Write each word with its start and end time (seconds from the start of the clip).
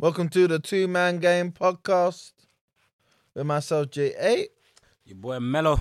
Welcome 0.00 0.28
to 0.28 0.46
the 0.46 0.60
Two 0.60 0.86
Man 0.86 1.18
Game 1.18 1.50
Podcast 1.50 2.30
with 3.34 3.44
myself, 3.44 3.90
JA. 3.90 4.44
Your 5.04 5.16
boy 5.16 5.40
Melo. 5.40 5.80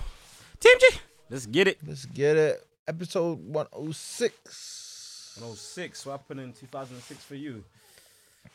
Team 0.59 0.73
G. 0.79 0.87
Let's 1.29 1.45
get 1.45 1.67
it. 1.67 1.77
Let's 1.85 2.07
get 2.07 2.35
it. 2.35 2.67
Episode 2.87 3.37
106. 3.45 5.33
106. 5.37 6.05
What 6.07 6.11
happened 6.13 6.39
in 6.39 6.51
2006 6.51 7.25
for 7.25 7.35
you? 7.35 7.63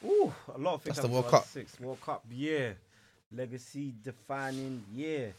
Ooh, 0.04 0.34
a 0.52 0.58
lot 0.58 0.74
of 0.74 0.82
things. 0.82 0.96
That's 0.96 1.06
the 1.06 1.12
World 1.12 1.28
Cup. 1.28 1.44
2006. 1.52 1.78
World 1.78 2.00
Cup 2.00 2.24
year. 2.28 2.76
Legacy 3.30 3.94
defining 4.02 4.82
year. 4.92 5.32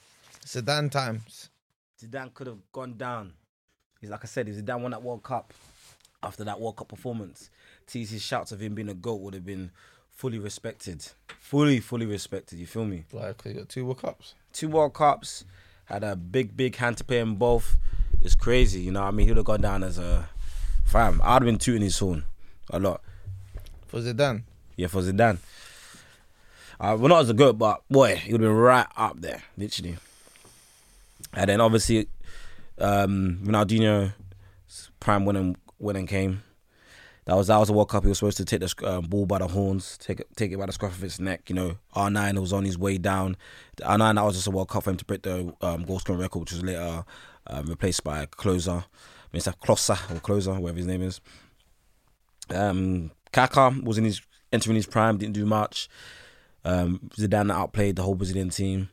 Sedan 0.45 0.89
times. 0.89 1.49
Zidane 2.01 2.33
could 2.33 2.47
have 2.47 2.71
gone 2.71 2.93
down. 2.95 3.33
He's 3.99 4.09
like 4.09 4.23
I 4.23 4.27
said, 4.27 4.47
if 4.47 4.55
Zidane 4.55 4.79
won 4.79 4.91
that 4.91 5.03
World 5.03 5.23
Cup 5.23 5.53
after 6.23 6.45
that 6.45 6.61
World 6.61 6.77
Cup 6.77 6.87
performance, 6.87 7.49
TC's 7.87 8.21
shouts 8.21 8.53
of 8.53 8.61
him 8.61 8.73
being 8.73 8.87
a 8.87 8.93
GOAT 8.93 9.19
would 9.19 9.33
have 9.33 9.45
been 9.45 9.69
fully 10.15 10.39
respected. 10.39 11.05
Fully, 11.39 11.79
fully 11.79 12.05
respected. 12.05 12.59
You 12.59 12.65
feel 12.65 12.85
me? 12.85 13.03
Like, 13.11 13.41
you 13.45 13.53
got 13.53 13.69
two 13.69 13.85
World 13.85 14.01
Cups. 14.01 14.35
two 14.51 14.69
World 14.69 14.93
Cups, 14.93 15.45
had 15.85 16.03
a 16.03 16.15
big, 16.15 16.55
big 16.55 16.75
hand 16.75 16.97
to 16.97 17.03
play 17.03 17.19
in 17.19 17.35
both. 17.35 17.77
It's 18.21 18.35
crazy, 18.35 18.81
you 18.81 18.91
know. 18.91 19.01
what 19.01 19.09
I 19.09 19.11
mean, 19.11 19.27
he 19.27 19.31
would 19.31 19.37
have 19.37 19.45
gone 19.45 19.61
down 19.61 19.83
as 19.83 19.97
a 19.97 20.29
fam. 20.85 21.21
I'd 21.23 21.33
have 21.33 21.43
been 21.43 21.57
tooting 21.57 21.81
his 21.81 21.99
horn 21.99 22.23
a 22.69 22.79
lot. 22.79 23.01
For 23.87 23.99
Zidane. 23.99 24.43
Yeah, 24.77 24.87
for 24.87 25.01
Zidane. 25.01 25.37
Uh, 26.79 26.97
well, 26.99 27.09
not 27.09 27.21
as 27.21 27.29
a 27.29 27.33
goat, 27.33 27.57
but 27.57 27.81
boy, 27.89 28.15
he 28.15 28.31
would 28.31 28.41
have 28.41 28.49
been 28.49 28.57
right 28.57 28.87
up 28.97 29.19
there, 29.19 29.43
literally. 29.57 29.97
And 31.33 31.49
then 31.49 31.61
obviously, 31.61 32.07
um, 32.79 33.39
Ronaldinho 33.43 34.13
prime 34.99 35.25
winning 35.25 35.57
winning 35.79 36.07
came. 36.07 36.43
That 37.25 37.35
was 37.35 37.47
that 37.47 37.57
was 37.57 37.69
a 37.69 37.73
World 37.73 37.89
Cup. 37.89 38.03
He 38.03 38.09
was 38.09 38.17
supposed 38.17 38.37
to 38.37 38.45
take 38.45 38.59
the 38.59 38.73
um, 38.87 39.05
ball 39.05 39.25
by 39.25 39.39
the 39.39 39.47
horns, 39.47 39.97
take 39.97 40.19
it 40.19 40.27
take 40.35 40.51
it 40.51 40.57
by 40.57 40.65
the 40.65 40.73
scruff 40.73 40.97
of 40.97 41.03
its 41.03 41.19
neck. 41.19 41.49
You 41.49 41.55
know, 41.55 41.77
R 41.93 42.09
nine 42.09 42.39
was 42.39 42.51
on 42.51 42.65
his 42.65 42.77
way 42.77 42.97
down. 42.97 43.37
R 43.83 43.97
nine 43.97 44.15
that 44.15 44.23
was 44.23 44.35
just 44.35 44.47
a 44.47 44.51
World 44.51 44.69
Cup 44.69 44.83
for 44.83 44.89
him 44.89 44.97
to 44.97 45.05
break 45.05 45.21
the 45.21 45.53
um, 45.61 45.83
goal 45.83 45.99
scoring 45.99 46.21
record, 46.21 46.41
which 46.41 46.51
was 46.51 46.63
later 46.63 47.05
um, 47.47 47.65
replaced 47.67 48.03
by 48.03 48.25
Closer, 48.25 48.83
Mr. 49.33 49.57
Closer 49.59 49.97
or 50.11 50.19
Closer, 50.19 50.53
whatever 50.53 50.77
his 50.77 50.87
name 50.87 51.01
is. 51.01 51.21
Um, 52.49 53.11
Kaká 53.31 53.81
was 53.83 53.97
in 53.97 54.03
his 54.03 54.21
entering 54.51 54.75
his 54.75 54.85
prime, 54.85 55.17
didn't 55.17 55.33
do 55.33 55.45
much. 55.45 55.89
Um, 56.65 57.09
Zidane 57.17 57.51
outplayed 57.51 57.95
the 57.95 58.03
whole 58.03 58.15
Brazilian 58.15 58.49
team. 58.49 58.89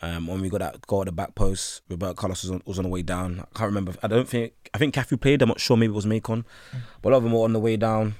Um, 0.00 0.26
when 0.26 0.40
we 0.40 0.48
got 0.48 0.60
that 0.60 0.86
goal 0.86 1.00
at 1.00 1.06
the 1.06 1.12
back 1.12 1.34
post, 1.34 1.82
Roberto 1.88 2.14
Carlos 2.14 2.42
was 2.42 2.50
on, 2.50 2.62
was 2.64 2.78
on 2.78 2.84
the 2.84 2.88
way 2.88 3.02
down. 3.02 3.40
I 3.40 3.58
can't 3.58 3.68
remember. 3.68 3.94
I 4.02 4.06
don't 4.06 4.28
think. 4.28 4.52
I 4.72 4.78
think 4.78 4.94
Cafu 4.94 5.20
played. 5.20 5.42
I'm 5.42 5.48
not 5.48 5.60
sure. 5.60 5.76
Maybe 5.76 5.92
it 5.92 5.96
was 5.96 6.06
Macon, 6.06 6.44
but 7.02 7.08
a 7.08 7.12
lot 7.12 7.18
of 7.18 7.22
them 7.24 7.32
were 7.32 7.44
on 7.44 7.52
the 7.52 7.60
way 7.60 7.76
down, 7.76 8.14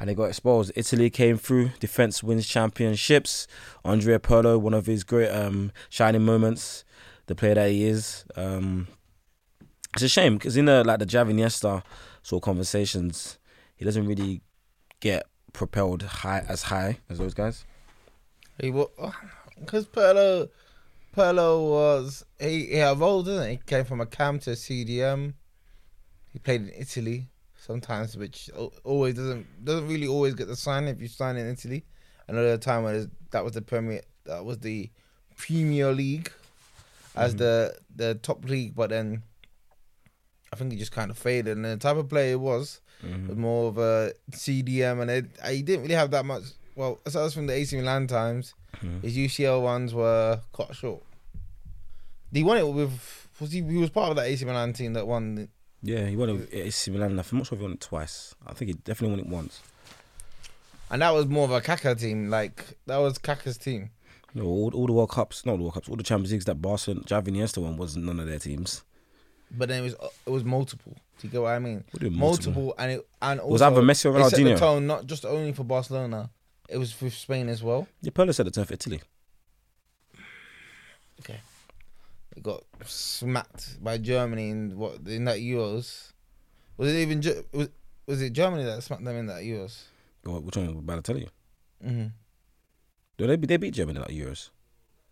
and 0.00 0.08
they 0.08 0.14
got 0.14 0.24
exposed. 0.24 0.72
Italy 0.74 1.10
came 1.10 1.36
through. 1.36 1.70
Defense 1.80 2.22
wins 2.22 2.46
championships. 2.46 3.46
Andrea 3.84 4.18
Pirlo, 4.18 4.58
one 4.60 4.74
of 4.74 4.86
his 4.86 5.04
great 5.04 5.30
um, 5.30 5.72
shining 5.90 6.24
moments, 6.24 6.84
the 7.26 7.34
player 7.34 7.54
that 7.54 7.70
he 7.70 7.84
is. 7.84 8.24
Um, 8.36 8.88
it's 9.94 10.02
a 10.02 10.08
shame 10.08 10.38
because 10.38 10.56
in 10.56 10.64
the 10.64 10.82
like 10.84 10.98
the 10.98 11.06
Xavi 11.06 11.34
Iniesta 11.34 11.82
sort 12.22 12.42
of 12.42 12.44
conversations, 12.44 13.38
he 13.76 13.84
doesn't 13.84 14.06
really 14.06 14.40
get 15.00 15.26
propelled 15.52 16.02
high 16.02 16.44
as 16.48 16.62
high 16.62 16.98
as 17.10 17.18
those 17.18 17.34
guys. 17.34 17.64
He 18.60 18.70
because 18.70 19.86
Pirlo, 19.86 20.48
Pirlo 21.16 21.70
was 21.70 22.24
he, 22.40 22.66
he 22.66 22.78
evolved, 22.78 23.26
didn't 23.26 23.44
he? 23.44 23.50
He 23.52 23.60
came 23.66 23.84
from 23.84 24.00
a 24.00 24.06
cam 24.06 24.38
to 24.40 24.52
a 24.52 24.54
CDM. 24.54 25.34
He 26.32 26.38
played 26.38 26.62
in 26.62 26.72
Italy 26.76 27.28
sometimes, 27.56 28.16
which 28.16 28.50
always 28.84 29.14
doesn't 29.14 29.64
doesn't 29.64 29.88
really 29.88 30.06
always 30.06 30.34
get 30.34 30.48
the 30.48 30.56
sign 30.56 30.88
if 30.88 31.00
you 31.00 31.08
sign 31.08 31.36
in 31.36 31.46
Italy. 31.48 31.84
Another 32.28 32.56
time 32.56 32.84
when 32.84 33.10
that 33.30 33.44
was 33.44 33.52
the 33.52 33.62
Premier, 33.62 34.00
that 34.24 34.44
was 34.44 34.58
the 34.58 34.90
Premier 35.36 35.92
League, 35.92 36.32
as 37.14 37.32
mm-hmm. 37.32 37.38
the 37.38 37.76
the 37.94 38.14
top 38.16 38.44
league, 38.44 38.74
but 38.74 38.90
then 38.90 39.22
I 40.52 40.56
think 40.56 40.72
he 40.72 40.78
just 40.78 40.92
kind 40.92 41.10
of 41.10 41.18
faded. 41.18 41.56
And 41.56 41.64
the 41.64 41.76
type 41.76 41.96
of 41.96 42.08
player 42.08 42.30
he 42.30 42.36
was 42.36 42.80
mm-hmm. 43.04 43.28
was 43.28 43.36
more 43.36 43.68
of 43.68 43.78
a 43.78 44.12
CDM, 44.30 45.02
and 45.02 45.10
it, 45.10 45.26
he 45.48 45.62
didn't 45.62 45.82
really 45.82 45.94
have 45.94 46.10
that 46.12 46.24
much. 46.24 46.44
Well, 46.74 47.00
aside 47.04 47.32
from 47.32 47.46
the 47.46 47.52
AC 47.52 47.76
Milan 47.76 48.06
times, 48.06 48.54
Mm-hmm. 48.76 49.00
his 49.00 49.16
UCL 49.16 49.62
ones 49.62 49.94
were 49.94 50.40
cut 50.52 50.74
short. 50.74 51.02
He 52.32 52.42
won 52.42 52.56
it 52.58 52.66
with 52.66 53.28
was 53.40 53.52
he? 53.52 53.62
He 53.62 53.76
was 53.78 53.90
part 53.90 54.10
of 54.10 54.16
that 54.16 54.26
AC 54.26 54.44
Milan 54.44 54.72
team 54.72 54.92
that 54.94 55.06
won. 55.06 55.34
the- 55.34 55.48
Yeah, 55.82 56.06
he 56.06 56.16
won 56.16 56.28
it 56.30 56.32
with 56.32 56.54
AC 56.54 56.90
Milan. 56.90 57.10
I'm 57.10 57.16
not 57.16 57.26
sure 57.26 57.40
if 57.56 57.58
he 57.58 57.62
won 57.62 57.72
it 57.72 57.80
twice. 57.80 58.34
I 58.46 58.54
think 58.54 58.68
he 58.70 58.74
definitely 58.74 59.16
won 59.16 59.26
it 59.26 59.32
once. 59.32 59.60
And 60.90 61.02
that 61.02 61.10
was 61.14 61.26
more 61.26 61.44
of 61.44 61.50
a 61.50 61.60
Kaka 61.60 61.94
team. 61.94 62.28
Like 62.30 62.76
that 62.86 62.98
was 62.98 63.18
Kaka's 63.18 63.56
team. 63.58 63.90
No, 64.34 64.44
all, 64.44 64.70
all 64.74 64.86
the 64.86 64.92
World 64.92 65.10
Cups, 65.10 65.44
not 65.44 65.56
the 65.56 65.62
World 65.62 65.74
Cups, 65.74 65.88
all 65.90 65.96
the 65.96 66.02
Champions 66.02 66.32
Leagues 66.32 66.46
that 66.46 66.54
Barcelona, 66.62 67.02
Xavi 67.02 67.28
Iniesta 67.28 67.58
won 67.58 67.76
wasn't 67.76 68.06
none 68.06 68.18
of 68.18 68.26
their 68.26 68.38
teams. 68.38 68.82
But 69.50 69.68
then 69.68 69.80
it 69.80 69.82
was 69.82 69.94
it 70.26 70.30
was 70.30 70.44
multiple. 70.44 70.96
Do 71.18 71.26
you 71.26 71.30
get 71.30 71.42
what 71.42 71.50
I 71.50 71.58
mean? 71.58 71.84
What 71.90 72.00
do 72.00 72.06
you 72.06 72.10
mean 72.10 72.20
multiple? 72.20 72.52
multiple? 72.52 72.74
and 72.78 72.92
it 72.92 73.06
and 73.20 73.40
also, 73.40 73.52
Was 73.52 73.62
either 73.62 73.82
Messi 73.82 74.06
or 74.12 74.18
it 74.18 74.30
set 74.30 74.36
the 74.38 74.44
Ronaldinho? 74.44 74.58
tone 74.58 74.86
not 74.86 75.06
just 75.06 75.24
only 75.26 75.52
for 75.52 75.64
Barcelona. 75.64 76.30
It 76.72 76.78
was 76.78 76.90
for 76.92 77.10
Spain 77.10 77.48
as 77.48 77.62
well. 77.62 77.86
Yeah, 78.00 78.10
Pirlo 78.12 78.34
said 78.34 78.46
the 78.46 78.50
turn 78.50 78.64
for 78.64 78.74
Italy. 78.74 79.00
Okay. 81.20 81.38
It 82.34 82.42
got 82.42 82.64
smacked 82.86 83.82
by 83.84 83.98
Germany 83.98 84.50
in 84.50 84.78
what 84.78 85.00
in 85.06 85.24
that 85.26 85.38
Euros. 85.38 86.12
Was 86.78 86.90
it 86.92 86.96
even 86.96 87.20
was 87.52 87.68
was 88.06 88.22
it 88.22 88.32
Germany 88.32 88.64
that 88.64 88.82
smacked 88.82 89.04
them 89.04 89.16
in 89.16 89.26
that 89.26 89.42
Euros? 89.42 89.82
Or 90.24 90.40
Which 90.40 90.56
one 90.56 90.74
was 90.74 90.84
Balotelli? 90.84 91.28
Mm-hmm. 91.84 92.06
No, 93.18 93.26
they, 93.26 93.36
they 93.36 93.56
beat 93.58 93.74
Germany 93.74 93.98
in 93.98 94.02
that 94.02 94.10
Euros. 94.10 94.48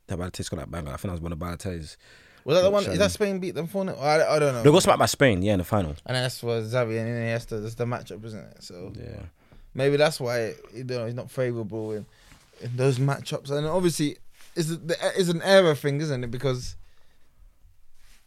That 0.06 0.18
Balotelli 0.18 0.50
got 0.50 0.60
that 0.60 0.70
banger. 0.70 0.88
I 0.88 0.96
think 0.96 1.02
that 1.02 1.12
was 1.12 1.20
one 1.20 1.32
of 1.32 1.38
Balotelli's. 1.38 1.98
Was 2.44 2.56
that 2.56 2.62
the 2.62 2.70
one? 2.70 2.84
Is 2.86 2.98
that 2.98 3.10
Spain 3.10 3.38
beat 3.38 3.54
them 3.54 3.66
for? 3.66 3.88
I, 4.00 4.36
I 4.36 4.38
don't 4.38 4.54
know. 4.54 4.62
They 4.62 4.70
got 4.70 4.82
smacked 4.82 4.98
by 4.98 5.06
Spain, 5.06 5.42
yeah, 5.42 5.52
in 5.52 5.58
the 5.58 5.64
final. 5.64 5.94
And 6.06 6.16
that's 6.16 6.42
what 6.42 6.62
Xavi 6.62 6.98
and 6.98 7.08
Iniesta. 7.08 7.62
That's 7.62 7.74
the 7.74 7.84
matchup, 7.84 8.24
isn't 8.24 8.40
it? 8.40 8.62
So 8.62 8.92
Yeah. 8.96 9.24
Maybe 9.74 9.96
that's 9.96 10.20
why 10.20 10.54
you 10.74 10.84
know 10.84 11.06
he's 11.06 11.14
not 11.14 11.30
favourable 11.30 11.92
in, 11.92 12.06
in 12.60 12.76
those 12.76 12.98
matchups. 12.98 13.50
And 13.50 13.66
obviously, 13.66 14.16
it's 14.56 14.70
it's 15.16 15.28
an 15.28 15.42
era 15.42 15.74
thing, 15.74 16.00
isn't 16.00 16.24
it? 16.24 16.30
Because 16.30 16.76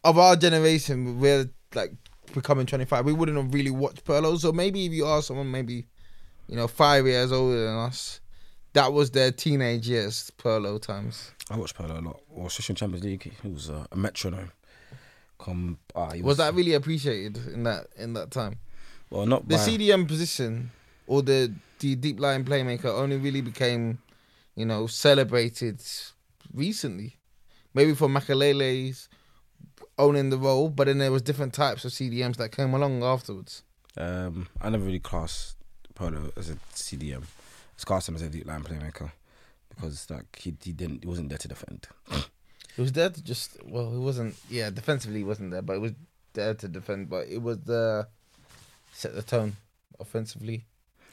of 0.04 0.18
our 0.18 0.36
generation, 0.36 1.20
we're 1.20 1.50
like 1.76 1.92
becoming 2.34 2.66
twenty 2.66 2.86
five. 2.86 3.06
We 3.06 3.14
wouldn't 3.14 3.38
have 3.38 3.54
really 3.54 3.72
watched 3.72 4.06
Pirlo. 4.06 4.38
So 4.40 4.52
maybe 4.52 4.86
if 4.86 4.94
you 4.94 5.06
are 5.06 5.22
someone 5.22 5.52
maybe 5.52 5.86
you 6.48 6.56
know 6.56 6.68
five 6.68 7.06
years 7.06 7.32
older 7.32 7.66
than 7.66 7.76
us, 7.76 8.22
that 8.74 8.94
was 8.94 9.12
their 9.12 9.32
teenage 9.32 9.88
years, 9.88 10.32
Pirlo 10.38 10.82
times. 10.82 11.32
I 11.50 11.58
watched 11.58 11.78
Pirlo 11.78 11.98
a 11.98 12.02
lot. 12.02 12.22
Or 12.30 12.48
especially 12.48 12.74
in 12.74 12.78
Champions 12.78 13.06
League. 13.06 13.34
He 13.42 13.48
was 13.50 13.70
uh, 13.70 13.86
a 13.92 13.96
metronome. 13.96 14.52
Come, 15.40 15.78
ah, 15.94 16.12
he 16.12 16.22
Was 16.22 16.38
that 16.38 16.54
really 16.54 16.74
appreciated 16.74 17.38
in 17.54 17.64
that 17.64 17.88
in 17.98 18.14
that 18.14 18.32
time? 18.32 18.60
Well, 19.10 19.26
not 19.26 19.48
the 19.48 19.58
by, 19.58 19.62
CDM 19.62 20.08
position 20.08 20.72
or 21.08 21.22
the 21.22 21.54
the 21.80 21.96
deep 21.96 22.20
line 22.20 22.46
playmaker 22.46 22.86
only 22.86 23.18
really 23.18 23.42
became, 23.42 24.00
you 24.56 24.66
know, 24.66 24.88
celebrated 24.88 25.82
recently. 26.54 27.18
Maybe 27.74 27.94
for 27.94 28.08
Makelele's 28.08 29.10
owning 29.98 30.30
the 30.30 30.38
role, 30.38 30.70
but 30.70 30.88
then 30.88 31.00
there 31.00 31.12
was 31.12 31.22
different 31.22 31.54
types 31.54 31.86
of 31.86 31.92
CDMs 31.92 32.38
that 32.38 32.52
came 32.52 32.74
along 32.74 33.04
afterwards. 33.04 33.64
Um, 33.98 34.48
I 34.62 34.70
never 34.70 34.86
really 34.86 35.00
classed 35.00 35.56
Pirlo 35.96 36.36
as 36.38 36.50
a 36.50 36.56
CDM. 36.74 37.24
I 37.24 37.84
classed 37.84 38.10
him 38.10 38.16
as 38.16 38.22
a 38.22 38.30
deep 38.30 38.48
line 38.48 38.64
playmaker 38.64 39.12
because 39.70 40.10
like 40.10 40.40
he, 40.40 40.56
he 40.64 40.72
didn't 40.72 41.04
he 41.04 41.08
wasn't 41.08 41.30
there 41.30 41.38
to 41.38 41.48
defend. 41.48 41.88
he 42.76 42.82
was 42.82 42.92
there 42.92 43.10
to 43.10 43.24
just 43.24 43.58
well, 43.66 43.92
he 43.92 43.98
wasn't 43.98 44.36
yeah, 44.50 44.70
defensively 44.70 45.20
he 45.20 45.24
wasn't 45.24 45.52
there, 45.52 45.62
but 45.62 45.74
he 45.74 45.80
was 45.80 45.94
there 46.34 46.54
to 46.54 46.68
defend, 46.68 47.10
but 47.10 47.28
it 47.28 47.42
was 47.42 47.60
the 47.60 48.08
set 48.92 49.16
the 49.16 49.22
tone 49.22 49.58
offensively. 50.00 50.66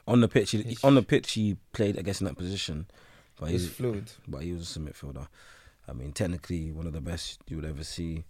On 0.06 0.20
the 0.20 0.29
pitch, 0.29 0.50
he, 0.52 0.76
on 0.82 0.94
the 0.94 1.02
pitch, 1.02 1.32
he 1.32 1.56
played, 1.73 1.99
I 1.99 2.02
guess, 2.02 2.20
in 2.20 2.26
that 2.26 2.37
position, 2.37 2.87
but 3.38 3.50
he's 3.50 3.69
fluid. 3.69 4.11
but 4.26 4.43
he 4.43 4.52
was 4.52 4.75
a 4.76 4.81
midfielder. 4.81 5.29
I 5.88 5.93
mean, 5.93 6.12
technically, 6.12 6.70
one 6.73 6.87
of 6.87 6.93
the 6.93 7.00
best 7.00 7.41
you 7.49 7.56
would 7.56 7.64
ever 7.64 7.85
see. 7.85 8.25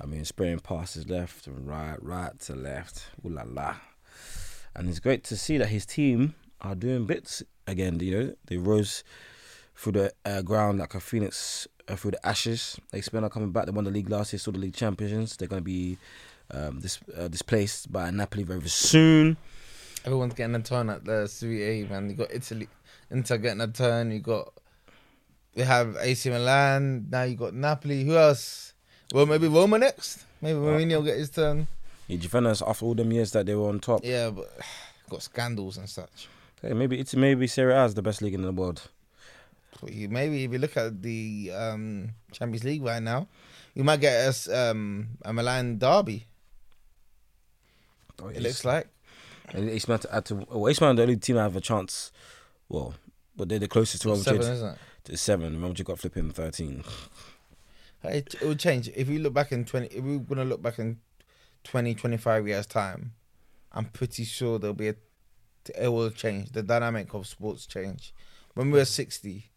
I 0.00 0.06
mean, 0.06 0.24
spraying 0.24 0.60
passes 0.60 1.08
left 1.08 1.46
and 1.46 1.66
right, 1.66 2.02
right 2.02 2.38
to 2.40 2.54
left. 2.54 3.06
Ooh 3.24 3.28
la 3.28 3.42
la. 3.46 3.74
and 4.74 4.88
it's 4.88 4.98
great 4.98 5.24
to 5.24 5.36
see 5.36 5.58
that 5.58 5.68
his 5.68 5.84
team 5.84 6.34
are 6.60 6.74
doing 6.74 7.06
bits 7.06 7.42
again. 7.66 7.98
You 8.00 8.18
know, 8.18 8.34
they 8.46 8.56
rose 8.56 9.04
through 9.76 9.92
the 9.92 10.12
uh, 10.24 10.42
ground 10.42 10.78
like 10.78 10.94
a 10.94 11.00
phoenix 11.00 11.66
uh, 11.88 11.96
through 11.96 12.12
the 12.12 12.26
ashes. 12.26 12.78
They 12.92 13.00
spent 13.00 13.24
are 13.24 13.30
coming 13.30 13.50
back. 13.50 13.66
They 13.66 13.72
won 13.72 13.84
the 13.84 13.90
league 13.90 14.10
last 14.10 14.32
year, 14.32 14.38
saw 14.40 14.52
the 14.52 14.58
league 14.58 14.74
champions. 14.74 15.36
They're 15.36 15.48
going 15.48 15.60
to 15.60 15.64
be 15.64 15.98
um, 16.50 16.80
dis- 16.80 17.00
uh, 17.16 17.28
displaced 17.28 17.92
by 17.92 18.10
Napoli 18.10 18.42
very 18.44 18.68
soon. 18.68 19.36
Everyone's 20.04 20.34
getting 20.34 20.54
a 20.54 20.60
turn 20.62 20.88
at 20.90 21.04
the 21.04 21.26
Serie 21.26 21.82
A, 21.82 21.86
man. 21.86 22.08
You 22.08 22.16
got 22.16 22.32
Italy, 22.32 22.68
Inter 23.10 23.36
getting 23.36 23.60
a 23.60 23.68
turn. 23.68 24.10
You 24.10 24.20
got, 24.20 24.52
they 25.54 25.64
have 25.64 25.96
AC 26.00 26.30
Milan. 26.30 27.06
Now 27.10 27.24
you 27.24 27.36
got 27.36 27.52
Napoli. 27.54 28.04
Who 28.04 28.16
else? 28.16 28.72
Well, 29.12 29.26
maybe 29.26 29.48
Roma 29.48 29.78
next. 29.78 30.24
Maybe 30.40 30.58
Mourinho 30.58 30.96
will 30.96 31.02
get 31.02 31.18
his 31.18 31.30
turn. 31.30 31.66
Yeah, 32.06 32.16
Juventus, 32.16 32.62
after 32.66 32.86
all 32.86 32.94
them 32.94 33.12
years 33.12 33.32
that 33.32 33.44
they 33.46 33.54
were 33.54 33.68
on 33.68 33.78
top, 33.80 34.00
Yeah, 34.04 34.30
but 34.30 34.50
got 35.10 35.22
scandals 35.22 35.76
and 35.76 35.88
such. 35.88 36.28
hey, 36.62 36.72
maybe 36.72 36.98
it's 36.98 37.14
maybe 37.14 37.46
Serie 37.46 37.74
A 37.74 37.84
is 37.84 37.94
the 37.94 38.02
best 38.02 38.22
league 38.22 38.34
in 38.34 38.42
the 38.42 38.52
world. 38.52 38.82
Maybe 39.82 40.44
if 40.44 40.52
you 40.52 40.58
look 40.58 40.76
at 40.76 41.00
the 41.02 41.50
um, 41.54 42.10
Champions 42.32 42.64
League 42.64 42.82
right 42.82 43.02
now, 43.02 43.28
you 43.74 43.82
might 43.84 44.00
get 44.00 44.26
us 44.28 44.46
um, 44.48 45.08
a 45.24 45.32
Milan 45.32 45.78
derby. 45.78 46.26
It 48.34 48.42
looks 48.42 48.64
like. 48.64 48.88
And 49.54 49.66
Milan 49.66 49.98
to 50.00 50.14
add 50.14 50.24
to 50.26 50.34
well, 50.48 50.72
the 50.72 51.02
only 51.02 51.16
team 51.16 51.38
I 51.38 51.42
have 51.42 51.56
a 51.56 51.60
chance. 51.60 52.12
Well, 52.68 52.94
but 53.36 53.48
they're 53.48 53.58
the 53.58 53.68
closest 53.68 54.02
to 54.02 54.08
Real 54.08 54.16
Seven, 54.18 54.40
Madrid 54.40 54.54
isn't 54.54 54.68
it? 54.68 54.78
to 55.04 55.16
seven. 55.16 55.60
Real 55.60 55.68
Madrid 55.68 55.86
got 55.86 55.98
flipping 55.98 56.30
thirteen. 56.30 56.84
It, 58.02 58.34
it 58.34 58.42
will 58.42 58.54
change 58.54 58.88
if 58.94 59.08
we 59.08 59.18
look 59.18 59.34
back 59.34 59.52
in 59.52 59.64
twenty. 59.64 59.88
If 59.88 60.02
we're 60.02 60.18
gonna 60.18 60.44
look 60.44 60.62
back 60.62 60.78
in 60.78 60.98
20, 61.64 61.94
25 61.94 62.48
years 62.48 62.66
time, 62.66 63.12
I'm 63.72 63.84
pretty 63.86 64.24
sure 64.24 64.58
there'll 64.58 64.74
be 64.74 64.88
a. 64.88 64.94
It 65.78 65.88
will 65.88 66.10
change. 66.10 66.52
The 66.52 66.62
dynamic 66.62 67.12
of 67.12 67.26
sports 67.26 67.66
change. 67.66 68.14
When 68.54 68.70
we're 68.70 68.86
sixty, 68.86 69.50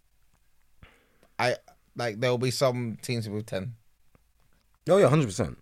I 1.40 1.56
like 1.96 2.20
there 2.20 2.30
will 2.32 2.38
be 2.38 2.52
some 2.52 2.98
teams 3.02 3.30
with 3.30 3.46
ten. 3.46 3.76
Oh 4.90 4.98
yeah, 4.98 5.08
hundred 5.08 5.28
percent. 5.28 5.58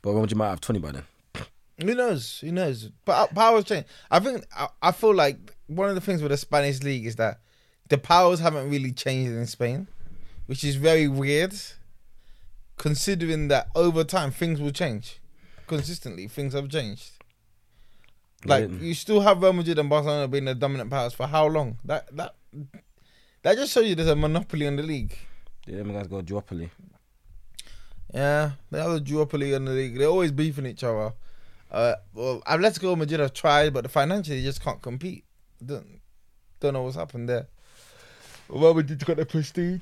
But 0.00 0.10
Real 0.10 0.20
Madrid 0.20 0.38
might 0.38 0.50
have 0.50 0.60
twenty 0.60 0.80
by 0.80 0.92
then. 0.92 1.04
Who 1.82 1.94
knows? 1.94 2.40
Who 2.40 2.52
knows? 2.52 2.90
But 3.04 3.34
powers 3.34 3.64
change. 3.64 3.86
I 4.10 4.18
think 4.20 4.44
I, 4.56 4.68
I 4.82 4.92
feel 4.92 5.14
like 5.14 5.54
one 5.66 5.88
of 5.88 5.94
the 5.94 6.00
things 6.00 6.22
with 6.22 6.30
the 6.30 6.36
Spanish 6.36 6.82
league 6.82 7.06
is 7.06 7.16
that 7.16 7.40
the 7.88 7.98
powers 7.98 8.38
haven't 8.40 8.70
really 8.70 8.92
changed 8.92 9.32
in 9.32 9.46
Spain, 9.46 9.88
which 10.46 10.62
is 10.64 10.76
very 10.76 11.08
weird. 11.08 11.54
Considering 12.76 13.48
that 13.48 13.68
over 13.74 14.04
time 14.04 14.30
things 14.30 14.58
will 14.58 14.70
change, 14.70 15.20
consistently 15.66 16.26
things 16.28 16.54
have 16.54 16.68
changed. 16.70 17.10
Like 18.46 18.70
Yeah. 18.70 18.76
you 18.78 18.94
still 18.94 19.20
have 19.20 19.42
Real 19.42 19.52
Madrid 19.52 19.78
and 19.78 19.90
Barcelona 19.90 20.26
being 20.28 20.46
the 20.46 20.54
dominant 20.54 20.88
powers 20.90 21.12
for 21.12 21.26
how 21.26 21.46
long? 21.46 21.78
That 21.84 22.14
that 22.16 22.34
that 23.42 23.56
just 23.56 23.72
shows 23.74 23.86
you 23.86 23.94
there's 23.94 24.08
a 24.08 24.16
monopoly 24.16 24.66
on 24.66 24.76
the 24.76 24.82
league. 24.82 25.14
Yeah, 25.66 25.76
them 25.78 25.92
guys 25.92 26.06
got 26.06 26.18
a 26.18 26.22
duopoly. 26.22 26.70
Yeah, 28.14 28.52
they 28.70 28.80
have 28.80 28.90
a 28.92 29.00
duopoly 29.00 29.54
in 29.54 29.66
the 29.66 29.72
league. 29.72 29.98
They're 29.98 30.08
always 30.08 30.32
beefing 30.32 30.66
each 30.66 30.82
other. 30.82 31.12
Uh, 31.70 31.94
well, 32.14 32.42
Atletico 32.46 32.96
Madrid 32.98 33.20
have 33.20 33.32
tried, 33.32 33.72
but 33.72 33.88
financially 33.90 34.38
they 34.38 34.44
just 34.44 34.62
can't 34.62 34.82
compete. 34.82 35.24
Don't 35.64 36.00
don't 36.58 36.74
know 36.74 36.82
what's 36.82 36.96
happened 36.96 37.28
there. 37.28 37.46
Real 38.48 38.74
Madrid 38.74 39.04
got 39.04 39.16
the 39.16 39.26
prestige. 39.26 39.80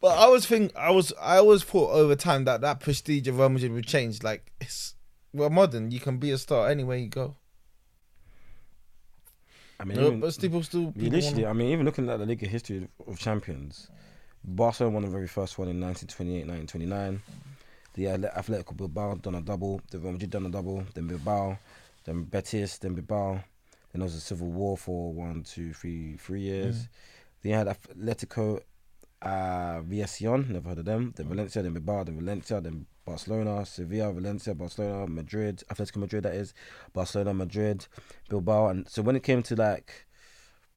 But 0.00 0.18
I 0.18 0.26
was 0.26 0.44
think 0.46 0.74
I 0.76 0.90
was 0.90 1.12
I 1.20 1.36
always 1.36 1.62
thought 1.62 1.92
over 1.92 2.16
time 2.16 2.44
that 2.46 2.60
that 2.62 2.80
prestige 2.80 3.28
of 3.28 3.38
Real 3.38 3.50
Madrid 3.50 3.72
would 3.72 3.86
change. 3.86 4.22
Like 4.22 4.50
it's 4.60 4.94
we're 5.32 5.48
modern. 5.48 5.90
You 5.92 6.00
can 6.00 6.18
be 6.18 6.32
a 6.32 6.38
star 6.38 6.68
anywhere 6.68 6.96
you 6.98 7.08
go. 7.08 7.36
I 9.78 9.84
mean, 9.84 9.96
No, 9.98 10.06
even, 10.08 10.20
but 10.20 10.38
people 10.38 10.62
still 10.62 10.80
you 10.82 10.92
people 10.92 11.10
literally, 11.18 11.42
wanna- 11.44 11.50
I 11.50 11.52
mean, 11.54 11.68
even 11.72 11.86
looking 11.86 12.08
at 12.08 12.18
the 12.18 12.26
league 12.26 12.46
history 12.46 12.88
of 13.06 13.18
champions, 13.18 13.88
Barcelona 14.44 14.94
won 14.94 15.02
the 15.04 15.10
very 15.10 15.26
first 15.26 15.58
one 15.58 15.68
in 15.68 15.80
1928, 15.80 16.46
1929. 16.46 17.22
The 17.94 18.06
Atle- 18.08 18.30
Atletico 18.36 18.76
Bilbao 18.76 19.14
done 19.16 19.34
a 19.34 19.40
double. 19.42 19.80
The 19.90 19.98
Real 19.98 20.12
Madrid 20.12 20.30
done 20.30 20.46
a 20.46 20.50
double. 20.50 20.84
Then 20.94 21.06
Bilbao, 21.06 21.58
then 22.04 22.22
Betis, 22.24 22.78
then 22.78 22.94
Bilbao. 22.94 23.34
Then 23.92 24.00
there 24.00 24.04
was 24.04 24.14
a 24.14 24.20
civil 24.20 24.48
war 24.50 24.76
for 24.78 25.12
one, 25.12 25.42
two, 25.42 25.72
three, 25.74 26.16
three 26.16 26.40
years. 26.40 26.88
Then 27.42 27.50
you 27.52 27.56
had 27.58 27.66
Atletico 27.66 28.60
uh, 29.20 29.82
Viacion, 29.82 30.50
never 30.52 30.70
heard 30.70 30.78
of 30.78 30.84
them. 30.86 31.12
Then 31.16 31.28
Valencia, 31.28 31.62
then 31.62 31.74
Bilbao, 31.74 32.04
then 32.04 32.16
Valencia, 32.18 32.60
then 32.60 32.86
Barcelona, 33.04 33.66
Sevilla, 33.66 34.12
Valencia, 34.12 34.54
Barcelona, 34.54 35.06
Madrid, 35.06 35.62
Atletico 35.68 35.96
Madrid, 35.98 36.22
that 36.22 36.34
is, 36.34 36.54
Barcelona, 36.92 37.34
Madrid, 37.34 37.86
Bilbao. 38.28 38.68
And 38.68 38.88
so 38.88 39.02
when 39.02 39.16
it 39.16 39.22
came 39.22 39.42
to 39.44 39.54
like 39.56 40.06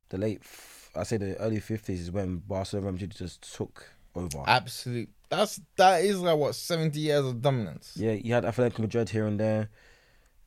the 0.10 0.18
late, 0.18 0.40
f- 0.42 0.90
I 0.96 1.04
say 1.04 1.18
the 1.18 1.38
early 1.38 1.60
50s 1.62 1.90
is 1.90 2.12
when 2.12 2.38
Barcelona 2.38 2.92
Madrid 2.92 3.16
just 3.16 3.54
took 3.56 3.90
over. 4.16 4.44
absolute. 4.48 5.10
That's 5.30 5.60
that 5.78 6.04
is 6.04 6.20
like 6.20 6.38
what 6.38 6.56
seventy 6.56 7.00
years 7.00 7.26
of 7.26 7.42
dominance. 7.42 7.94
Yeah, 7.96 8.12
you 8.12 8.34
had 8.34 8.44
Atletico 8.44 8.80
Madrid 8.80 9.10
here 9.10 9.26
and 9.26 9.40
there, 9.40 9.70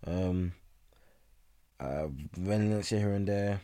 um, 0.07 0.53
uh, 1.81 2.07
Valencia 2.37 2.99
here 2.99 3.13
and 3.13 3.27
there, 3.27 3.61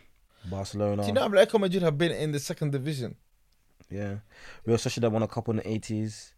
Barcelona. 0.50 1.02
Do 1.02 1.08
you 1.08 1.14
know 1.14 1.28
Atletico 1.28 1.60
Madrid 1.60 1.82
have 1.82 1.96
been 1.96 2.12
in 2.12 2.32
the 2.32 2.40
second 2.40 2.72
division? 2.72 3.16
Yeah, 3.90 4.16
Real 4.66 4.76
Sociedad 4.78 5.10
won 5.12 5.22
a 5.22 5.28
couple 5.28 5.52
in 5.52 5.58
the 5.58 5.68
eighties. 5.68 6.32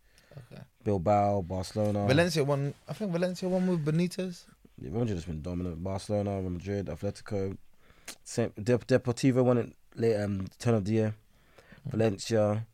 Okay. 0.53 0.63
Bilbao, 0.85 1.41
Barcelona. 1.43 2.07
Valencia 2.07 2.45
won. 2.45 2.75
I 2.89 2.93
think 2.93 3.11
Valencia 3.13 3.49
won 3.49 3.67
with 3.67 3.85
Benitez. 3.85 4.45
Yeah, 4.79 4.91
Real 4.91 5.01
Madrid 5.01 5.17
has 5.17 5.25
been 5.25 5.41
dominant. 5.41 5.83
Barcelona, 5.83 6.39
Real 6.41 6.51
Madrid, 6.51 6.87
Atletico, 6.87 7.57
Saint, 8.25 8.55
De- 8.63 8.79
Deportivo 8.79 9.43
won 9.43 9.59
it 9.59 9.73
late 9.95 10.17
um 10.17 10.47
turn 10.59 10.75
of 10.75 10.85
the 10.85 10.93
year. 10.93 11.15
Valencia, 11.87 12.67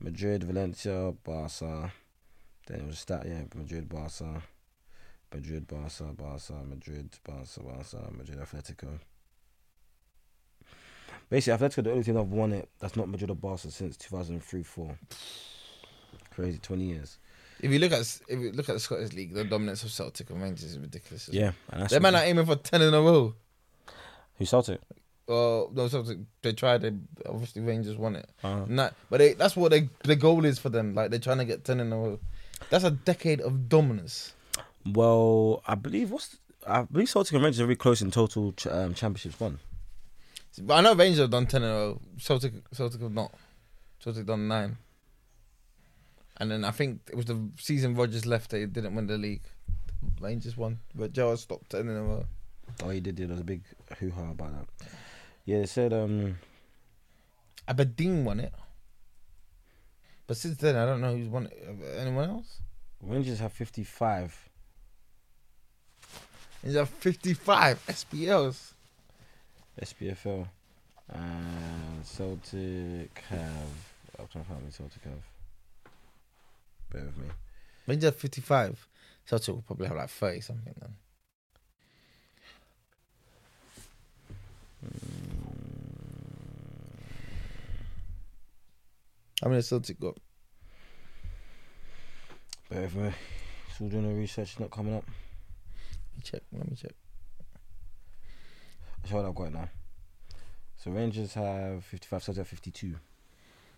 Madrid, 0.00 0.44
Valencia, 0.44 1.14
Barca. 1.24 1.92
Then 2.66 2.80
it 2.80 2.86
was 2.86 3.04
that 3.04 3.26
yeah, 3.26 3.42
Madrid, 3.54 3.88
Barca, 3.88 4.42
Madrid, 5.32 5.66
Barca, 5.66 6.04
Barca, 6.16 6.54
Madrid, 6.68 7.10
Barca, 7.24 7.60
Barca, 7.60 8.10
Madrid, 8.12 8.38
Atletico. 8.38 8.98
Basically, 11.28 11.58
Atletico 11.58 11.84
the 11.84 11.90
only 11.92 12.04
team 12.04 12.16
I've 12.16 12.28
won 12.28 12.52
it 12.52 12.68
that's 12.80 12.96
not 12.96 13.08
Madrid 13.08 13.30
or 13.30 13.36
Barca 13.36 13.70
since 13.70 13.96
two 13.96 14.14
thousand 14.14 14.42
three 14.42 14.62
four. 14.62 14.96
Crazy, 16.30 16.58
twenty 16.58 16.84
years. 16.84 17.18
If 17.60 17.70
you 17.70 17.78
look 17.78 17.92
at 17.92 18.00
if 18.28 18.38
you 18.38 18.52
look 18.52 18.68
at 18.68 18.74
the 18.74 18.80
Scottish 18.80 19.12
League, 19.12 19.32
the 19.32 19.44
dominance 19.44 19.82
of 19.82 19.90
Celtic 19.90 20.28
and 20.30 20.42
Rangers 20.42 20.64
is 20.64 20.78
ridiculous. 20.78 21.30
Yeah, 21.32 21.52
and 21.70 21.82
that's 21.82 21.92
they 21.92 21.98
man 21.98 22.14
are 22.14 22.22
aiming 22.22 22.44
for 22.44 22.56
ten 22.56 22.82
in 22.82 22.92
a 22.92 23.00
row. 23.00 23.34
who 24.38 24.44
Celtic. 24.44 24.80
Well, 25.26 25.70
no, 25.74 25.88
Celtic 25.88 26.18
they 26.42 26.52
tried. 26.52 26.82
They 26.82 26.92
obviously 27.28 27.62
Rangers 27.62 27.96
won 27.96 28.16
it. 28.16 28.28
Uh, 28.44 28.64
Not, 28.68 28.94
but 29.10 29.18
they, 29.18 29.32
that's 29.34 29.56
what 29.56 29.70
they, 29.72 29.88
the 30.04 30.14
goal 30.16 30.44
is 30.44 30.58
for 30.58 30.68
them. 30.68 30.94
Like 30.94 31.10
they're 31.10 31.18
trying 31.18 31.38
to 31.38 31.44
get 31.44 31.64
ten 31.64 31.80
in 31.80 31.92
a 31.92 31.96
row. 31.96 32.18
That's 32.70 32.84
a 32.84 32.92
decade 32.92 33.40
of 33.40 33.68
dominance. 33.68 34.34
Well, 34.84 35.62
I 35.66 35.74
believe 35.74 36.10
what's 36.12 36.36
I 36.66 36.82
believe 36.82 37.08
Celtic 37.08 37.34
and 37.34 37.42
Rangers 37.42 37.60
are 37.60 37.66
very 37.66 37.76
close 37.76 38.00
in 38.02 38.10
total 38.10 38.52
ch- 38.52 38.68
um, 38.68 38.94
championships 38.94 39.38
won. 39.40 39.58
But 40.60 40.74
I 40.74 40.80
know 40.80 40.94
Rangers 40.94 41.20
have 41.20 41.30
done 41.30 41.46
ten 41.46 41.62
in 41.62 41.68
a 41.70 41.72
row. 41.72 42.00
Celtic, 42.18 42.52
Celtic 42.72 43.00
have 43.00 43.12
not. 43.12 43.32
Celtic 43.98 44.26
done 44.26 44.46
nine. 44.48 44.76
And 46.38 46.50
then 46.50 46.64
I 46.64 46.70
think 46.70 47.00
it 47.08 47.16
was 47.16 47.24
the 47.26 47.48
season 47.58 47.94
Rodgers 47.94 48.26
left. 48.26 48.50
They 48.50 48.64
didn't 48.66 48.94
win 48.94 49.06
the 49.06 49.18
league. 49.18 49.42
Rangers 50.20 50.56
won, 50.56 50.78
but 50.94 51.12
Gerrard 51.12 51.38
stopped 51.40 51.70
ten 51.70 51.88
in 51.88 51.96
a 51.96 52.02
row. 52.02 52.26
Oh, 52.84 52.90
he 52.90 53.00
did. 53.00 53.16
There 53.16 53.28
was 53.28 53.40
a 53.40 53.44
big 53.44 53.62
hoo 53.98 54.10
ha 54.10 54.30
about 54.30 54.52
that. 54.52 54.86
Yeah, 55.46 55.60
they 55.60 55.66
said 55.66 55.92
um 55.92 56.38
Aberdeen 57.66 58.24
won 58.24 58.40
it. 58.40 58.52
But 60.26 60.36
since 60.36 60.58
then, 60.58 60.76
I 60.76 60.84
don't 60.84 61.00
know 61.00 61.16
who's 61.16 61.28
won 61.28 61.46
it. 61.46 61.96
Anyone 61.98 62.28
else? 62.28 62.60
Rangers 63.00 63.38
have 63.38 63.52
fifty 63.52 63.84
five. 63.84 64.46
He's 66.66 66.74
have 66.74 66.88
55 66.88 67.86
SPLs. 67.86 68.72
SPFL 69.80 70.48
and 71.12 72.04
Celtic 72.04 73.22
have. 73.28 73.70
I'm 74.18 74.26
trying 74.26 74.44
to 74.44 74.50
find 74.50 74.64
me 74.64 74.70
Celtic 74.72 75.04
have. 75.04 75.22
Bear 76.90 77.04
with 77.04 77.18
me. 77.18 77.28
Rangers 77.86 78.04
have 78.06 78.16
55. 78.16 78.88
Celtic 79.26 79.54
will 79.54 79.62
probably 79.62 79.86
have 79.86 79.96
like 79.96 80.10
30 80.10 80.40
something 80.40 80.74
then. 80.80 80.94
How 89.42 89.50
many 89.50 89.62
Celtic 89.62 90.00
got? 90.00 90.16
Bear 92.70 92.82
with 92.82 92.96
me. 92.96 93.10
Still 93.74 93.88
doing 93.88 94.08
the 94.08 94.14
research. 94.14 94.52
It's 94.52 94.60
not 94.60 94.70
coming 94.70 94.96
up. 94.96 95.04
Let 95.06 96.16
me 96.16 96.22
check. 96.22 96.40
Let 96.52 96.70
me 96.70 96.76
check. 96.76 96.92
I 99.04 99.08
show 99.08 99.16
what 99.16 99.26
I've 99.26 99.34
got 99.34 99.52
now. 99.52 99.68
So 100.76 100.90
Rangers 100.90 101.34
have 101.34 101.84
fifty 101.84 102.06
five. 102.06 102.22
Celtic 102.22 102.38
have 102.38 102.48
fifty 102.48 102.70
two. 102.70 102.96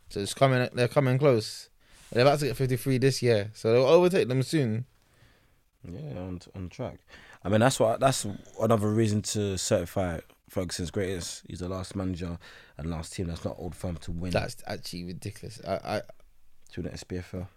So 0.08 0.20
it's 0.20 0.34
coming. 0.34 0.68
They're 0.72 0.88
coming 0.88 1.18
close. 1.18 1.68
They're 2.12 2.22
about 2.22 2.38
to 2.38 2.46
get 2.46 2.56
53 2.56 2.98
this 2.98 3.22
year, 3.22 3.50
so 3.52 3.72
they'll 3.72 3.84
overtake 3.84 4.28
them 4.28 4.42
soon. 4.42 4.86
Yeah, 5.84 6.18
on 6.18 6.40
on 6.54 6.68
track. 6.68 6.98
I 7.44 7.48
mean, 7.48 7.60
that's 7.60 7.78
what 7.78 8.00
that's 8.00 8.26
another 8.60 8.88
reason 8.88 9.22
to 9.22 9.56
certify 9.58 10.20
Ferguson's 10.48 10.90
greatest. 10.90 11.42
He's 11.48 11.60
the 11.60 11.68
last 11.68 11.94
manager 11.94 12.38
and 12.76 12.90
last 12.90 13.12
team 13.12 13.26
that's 13.26 13.44
not 13.44 13.56
Old 13.58 13.74
Firm 13.74 13.96
to 13.98 14.12
win 14.12 14.30
That's 14.32 14.56
actually 14.66 15.04
ridiculous. 15.04 15.60
I, 15.66 15.72
I 15.72 16.02
to 16.72 16.82
the 16.82 16.90
SPFL. 16.90 17.48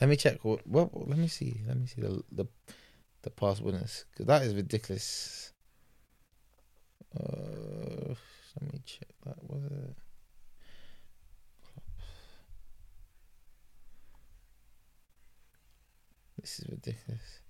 let 0.00 0.10
me 0.10 0.16
check. 0.16 0.44
What, 0.44 0.66
what? 0.66 1.08
Let 1.08 1.18
me 1.18 1.28
see. 1.28 1.60
Let 1.66 1.78
me 1.78 1.86
see 1.86 2.00
the 2.00 2.22
the 2.30 2.46
the 3.22 3.30
past 3.30 3.62
winners 3.62 4.04
because 4.10 4.26
that 4.26 4.42
is 4.42 4.54
ridiculous. 4.54 5.52
Uh, 7.18 8.14
let 8.60 8.72
me 8.72 8.80
check 8.84 9.08
that. 9.24 9.36
Was 9.48 9.64
it? 9.64 9.96
This 16.40 16.60
is 16.60 16.68
ridiculous. 16.68 17.40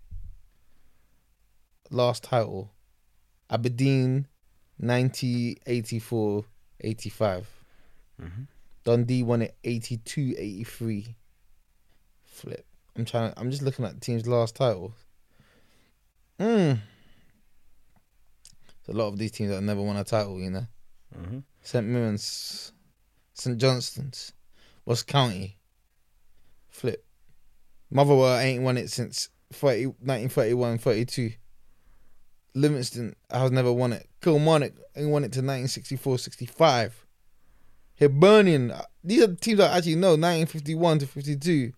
Last 1.91 2.25
title 2.25 2.73
Aberdeen 3.51 4.27
90 4.79 5.59
84 5.67 6.45
85. 6.81 7.49
Mm-hmm. 8.23 8.43
Dundee 8.85 9.23
won 9.23 9.43
it 9.43 9.57
82 9.65 10.35
83. 10.39 11.17
Flip. 12.25 12.67
I'm 12.97 13.05
trying 13.05 13.33
to, 13.33 13.41
I'm 13.41 13.51
just 13.51 13.63
looking 13.63 13.85
at 13.85 13.95
the 13.95 14.01
team's 14.01 14.27
last 14.27 14.57
titles. 14.57 14.93
Mm. 16.39 16.79
There's 18.87 18.97
a 18.97 18.99
lot 18.99 19.09
of 19.09 19.19
these 19.19 19.33
teams 19.33 19.51
that 19.51 19.63
never 19.63 19.83
won 19.83 19.97
a 19.97 20.05
title, 20.05 20.41
you 20.41 20.51
know. 20.51 20.67
Mm-hmm. 21.19 21.39
St. 21.63 21.87
Mirren's, 21.87 22.73
St. 23.35 23.59
Johnstone's, 23.59 24.33
West 24.85 25.07
County. 25.07 25.57
Flip. 26.69 27.05
Motherwell 27.91 28.39
ain't 28.39 28.63
won 28.63 28.77
it 28.77 28.91
since 28.91 29.31
30, 29.53 29.87
1931 29.87 30.79
32. 30.79 31.33
Livingston 32.57 33.15
has 33.31 33.51
never 33.51 33.71
won 33.71 33.93
it. 33.93 34.09
Kilmarnock 34.23 34.73
ain't 34.97 35.11
won 35.11 35.25
it 35.25 35.33
to 35.33 35.41
1964 35.41 36.19
65. 36.19 37.07
Hibernian, 38.01 38.71
uh, 38.71 38.83
these 39.05 39.23
are 39.23 39.27
the 39.29 39.37
teams 39.37 39.61
I 39.61 39.77
actually 39.77 39.97
know 39.97 40.11
1951 40.11 41.01
to 41.01 41.07
52. 41.07 41.73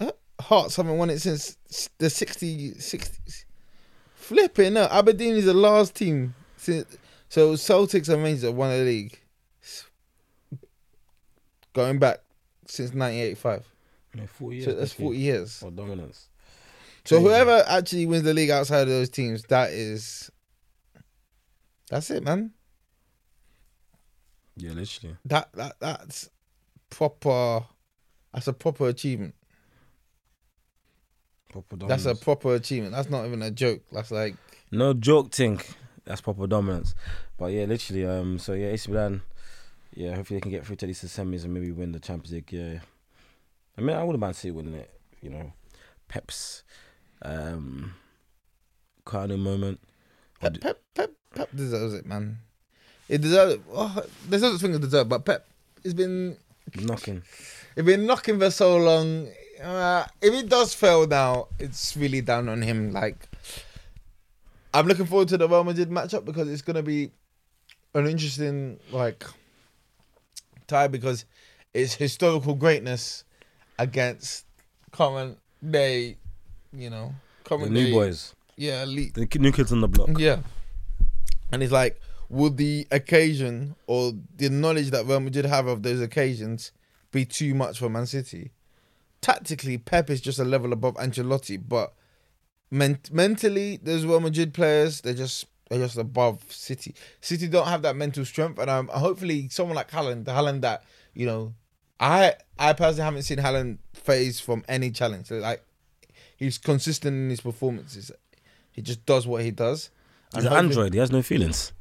Uh, 0.00 0.10
Hearts 0.40 0.76
haven't 0.76 0.98
won 0.98 1.10
it 1.10 1.20
since 1.20 1.56
the 1.98 2.10
60, 2.10 2.72
60s. 2.72 3.44
Flipping 4.14 4.74
no, 4.74 4.84
Aberdeen 4.90 5.36
is 5.36 5.44
the 5.44 5.54
last 5.54 5.94
team 5.94 6.34
since. 6.56 6.98
So 7.28 7.52
Celtics 7.52 8.08
and 8.08 8.22
Rangers 8.22 8.42
have 8.42 8.54
won 8.54 8.70
the 8.70 8.84
league. 8.84 9.18
Going 11.72 12.00
back 12.00 12.18
since 12.66 12.90
1985. 12.90 13.64
Yeah, 14.14 14.26
40 14.26 14.56
years. 14.56 14.64
So 14.64 14.74
that's 14.74 14.92
40 14.92 15.18
years. 15.18 15.62
Or 15.62 15.70
dominance. 15.70 16.28
So 17.08 17.20
whoever 17.20 17.64
actually 17.66 18.04
wins 18.04 18.24
the 18.24 18.34
league 18.34 18.50
outside 18.50 18.82
of 18.82 18.88
those 18.88 19.08
teams, 19.08 19.42
that 19.44 19.70
is. 19.70 20.30
That's 21.90 22.10
it, 22.10 22.22
man. 22.22 22.52
Yeah, 24.56 24.72
literally. 24.72 25.16
That 25.24 25.48
that 25.54 25.76
that's 25.80 26.28
proper. 26.90 27.64
That's 28.34 28.46
a 28.46 28.52
proper 28.52 28.88
achievement. 28.88 29.34
Proper 31.50 31.76
dominance. 31.76 32.04
That's 32.04 32.20
a 32.20 32.22
proper 32.22 32.54
achievement. 32.56 32.92
That's 32.92 33.08
not 33.08 33.24
even 33.24 33.40
a 33.40 33.50
joke. 33.50 33.80
That's 33.90 34.10
like 34.10 34.36
No 34.70 34.92
joke 34.92 35.32
thing. 35.32 35.62
That's 36.04 36.20
proper 36.20 36.46
dominance. 36.46 36.94
But 37.38 37.52
yeah, 37.52 37.64
literally. 37.64 38.04
Um. 38.04 38.38
So 38.38 38.52
yeah, 38.52 38.66
AC 38.66 38.90
Milan. 38.90 39.22
Yeah, 39.94 40.14
hopefully 40.14 40.36
they 40.36 40.42
can 40.42 40.50
get 40.50 40.66
through 40.66 40.76
to 40.76 40.86
these 40.86 41.02
semis 41.02 41.44
and 41.44 41.54
maybe 41.54 41.72
win 41.72 41.92
the 41.92 42.00
Champions 42.00 42.32
League. 42.32 42.52
Yeah. 42.52 42.80
I 43.78 43.80
mean, 43.80 43.96
I 43.96 44.04
wouldn't 44.04 44.20
mind 44.20 44.36
seeing 44.36 44.54
winning 44.54 44.74
it. 44.74 44.90
You 45.22 45.30
know, 45.30 45.52
Pep's 46.08 46.64
um, 47.22 47.94
crowning 49.04 49.40
moment. 49.40 49.80
Pep. 50.40 50.60
Pep. 50.60 50.80
Pep, 50.94 51.10
Pep 51.34 51.48
deserves 51.54 51.94
it, 51.94 52.06
man. 52.06 52.38
It 53.08 53.20
deserves. 53.20 53.54
It. 53.54 53.60
Oh, 53.72 54.02
there's 54.28 54.42
other 54.42 54.58
things 54.58 54.78
deserve, 54.78 55.08
but 55.08 55.24
Pep 55.24 55.46
has 55.84 55.94
been 55.94 56.36
knocking. 56.80 57.22
It's 57.76 57.86
been 57.86 58.06
knocking 58.06 58.38
for 58.38 58.50
so 58.50 58.76
long. 58.76 59.28
Uh, 59.62 60.04
if 60.20 60.34
it 60.34 60.48
does 60.48 60.74
fail 60.74 61.06
now, 61.06 61.48
it's 61.58 61.96
really 61.96 62.20
down 62.20 62.48
on 62.48 62.62
him. 62.62 62.92
Like, 62.92 63.28
I'm 64.72 64.86
looking 64.86 65.06
forward 65.06 65.28
to 65.28 65.38
the 65.38 65.48
Real 65.48 65.64
Madrid 65.64 65.90
matchup 65.90 66.24
because 66.24 66.48
it's 66.48 66.62
gonna 66.62 66.82
be 66.82 67.10
an 67.94 68.06
interesting 68.06 68.78
like 68.92 69.24
tie 70.66 70.88
because 70.88 71.24
it's 71.74 71.94
historical 71.94 72.54
greatness 72.54 73.24
against 73.78 74.44
current 74.92 75.38
day, 75.68 76.16
you 76.72 76.90
know, 76.90 77.14
The 77.44 77.48
current 77.48 77.70
new 77.72 77.86
day- 77.86 77.92
boys, 77.92 78.34
Yeah, 78.56 78.82
elite. 78.82 79.14
the 79.14 79.28
new 79.38 79.52
kids 79.52 79.72
on 79.72 79.80
the 79.80 79.88
block. 79.88 80.10
Yeah. 80.18 80.40
And 81.52 81.62
it's 81.62 81.72
like, 81.72 82.00
would 82.28 82.56
the 82.58 82.86
occasion 82.90 83.74
or 83.86 84.12
the 84.36 84.50
knowledge 84.50 84.90
that 84.90 85.06
Real 85.06 85.20
Madrid 85.20 85.46
have 85.46 85.66
of 85.66 85.82
those 85.82 86.00
occasions 86.00 86.72
be 87.10 87.24
too 87.24 87.54
much 87.54 87.78
for 87.78 87.88
Man 87.88 88.06
City? 88.06 88.52
Tactically, 89.20 89.78
Pep 89.78 90.10
is 90.10 90.20
just 90.20 90.38
a 90.38 90.44
level 90.44 90.72
above 90.72 90.94
Ancelotti, 90.96 91.56
but 91.66 91.94
men- 92.70 93.00
mentally, 93.10 93.78
those 93.82 94.04
Real 94.04 94.20
Madrid 94.20 94.52
players, 94.54 95.00
they're 95.00 95.14
just 95.14 95.46
they're 95.70 95.80
just 95.80 95.96
above 95.98 96.42
City. 96.50 96.94
City 97.20 97.46
don't 97.48 97.66
have 97.66 97.82
that 97.82 97.96
mental 97.96 98.24
strength, 98.24 98.58
and 98.58 98.70
um, 98.70 98.88
hopefully, 98.88 99.48
someone 99.50 99.74
like 99.76 99.90
Haaland, 99.90 100.24
the 100.24 100.32
Haaland 100.32 100.60
that 100.62 100.84
you 101.14 101.26
know, 101.26 101.52
I 101.98 102.34
I 102.58 102.74
personally 102.74 103.04
haven't 103.04 103.22
seen 103.22 103.38
Haaland 103.38 103.78
phase 103.94 104.38
from 104.38 104.64
any 104.68 104.90
challenge. 104.90 105.30
Like 105.30 105.62
he's 106.38 106.56
consistent 106.58 107.14
in 107.14 107.28
his 107.30 107.40
performances. 107.42 108.10
He 108.72 108.80
just 108.82 109.04
does 109.04 109.26
what 109.26 109.42
he 109.42 109.50
does. 109.50 109.90
He's 110.34 110.44
an 110.44 110.52
android. 110.52 110.94
He 110.94 110.98
has 111.00 111.10
no 111.12 111.20
feelings. 111.22 111.72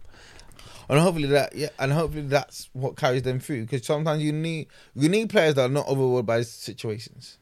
and 0.90 1.00
hopefully 1.00 1.28
that 1.28 1.56
yeah, 1.56 1.70
and 1.80 1.92
hopefully 1.94 2.24
that's 2.28 2.70
what 2.74 2.96
carries 2.98 3.22
them 3.24 3.40
through. 3.40 3.62
Because 3.66 3.86
sometimes 3.86 4.22
you 4.24 4.32
need 4.34 4.68
you 4.96 5.08
need 5.10 5.30
players 5.30 5.56
that 5.56 5.66
are 5.70 5.74
not 5.74 5.88
overruled 5.88 6.26
by 6.26 6.42
situations. 6.42 7.38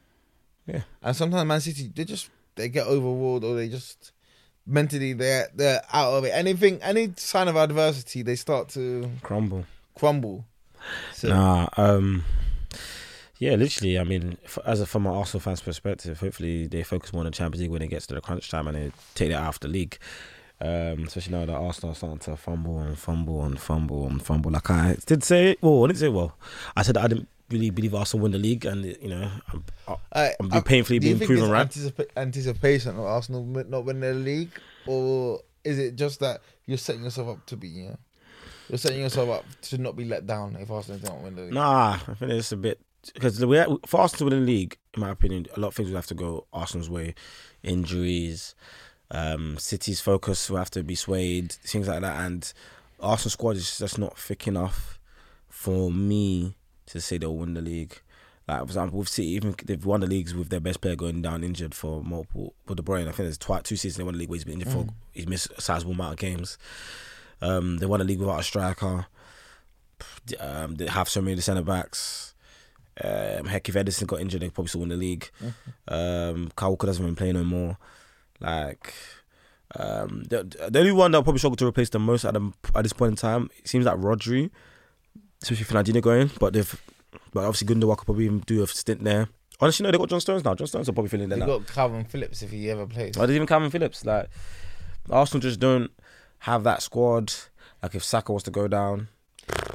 Yeah. 0.66 0.82
And 1.02 1.16
sometimes 1.16 1.46
Man 1.46 1.60
City 1.60 1.90
they 1.94 2.04
just 2.04 2.28
they 2.56 2.68
get 2.68 2.86
overruled 2.86 3.44
or 3.44 3.54
they 3.56 3.68
just 3.68 4.12
mentally 4.66 5.12
they're 5.12 5.48
they're 5.54 5.80
out 5.92 6.12
of 6.14 6.24
it. 6.24 6.30
Anything 6.34 6.80
any 6.82 7.12
sign 7.16 7.48
of 7.48 7.56
adversity 7.56 8.22
they 8.22 8.34
start 8.36 8.68
to 8.70 9.08
Crumble. 9.22 9.64
crumble. 9.94 10.44
So 11.14 11.28
Nah, 11.28 11.68
um, 11.76 12.24
yeah, 13.38 13.54
literally. 13.54 13.98
I 13.98 14.04
mean, 14.04 14.38
f- 14.44 14.58
as 14.64 14.80
a 14.80 14.86
from 14.86 15.06
an 15.06 15.12
Arsenal 15.12 15.40
fan's 15.40 15.60
perspective, 15.60 16.20
hopefully 16.20 16.66
they 16.66 16.82
focus 16.82 17.12
more 17.12 17.20
on 17.20 17.26
the 17.26 17.32
Champions 17.32 17.62
League 17.62 17.70
when 17.70 17.82
it 17.82 17.88
gets 17.88 18.06
to 18.08 18.14
the 18.14 18.20
crunch 18.20 18.50
time 18.50 18.66
and 18.68 18.76
they 18.76 18.92
take 19.14 19.30
that 19.30 19.42
out 19.42 19.54
of 19.54 19.60
the 19.60 19.68
league. 19.68 19.98
Um, 20.58 21.04
especially 21.04 21.32
now 21.32 21.44
that 21.44 21.54
Arsenal 21.54 21.92
are 21.92 21.94
starting 21.94 22.18
to 22.20 22.36
fumble 22.36 22.78
and 22.78 22.98
fumble 22.98 23.44
and 23.44 23.60
fumble 23.60 24.06
and 24.06 24.24
fumble. 24.24 24.50
Like 24.50 24.70
I 24.70 24.96
did 25.04 25.22
say, 25.22 25.56
well, 25.60 25.84
I 25.84 25.88
didn't 25.88 25.98
say 25.98 26.08
well. 26.08 26.38
I 26.74 26.82
said 26.82 26.96
I 26.96 27.08
didn't 27.08 27.28
really 27.50 27.70
believe 27.70 27.94
Arsenal 27.94 28.22
win 28.22 28.32
the 28.32 28.38
league, 28.38 28.64
and 28.64 28.84
you 28.84 29.08
know, 29.08 29.30
I'm, 29.52 29.64
I'm 30.40 30.48
being 30.48 30.62
painfully 30.62 30.98
being 30.98 31.18
proven 31.18 31.50
right. 31.50 31.68
anticipa- 31.68 32.08
anticipation 32.16 32.92
of 32.92 33.00
Arsenal 33.04 33.44
not 33.44 33.84
winning 33.84 34.00
the 34.00 34.14
league, 34.14 34.58
or 34.86 35.40
is 35.62 35.78
it 35.78 35.96
just 35.96 36.20
that 36.20 36.40
you're 36.64 36.78
setting 36.78 37.04
yourself 37.04 37.28
up 37.28 37.46
to 37.46 37.56
be? 37.56 37.68
You 37.68 37.88
know, 37.88 37.98
you're 38.70 38.78
setting 38.78 39.00
yourself 39.00 39.28
up 39.28 39.44
to 39.62 39.78
not 39.78 39.94
be 39.94 40.06
let 40.06 40.26
down 40.26 40.56
if 40.56 40.70
Arsenal 40.70 41.00
don't 41.00 41.22
win 41.22 41.36
the 41.36 41.42
league. 41.42 41.52
Nah, 41.52 41.98
I 42.08 42.14
think 42.14 42.32
it's 42.32 42.52
a 42.52 42.56
bit 42.56 42.80
because 43.14 43.38
the 43.38 43.48
way 43.48 43.64
for 43.86 44.00
Arsenal 44.00 44.30
to 44.30 44.36
win 44.36 44.44
the 44.44 44.52
league, 44.52 44.76
in 44.94 45.00
my 45.00 45.10
opinion, 45.10 45.46
a 45.56 45.60
lot 45.60 45.68
of 45.68 45.74
things 45.74 45.88
will 45.88 45.96
have 45.96 46.06
to 46.06 46.14
go 46.14 46.46
Arsenal's 46.52 46.90
way. 46.90 47.14
Injuries, 47.62 48.54
um, 49.10 49.58
City's 49.58 50.00
focus 50.00 50.50
will 50.50 50.58
have 50.58 50.70
to 50.70 50.82
be 50.82 50.94
swayed, 50.94 51.52
things 51.52 51.88
like 51.88 52.00
that, 52.00 52.24
and 52.24 52.52
Arsenal 53.00 53.30
squad 53.30 53.56
is 53.56 53.78
just 53.78 53.98
not 53.98 54.18
thick 54.18 54.46
enough 54.46 54.98
for 55.48 55.90
me 55.90 56.54
to 56.86 57.00
say 57.00 57.18
they'll 57.18 57.36
win 57.36 57.54
the 57.54 57.60
league. 57.60 58.00
Like 58.48 58.58
for 58.58 58.64
example, 58.64 59.00
with 59.00 59.08
City, 59.08 59.28
even 59.30 59.56
they've 59.64 59.84
won 59.84 60.00
the 60.00 60.06
leagues 60.06 60.34
with 60.34 60.50
their 60.50 60.60
best 60.60 60.80
player 60.80 60.94
going 60.94 61.20
down 61.20 61.42
injured 61.42 61.74
for 61.74 62.02
multiple. 62.04 62.54
With 62.68 62.76
De 62.76 62.82
Bruyne, 62.82 63.02
I 63.02 63.06
think 63.06 63.16
there's 63.16 63.38
twice 63.38 63.62
two 63.64 63.76
seasons 63.76 63.96
they 63.96 64.04
won 64.04 64.14
the 64.14 64.20
league 64.20 64.28
where 64.28 64.36
he's 64.36 64.44
been 64.44 64.60
injured 64.60 64.72
for 64.72 64.86
he's 65.12 65.26
missed 65.26 65.50
a 65.56 65.60
sizable 65.60 65.92
amount 65.92 66.12
of 66.12 66.18
games. 66.18 66.56
Um, 67.42 67.78
they 67.78 67.86
won 67.86 67.98
the 67.98 68.04
league 68.04 68.20
without 68.20 68.40
a 68.40 68.44
striker. 68.44 69.06
Um, 70.38 70.76
they 70.76 70.86
have 70.86 71.08
so 71.08 71.20
many 71.20 71.40
centre 71.40 71.62
backs. 71.62 72.34
Um, 73.02 73.46
heck, 73.46 73.68
if 73.68 73.74
Ederson 73.74 74.06
got 74.06 74.20
injured, 74.20 74.40
they 74.42 74.48
probably 74.50 74.68
still 74.68 74.80
win 74.80 74.88
the 74.90 74.96
league. 74.96 75.30
Um, 75.88 76.50
Kyle 76.56 76.70
Walker 76.70 76.86
doesn't 76.86 77.02
even 77.02 77.14
play 77.16 77.32
no 77.32 77.44
more. 77.44 77.76
Like, 78.40 78.94
um, 79.78 80.24
the, 80.24 80.44
the 80.70 80.78
only 80.78 80.92
one 80.92 81.10
that 81.10 81.22
probably 81.22 81.38
struggle 81.38 81.56
to 81.56 81.66
replace 81.66 81.90
the 81.90 81.98
most 81.98 82.24
at 82.24 82.34
the, 82.34 82.52
at 82.74 82.82
this 82.82 82.92
point 82.92 83.10
in 83.12 83.16
time, 83.16 83.50
it 83.58 83.68
seems 83.68 83.84
like 83.84 83.96
Rodri, 83.96 84.50
especially 85.42 85.64
Fernandinho 85.64 86.00
going. 86.00 86.30
But 86.40 86.52
they've, 86.54 86.82
but 87.32 87.44
obviously 87.44 87.66
Gundogan 87.74 87.98
could 87.98 88.06
probably 88.06 88.24
even 88.26 88.40
do 88.40 88.62
a 88.62 88.66
stint 88.66 89.04
there. 89.04 89.28
Honestly, 89.60 89.84
no, 89.84 89.90
they 89.90 89.98
got 89.98 90.08
John 90.10 90.20
Stones 90.20 90.44
now. 90.44 90.54
John 90.54 90.66
Stones 90.66 90.88
are 90.88 90.92
probably 90.92 91.08
filling 91.08 91.28
They 91.28 91.38
there 91.38 91.46
now. 91.46 91.58
got 91.58 91.66
Kalvin 91.68 92.06
Phillips 92.06 92.42
if 92.42 92.50
he 92.50 92.70
ever 92.70 92.86
plays. 92.86 93.16
Or 93.16 93.26
there's 93.26 93.36
even 93.36 93.46
Kalvin 93.48 93.70
Phillips. 93.72 94.04
Like 94.04 94.28
Arsenal 95.10 95.40
just 95.40 95.60
don't 95.60 95.90
have 96.40 96.62
that 96.64 96.82
squad. 96.82 97.32
Like 97.82 97.94
if 97.94 98.04
Saka 98.04 98.32
was 98.32 98.42
to 98.44 98.50
go 98.50 98.68
down, 98.68 99.08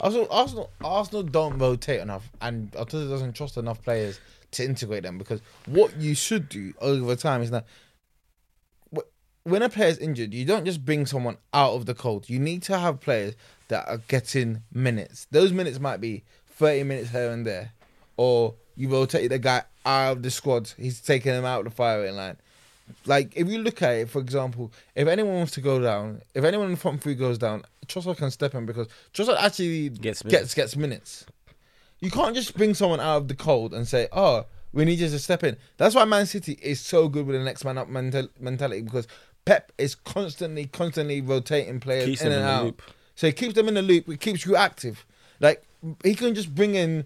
Arsenal, 0.01 0.27
Arsenal, 0.31 0.70
Arsenal 0.84 1.24
don't 1.24 1.58
rotate 1.60 2.01
enough, 2.01 2.29
and 2.41 2.72
Arteta 2.72 3.08
doesn't 3.08 3.34
trust 3.34 3.55
enough 3.58 3.81
players 3.84 4.20
to 4.51 4.65
integrate 4.65 5.03
them 5.03 5.17
because 5.17 5.39
what 5.67 5.96
you 5.98 6.13
should 6.15 6.50
do 6.50 6.74
over 6.81 7.15
time 7.15 7.41
is 7.41 7.51
that 7.51 7.65
when 9.43 9.62
a 9.62 9.70
player 9.70 9.89
is 9.89 9.98
injured, 9.98 10.34
you 10.34 10.46
don't 10.46 10.65
just 10.65 10.86
bring 10.86 11.05
someone 11.05 11.38
out 11.53 11.74
of 11.74 11.86
the 11.86 11.96
cold. 11.96 12.29
You 12.29 12.39
need 12.39 12.62
to 12.63 12.77
have 12.77 13.00
players 13.00 13.36
that 13.70 13.88
are 13.88 13.98
getting 14.08 14.62
minutes. 14.72 15.27
Those 15.31 15.51
minutes 15.51 15.79
might 15.79 16.00
be 16.00 16.24
30 16.58 16.84
minutes 16.84 17.10
here 17.10 17.31
and 17.31 17.46
there, 17.46 17.72
or 18.17 18.53
you 18.75 18.89
rotate 18.89 19.29
the 19.29 19.39
guy 19.39 19.63
out 19.86 20.17
of 20.17 20.24
the 20.24 20.29
squad. 20.29 20.72
He's 20.77 21.01
taking 21.01 21.34
him 21.34 21.46
out 21.46 21.60
of 21.60 21.65
the 21.65 21.72
firing 21.72 22.15
line. 22.15 22.38
Like 23.05 23.34
if 23.36 23.48
you 23.48 23.60
look 23.60 23.81
at 23.81 23.91
it, 23.91 24.10
for 24.10 24.20
example, 24.20 24.72
if 24.96 25.08
anyone 25.08 25.36
wants 25.36 25.53
to 25.53 25.62
go 25.62 25.79
down, 25.79 26.22
if 26.36 26.43
anyone 26.43 26.70
in 26.70 26.75
front 26.75 27.01
three 27.01 27.15
goes 27.15 27.38
down, 27.38 27.63
Trossard 27.93 28.17
can 28.17 28.31
step 28.31 28.55
in 28.55 28.65
because 28.65 28.88
Trossard 29.13 29.38
actually 29.39 29.89
Gets 29.89 30.21
gets 30.21 30.24
minutes. 30.24 30.53
gets 30.53 30.75
minutes. 30.75 31.25
You 32.00 32.10
can't 32.10 32.36
just 32.36 32.55
bring 32.57 32.74
someone 32.74 33.00
out 33.00 33.17
of 33.17 33.27
the 33.27 33.36
cold 33.36 33.74
and 33.74 33.88
say, 33.88 34.07
"Oh, 34.12 34.45
we 34.74 34.86
need 34.86 35.00
you 35.00 35.10
to 35.10 35.19
step 35.19 35.43
in." 35.43 35.57
That's 35.77 35.93
why 35.93 36.05
Man 36.05 36.25
City 36.25 36.57
is 36.62 36.79
so 36.79 37.07
good 37.07 37.25
with 37.27 37.36
the 37.36 37.43
next 37.43 37.63
man 37.63 37.77
up 37.77 37.89
mental- 37.89 38.29
mentality 38.39 38.81
because 38.81 39.07
Pep 39.45 39.71
is 39.77 39.95
constantly, 39.95 40.65
constantly 40.67 41.21
rotating 41.21 41.79
players 41.79 42.05
Keeps 42.05 42.21
in 42.21 42.31
and 42.31 42.43
out. 42.43 42.79
So 43.15 43.27
he 43.27 43.33
keeps 43.33 43.53
them 43.53 43.67
in 43.67 43.74
the 43.75 43.81
loop. 43.81 44.07
It 44.10 44.19
keeps 44.19 44.45
you 44.45 44.55
active. 44.55 45.05
Like 45.39 45.63
he 46.03 46.15
can 46.15 46.33
just 46.36 46.53
bring 46.55 46.75
in 46.75 47.05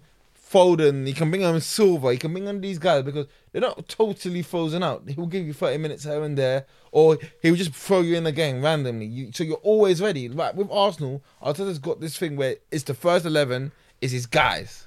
Foden. 0.50 1.06
He 1.06 1.12
can 1.12 1.30
bring 1.30 1.42
in 1.42 1.60
Silva. 1.60 2.12
He 2.12 2.18
can 2.18 2.32
bring 2.32 2.46
on 2.46 2.60
these 2.60 2.78
guys 2.78 3.02
because 3.02 3.26
they're 3.50 3.60
not 3.60 3.88
totally 3.88 4.42
frozen 4.42 4.82
out. 4.82 5.08
He'll 5.08 5.26
give 5.26 5.46
you 5.46 5.52
thirty 5.52 5.78
minutes 5.78 6.04
here 6.04 6.22
and 6.22 6.38
there, 6.38 6.66
or 6.92 7.18
he'll 7.42 7.56
just 7.56 7.74
throw 7.74 8.00
you 8.00 8.16
in 8.16 8.24
the 8.24 8.32
game 8.32 8.62
randomly. 8.62 9.06
You, 9.06 9.32
so 9.32 9.44
you're 9.44 9.56
always 9.56 10.00
ready. 10.00 10.28
Right 10.28 10.54
with 10.54 10.70
Arsenal, 10.70 11.22
Arteta's 11.42 11.78
got 11.78 12.00
this 12.00 12.16
thing 12.16 12.36
where 12.36 12.56
it's 12.70 12.84
the 12.84 12.94
first 12.94 13.26
eleven 13.26 13.72
is 14.00 14.12
his 14.12 14.26
guys. 14.26 14.86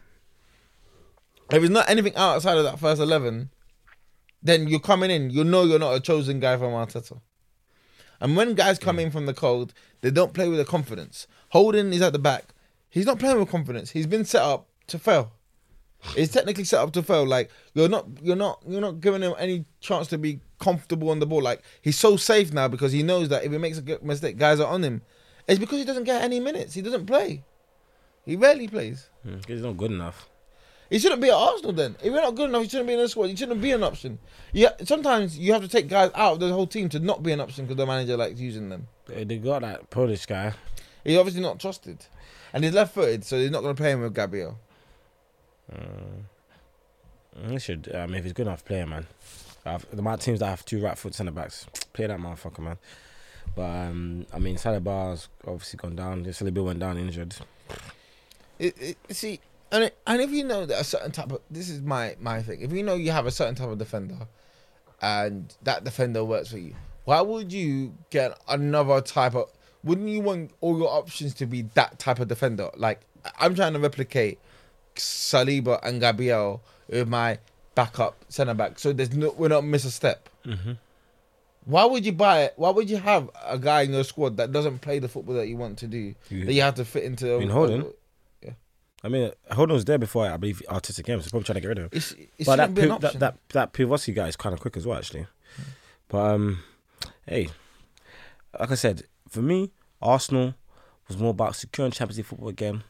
If 1.51 1.61
it's 1.63 1.71
not 1.71 1.89
anything 1.89 2.15
outside 2.15 2.57
of 2.57 2.63
that 2.63 2.79
first 2.79 3.01
eleven, 3.01 3.49
then 4.41 4.67
you're 4.67 4.79
coming 4.79 5.11
in. 5.11 5.29
You 5.29 5.43
know 5.43 5.63
you're 5.63 5.79
not 5.79 5.95
a 5.95 5.99
chosen 5.99 6.39
guy 6.39 6.57
from 6.57 6.71
Arteta. 6.71 7.19
And 8.21 8.35
when 8.35 8.53
guys 8.53 8.79
come 8.79 8.95
hmm. 8.95 9.01
in 9.01 9.11
from 9.11 9.25
the 9.25 9.33
cold, 9.33 9.73
they 10.01 10.11
don't 10.11 10.33
play 10.33 10.47
with 10.47 10.59
a 10.59 10.65
confidence. 10.65 11.27
Holding 11.49 11.91
is 11.91 12.01
at 12.01 12.13
the 12.13 12.19
back. 12.19 12.53
He's 12.89 13.05
not 13.05 13.19
playing 13.19 13.39
with 13.39 13.49
confidence. 13.49 13.91
He's 13.91 14.07
been 14.07 14.25
set 14.25 14.41
up 14.41 14.67
to 14.87 14.99
fail. 14.99 15.33
He's 16.15 16.31
technically 16.31 16.63
set 16.63 16.79
up 16.79 16.91
to 16.93 17.03
fail. 17.03 17.25
Like 17.25 17.51
you're 17.73 17.89
not, 17.89 18.07
you're 18.21 18.35
not, 18.35 18.61
you're 18.67 18.81
not 18.81 19.01
giving 19.01 19.21
him 19.21 19.33
any 19.37 19.65
chance 19.81 20.07
to 20.07 20.17
be 20.17 20.39
comfortable 20.59 21.09
on 21.09 21.19
the 21.19 21.25
ball. 21.25 21.41
Like 21.41 21.61
he's 21.81 21.97
so 21.99 22.15
safe 22.17 22.53
now 22.53 22.67
because 22.67 22.91
he 22.91 23.03
knows 23.03 23.29
that 23.29 23.43
if 23.43 23.51
he 23.51 23.57
makes 23.57 23.77
a 23.79 23.99
mistake, 24.01 24.37
guys 24.37 24.59
are 24.59 24.67
on 24.67 24.83
him. 24.83 25.01
It's 25.47 25.59
because 25.59 25.77
he 25.79 25.85
doesn't 25.85 26.03
get 26.05 26.21
any 26.21 26.39
minutes. 26.39 26.73
He 26.73 26.81
doesn't 26.81 27.05
play. 27.05 27.43
He 28.25 28.35
rarely 28.35 28.67
plays. 28.67 29.09
Mm, 29.25 29.45
He's 29.45 29.61
not 29.61 29.77
good 29.77 29.91
enough. 29.91 30.29
He 30.89 30.97
shouldn't 30.99 31.21
be 31.21 31.29
at 31.29 31.35
Arsenal 31.35 31.73
then. 31.73 31.95
If 31.99 32.05
you're 32.05 32.15
not 32.21 32.35
good 32.35 32.49
enough, 32.49 32.63
he 32.63 32.69
shouldn't 32.69 32.87
be 32.87 32.93
in 32.93 32.99
the 32.99 33.07
squad. 33.09 33.27
He 33.27 33.35
shouldn't 33.35 33.61
be 33.61 33.71
an 33.71 33.83
option. 33.83 34.17
Yeah, 34.53 34.69
sometimes 34.85 35.37
you 35.37 35.53
have 35.53 35.61
to 35.61 35.67
take 35.67 35.87
guys 35.87 36.09
out 36.15 36.33
of 36.33 36.39
the 36.39 36.49
whole 36.51 36.65
team 36.67 36.89
to 36.89 36.99
not 36.99 37.21
be 37.21 37.31
an 37.31 37.39
option 37.41 37.65
because 37.65 37.77
the 37.77 37.85
manager 37.85 38.17
likes 38.17 38.39
using 38.39 38.69
them. 38.69 38.87
They 39.05 39.23
they 39.23 39.37
got 39.37 39.61
that 39.61 39.89
Polish 39.89 40.25
guy. 40.25 40.53
He's 41.03 41.17
obviously 41.17 41.41
not 41.41 41.59
trusted, 41.59 42.05
and 42.53 42.63
he's 42.63 42.73
left-footed, 42.73 43.23
so 43.23 43.37
he's 43.39 43.51
not 43.51 43.61
going 43.61 43.75
to 43.75 43.81
play 43.81 43.91
him 43.91 44.01
with 44.01 44.13
Gabriel. 44.15 44.57
Mm, 45.73 47.51
He 47.51 47.59
should. 47.59 47.93
Um, 47.93 48.13
if 48.13 48.23
he's 48.23 48.33
good 48.33 48.47
enough, 48.47 48.65
play 48.65 48.77
him, 48.77 48.89
man. 48.89 49.07
I've, 49.65 49.89
the 49.91 49.99
amount 49.99 50.21
of 50.21 50.25
teams 50.25 50.39
that 50.39 50.47
have 50.47 50.65
two 50.65 50.81
right 50.81 50.97
foot 50.97 51.13
centre 51.13 51.31
backs, 51.31 51.65
play 51.93 52.07
that 52.07 52.19
motherfucker, 52.19 52.59
man. 52.59 52.77
But 53.55 53.63
um, 53.69 54.25
I 54.33 54.39
mean, 54.39 54.55
Saliba's 54.55 55.27
obviously 55.45 55.77
gone 55.77 55.95
down. 55.95 56.23
Saliba 56.25 56.63
went 56.63 56.79
down 56.79 56.97
injured. 56.97 57.35
It, 58.57 58.75
it, 58.79 58.97
see, 59.15 59.39
and 59.71 59.85
it, 59.85 59.97
and 60.05 60.21
if 60.21 60.31
you 60.31 60.43
know 60.43 60.65
that 60.65 60.79
a 60.79 60.83
certain 60.83 61.11
type 61.11 61.31
of 61.31 61.41
this 61.49 61.69
is 61.69 61.81
my 61.81 62.15
my 62.19 62.41
thing. 62.41 62.61
If 62.61 62.71
you 62.71 62.83
know 62.83 62.95
you 62.95 63.11
have 63.11 63.25
a 63.25 63.31
certain 63.31 63.55
type 63.55 63.69
of 63.69 63.77
defender, 63.77 64.27
and 65.01 65.53
that 65.63 65.83
defender 65.83 66.23
works 66.23 66.51
for 66.51 66.57
you, 66.57 66.75
why 67.05 67.21
would 67.21 67.51
you 67.51 67.93
get 68.09 68.39
another 68.47 69.01
type 69.01 69.35
of? 69.35 69.51
Wouldn't 69.83 70.09
you 70.09 70.21
want 70.21 70.51
all 70.61 70.77
your 70.77 70.89
options 70.89 71.33
to 71.35 71.45
be 71.45 71.61
that 71.73 71.99
type 71.99 72.19
of 72.19 72.27
defender? 72.27 72.69
Like 72.75 73.01
I'm 73.39 73.55
trying 73.55 73.73
to 73.73 73.79
replicate 73.79 74.39
Saliba 74.95 75.79
and 75.83 75.99
Gabriel 76.01 76.61
with 76.87 77.07
my 77.07 77.39
backup 77.75 78.25
centre 78.29 78.53
back, 78.53 78.79
so 78.79 78.91
there's 78.93 79.13
no 79.13 79.31
we're 79.37 79.47
not 79.49 79.63
miss 79.63 79.85
a 79.85 79.91
step. 79.91 80.29
Mm-hmm. 80.45 80.73
Why 81.65 81.85
would 81.85 82.05
you 82.05 82.11
buy 82.13 82.43
it? 82.43 82.53
Why 82.57 82.69
would 82.71 82.89
you 82.89 82.97
have 82.97 83.29
a 83.45 83.57
guy 83.59 83.81
in 83.81 83.93
your 83.93 84.03
squad 84.03 84.37
that 84.37 84.51
doesn't 84.51 84.79
play 84.79 84.99
the 84.99 85.07
football 85.07 85.35
that 85.35 85.47
you 85.47 85.57
want 85.57 85.77
to 85.79 85.87
do? 85.87 86.15
You- 86.29 86.45
that 86.45 86.53
you 86.53 86.61
have 86.61 86.75
to 86.75 86.85
fit 86.85 87.03
into. 87.03 87.35
I 87.35 87.39
mean, 87.39 87.49
Holding? 87.49 87.91
I 89.01 89.07
mean, 89.07 89.31
Holding 89.51 89.75
was 89.75 89.85
there 89.85 89.97
before 89.97 90.25
I 90.29 90.35
believe 90.35 90.61
Arteta 90.67 91.05
came, 91.05 91.21
so 91.21 91.29
probably 91.29 91.45
trying 91.45 91.55
to 91.55 91.61
get 91.61 91.67
rid 91.69 91.77
of 91.77 91.83
him. 91.85 91.89
It's, 91.93 92.11
it 92.11 92.45
but 92.45 92.57
that, 92.57 92.69
an 92.77 92.99
that 92.99 93.19
that 93.19 93.37
that 93.49 93.73
Pivotsky 93.73 94.13
guy 94.13 94.27
is 94.27 94.35
kind 94.35 94.53
of 94.53 94.59
quick 94.59 94.75
as 94.75 94.85
well, 94.85 94.97
actually. 94.97 95.27
But 96.09 96.17
um, 96.33 96.63
hey, 97.25 97.49
like 98.59 98.71
I 98.71 98.75
said, 98.75 99.03
for 99.29 99.41
me, 99.41 99.71
Arsenal 100.01 100.55
was 101.07 101.17
more 101.17 101.29
about 101.31 101.55
securing 101.55 101.91
Champions 101.91 102.17
League 102.17 102.25
football 102.25 102.49
again, 102.49 102.83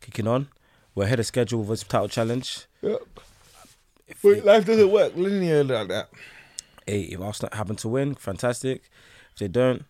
kicking 0.00 0.26
on. 0.26 0.48
We're 0.94 1.04
ahead 1.04 1.20
of 1.20 1.26
schedule 1.26 1.60
with 1.60 1.68
this 1.70 1.82
title 1.84 2.08
challenge. 2.08 2.66
Yep. 2.82 3.00
If, 4.08 4.22
But 4.22 4.44
life 4.44 4.66
doesn't 4.66 4.90
work 4.90 5.12
linear 5.16 5.64
like 5.64 5.88
that. 5.88 6.08
hey, 6.86 7.02
if 7.02 7.20
Arsenal 7.20 7.56
happen 7.56 7.76
to 7.76 7.88
win, 7.88 8.14
fantastic. 8.14 8.82
If 9.32 9.38
they 9.38 9.48
don't, 9.48 9.84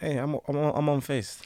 hey, 0.00 0.16
I'm 0.16 0.34
I'm 0.48 0.56
on, 0.56 0.72
I'm 0.76 0.88
on 0.88 1.00
face. 1.02 1.42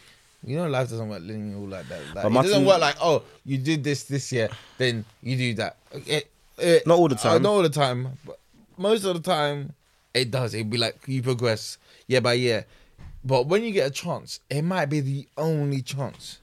You 0.47 0.57
know, 0.57 0.69
life 0.69 0.91
doesn't 0.91 1.09
work 1.09 1.23
linear 1.23 1.57
like 1.67 1.89
that. 1.89 2.01
Like, 2.15 2.25
it 2.27 2.31
Martin- 2.31 2.51
doesn't 2.53 2.67
work 2.67 2.81
like, 2.81 2.97
oh, 3.01 3.23
you 3.45 3.59
did 3.59 3.83
this 3.83 4.05
this 4.05 4.31
year, 4.31 4.49
then 4.79 5.05
you 5.23 5.37
do 5.37 5.55
that. 5.55 5.77
It, 5.93 6.31
it, 6.59 6.87
Not 6.87 6.99
all 6.99 7.09
the 7.09 7.15
uh, 7.17 7.19
time. 7.19 7.43
not 7.43 7.51
all 7.51 7.63
the 7.63 7.69
time. 7.71 8.17
But 8.25 8.39
most 8.77 9.05
of 9.05 9.15
the 9.15 9.23
time, 9.29 9.73
it 10.13 10.31
does. 10.31 10.55
It'd 10.55 10.71
be 10.71 10.77
like 10.79 10.97
you 11.09 11.23
progress 11.23 11.79
year 12.07 12.21
by 12.21 12.35
year. 12.35 12.65
But 13.25 13.47
when 13.47 13.65
you 13.65 13.73
get 13.73 13.87
a 13.89 13.91
chance, 13.91 14.39
it 14.51 14.63
might 14.63 14.87
be 14.87 15.01
the 15.01 15.27
only 15.39 15.81
chance. 15.83 16.39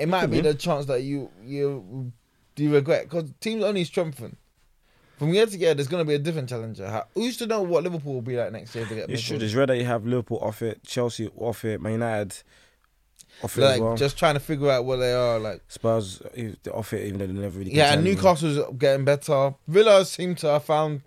It 0.00 0.08
might 0.08 0.26
be 0.26 0.36
be. 0.36 0.48
the 0.48 0.54
chance 0.54 0.86
that 0.86 1.02
you 1.02 1.30
you 1.44 2.12
you 2.56 2.72
regret 2.74 3.04
because 3.08 3.30
teams 3.40 3.64
only 3.64 3.84
strengthen. 3.84 4.36
From 5.18 5.34
year 5.34 5.44
to 5.44 5.58
year, 5.58 5.74
there's 5.74 5.88
going 5.88 6.02
to 6.02 6.08
be 6.08 6.14
a 6.14 6.18
different 6.18 6.48
challenger. 6.48 7.04
Who's 7.14 7.36
to 7.38 7.46
know 7.46 7.60
what 7.60 7.84
Liverpool 7.84 8.14
will 8.14 8.22
be 8.22 8.36
like 8.36 8.52
next 8.52 8.74
year 8.74 8.86
to 8.86 8.94
get? 8.94 9.10
It's 9.10 9.22
true. 9.22 9.36
It's 9.36 9.52
rare 9.52 9.66
that 9.66 9.76
you 9.76 9.84
have 9.84 10.06
Liverpool 10.06 10.38
off 10.38 10.62
it, 10.62 10.82
Chelsea 10.82 11.28
off 11.36 11.62
it, 11.64 11.80
Man 11.82 11.92
United 11.92 12.42
off 13.42 13.56
it 13.56 13.60
like 13.60 13.80
well. 13.80 13.96
just 13.96 14.18
trying 14.18 14.34
to 14.34 14.40
figure 14.40 14.70
out 14.70 14.84
what 14.84 14.96
they 14.96 15.12
are 15.12 15.38
like. 15.38 15.62
Spurs 15.68 16.22
eh, 16.34 16.52
they're 16.62 16.74
off 16.76 16.92
it, 16.92 17.06
even 17.06 17.18
though 17.18 17.26
they 17.26 17.32
never 17.32 17.58
really. 17.58 17.74
Yeah, 17.74 17.92
and. 17.92 18.04
Newcastle's 18.04 18.58
getting 18.78 19.04
better. 19.04 19.54
Villa 19.68 20.04
seem 20.04 20.34
to 20.36 20.46
have 20.48 20.64
found 20.64 21.02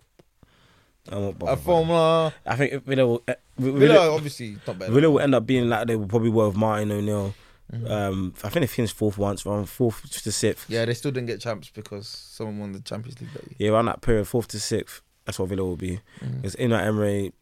a 1.10 1.58
formula. 1.58 2.34
I 2.46 2.56
think 2.56 2.86
Villa 2.86 3.08
will, 3.08 3.24
eh, 3.28 3.36
Villa, 3.58 3.80
Villa, 3.80 4.16
obviously 4.16 4.58
not 4.68 4.80
better. 4.80 4.92
Villa 4.92 5.12
will 5.12 5.20
end 5.20 5.36
up 5.36 5.46
being 5.46 5.70
like 5.70 5.88
they 5.88 5.96
will 5.96 6.08
probably 6.08 6.30
were 6.30 6.48
with 6.48 6.58
Martin 6.58 6.92
O'Neill. 6.92 7.34
Mhm. 7.74 7.90
Um, 7.92 8.34
I 8.44 8.50
think 8.50 8.62
they 8.64 8.68
finished 8.68 8.96
fourth 8.96 9.18
once, 9.18 9.42
from 9.42 9.66
fourth 9.66 10.10
to 10.24 10.32
sixth. 10.32 10.70
yeah, 10.70 10.86
they 10.86 10.94
still 10.94 11.12
didn't 11.12 11.28
get 11.28 11.42
champs 11.42 11.70
because 11.70 12.08
someone 12.08 12.60
won 12.60 12.72
the 12.72 12.80
Champions 12.82 13.20
League 13.20 13.32
that 13.34 13.44
year. 13.44 13.56
Yeah, 13.58 13.70
around 13.72 13.86
that 13.86 14.02
period, 14.02 14.28
fourth 14.28 14.48
to 14.50 14.60
sixth. 14.60 15.02
That's 15.26 15.40
what 15.40 15.50
Villa 15.50 15.64
will 15.64 15.78
be. 15.78 16.00
Mhm. 16.22 16.44
It's 16.46 16.56
Unai 16.58 16.82
Emery. 16.86 17.34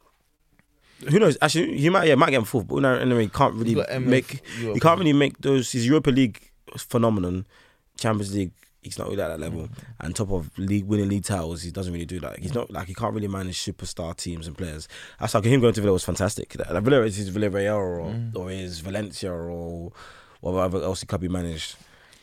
Who 1.09 1.17
knows? 1.19 1.35
Actually, 1.41 1.77
he 1.77 1.89
might 1.89 2.07
yeah 2.07 2.15
might 2.15 2.29
get 2.29 2.37
him 2.37 2.45
fourth, 2.45 2.67
but 2.67 2.75
Unai 2.75 3.01
Emery 3.01 3.27
can't 3.27 3.55
really 3.55 3.69
He's 3.69 3.75
got 3.77 3.91
Emery 3.91 4.09
make. 4.11 4.41
Europe. 4.59 4.75
You 4.75 4.81
can't 4.81 4.99
really 4.99 5.13
make 5.13 5.37
those. 5.39 5.71
His 5.71 5.85
Europa 5.87 6.11
League 6.11 6.51
phenomenon, 6.77 7.45
Champions 7.97 8.33
League. 8.35 8.51
He's 8.83 8.97
not 8.97 9.09
really 9.09 9.21
at 9.21 9.27
that 9.27 9.39
level. 9.39 9.61
Mm-hmm. 9.63 9.81
And 10.05 10.15
top 10.15 10.31
of 10.31 10.49
league 10.57 10.85
winning 10.85 11.07
league 11.09 11.23
titles, 11.23 11.61
he 11.61 11.69
doesn't 11.69 11.93
really 11.93 12.05
do 12.05 12.19
that. 12.21 12.39
He's 12.39 12.53
not 12.55 12.71
like 12.71 12.87
he 12.87 12.95
can't 12.95 13.13
really 13.13 13.27
manage 13.27 13.59
superstar 13.63 14.15
teams 14.17 14.47
and 14.47 14.57
players. 14.57 14.87
That's 15.19 15.35
like 15.35 15.43
him 15.43 15.61
going 15.61 15.73
to 15.75 15.81
Villa 15.81 15.93
was 15.93 16.03
fantastic. 16.03 16.53
Villa 16.53 17.01
is 17.03 17.15
his 17.15 17.29
Villarreal 17.29 17.75
or, 17.77 17.99
Mm. 18.01 18.35
or 18.35 18.49
his 18.49 18.79
Valencia 18.79 19.31
or 19.31 19.91
whatever 20.41 20.81
else 20.81 21.01
he 21.01 21.07
could 21.07 21.21
be 21.21 21.29
managed. 21.29 21.75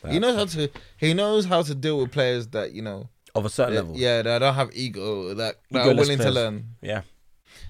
Like, 0.03 0.13
He 0.13 0.19
knows 0.19 0.35
how 0.35 0.45
to. 0.45 0.71
He 0.97 1.13
knows 1.13 1.45
how 1.45 1.61
to 1.61 1.75
deal 1.75 1.99
with 1.99 2.11
players 2.11 2.47
that 2.47 2.73
you 2.73 2.81
know. 2.81 3.09
of 3.35 3.45
a 3.45 3.49
certain 3.49 3.75
that- 3.75 3.81
level. 3.81 3.97
Yeah, 3.97 4.21
that 4.21 4.39
don't 4.39 4.53
have 4.53 4.69
ego. 4.73 5.33
That, 5.33 5.57
that 5.71 5.87
are 5.87 5.95
willing 5.95 6.19
to 6.19 6.31
learn 6.31 6.75
yeah. 6.81 7.01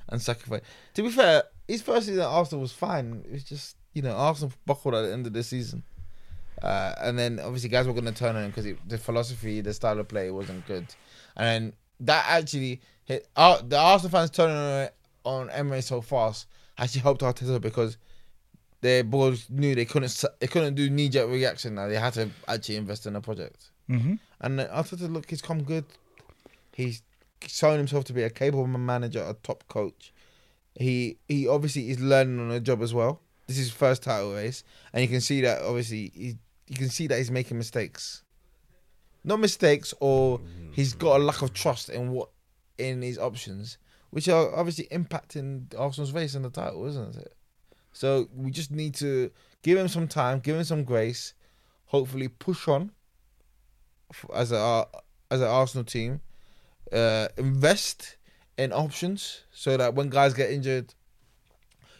and 0.09 0.21
sacrifice. 0.21 0.61
To 0.95 1.03
be 1.03 1.09
fair, 1.09 1.43
his 1.67 1.81
first 1.81 2.07
season 2.07 2.21
at 2.21 2.27
Arsenal 2.27 2.61
was 2.61 2.71
fine. 2.71 3.23
It 3.25 3.31
was 3.31 3.43
just 3.43 3.77
you 3.93 4.01
know 4.01 4.11
Arsenal 4.11 4.51
buckled 4.65 4.95
at 4.95 5.03
the 5.03 5.13
end 5.13 5.25
of 5.27 5.33
the 5.33 5.43
season. 5.43 5.83
Uh, 6.61 6.93
and 6.99 7.17
then 7.17 7.39
obviously 7.39 7.69
guys 7.69 7.87
were 7.87 7.93
going 7.93 8.03
to 8.03 8.11
turn 8.11 8.35
on 8.35 8.43
him 8.43 8.51
because 8.51 8.67
the 8.85 8.97
philosophy, 8.97 9.61
the 9.61 9.73
style 9.73 9.97
of 9.97 10.07
play 10.09 10.29
wasn't 10.29 10.65
good, 10.67 10.85
and 11.37 11.45
then 11.45 11.73
that 12.01 12.25
actually 12.27 12.81
hit 13.05 13.27
uh, 13.37 13.61
the 13.65 13.77
Arsenal 13.77 14.11
fans 14.11 14.29
turning 14.29 14.57
on, 14.57 14.89
on 15.23 15.49
Emery 15.51 15.81
so 15.81 16.01
fast 16.01 16.47
actually 16.77 17.01
helped 17.01 17.21
Arteta 17.21 17.59
because 17.61 17.97
their 18.81 19.03
boys 19.03 19.49
knew 19.49 19.75
they 19.75 19.85
couldn't 19.85 20.23
they 20.39 20.47
couldn't 20.47 20.75
do 20.75 20.89
knee 20.89 21.09
jerk 21.09 21.29
reaction 21.29 21.75
now 21.75 21.87
they 21.87 21.95
had 21.95 22.13
to 22.13 22.29
actually 22.47 22.77
invest 22.77 23.05
in 23.05 23.15
a 23.15 23.21
project. 23.21 23.71
Mm-hmm. 23.89 24.15
And 24.41 24.59
Arteta, 24.59 25.11
look, 25.11 25.29
he's 25.29 25.41
come 25.41 25.63
good. 25.63 25.85
He's 26.73 27.01
shown 27.45 27.77
himself 27.77 28.05
to 28.05 28.13
be 28.13 28.23
a 28.23 28.29
capable 28.29 28.67
manager, 28.67 29.23
a 29.27 29.33
top 29.33 29.67
coach. 29.67 30.13
He 30.75 31.17
he 31.27 31.47
obviously 31.47 31.89
is 31.89 31.99
learning 31.99 32.39
on 32.39 32.49
the 32.49 32.59
job 32.59 32.81
as 32.81 32.93
well. 32.93 33.21
This 33.47 33.57
is 33.57 33.65
his 33.65 33.73
first 33.73 34.03
title 34.03 34.33
race, 34.33 34.63
and 34.93 35.01
you 35.01 35.07
can 35.07 35.21
see 35.21 35.41
that 35.41 35.61
obviously 35.63 36.11
he 36.13 36.37
you 36.67 36.75
can 36.75 36.89
see 36.89 37.07
that 37.07 37.17
he's 37.17 37.31
making 37.31 37.57
mistakes. 37.57 38.23
not 39.23 39.39
mistakes, 39.39 39.93
or 39.99 40.39
he's 40.71 40.93
got 40.93 41.19
a 41.19 41.23
lack 41.23 41.41
of 41.41 41.53
trust 41.53 41.89
in 41.89 42.11
what 42.11 42.29
in 42.77 43.01
his 43.01 43.17
options, 43.17 43.77
which 44.11 44.29
are 44.29 44.55
obviously 44.55 44.87
impacting 44.91 45.65
Arsenal's 45.77 46.13
race 46.13 46.35
in 46.35 46.43
the 46.43 46.49
title, 46.49 46.85
isn't 46.85 47.17
it? 47.17 47.33
So 47.91 48.29
we 48.35 48.51
just 48.51 48.71
need 48.71 48.95
to 48.95 49.31
give 49.63 49.77
him 49.77 49.87
some 49.87 50.07
time, 50.07 50.39
give 50.39 50.55
him 50.55 50.63
some 50.63 50.83
grace, 50.83 51.33
hopefully 51.85 52.27
push 52.27 52.67
on 52.67 52.91
as 54.33 54.51
a 54.51 54.85
as 55.31 55.41
an 55.41 55.47
Arsenal 55.47 55.83
team, 55.83 56.21
uh, 56.91 57.27
invest 57.37 58.17
in 58.57 58.71
options 58.73 59.43
so 59.51 59.77
that 59.77 59.93
when 59.95 60.09
guys 60.09 60.33
get 60.33 60.51
injured, 60.51 60.93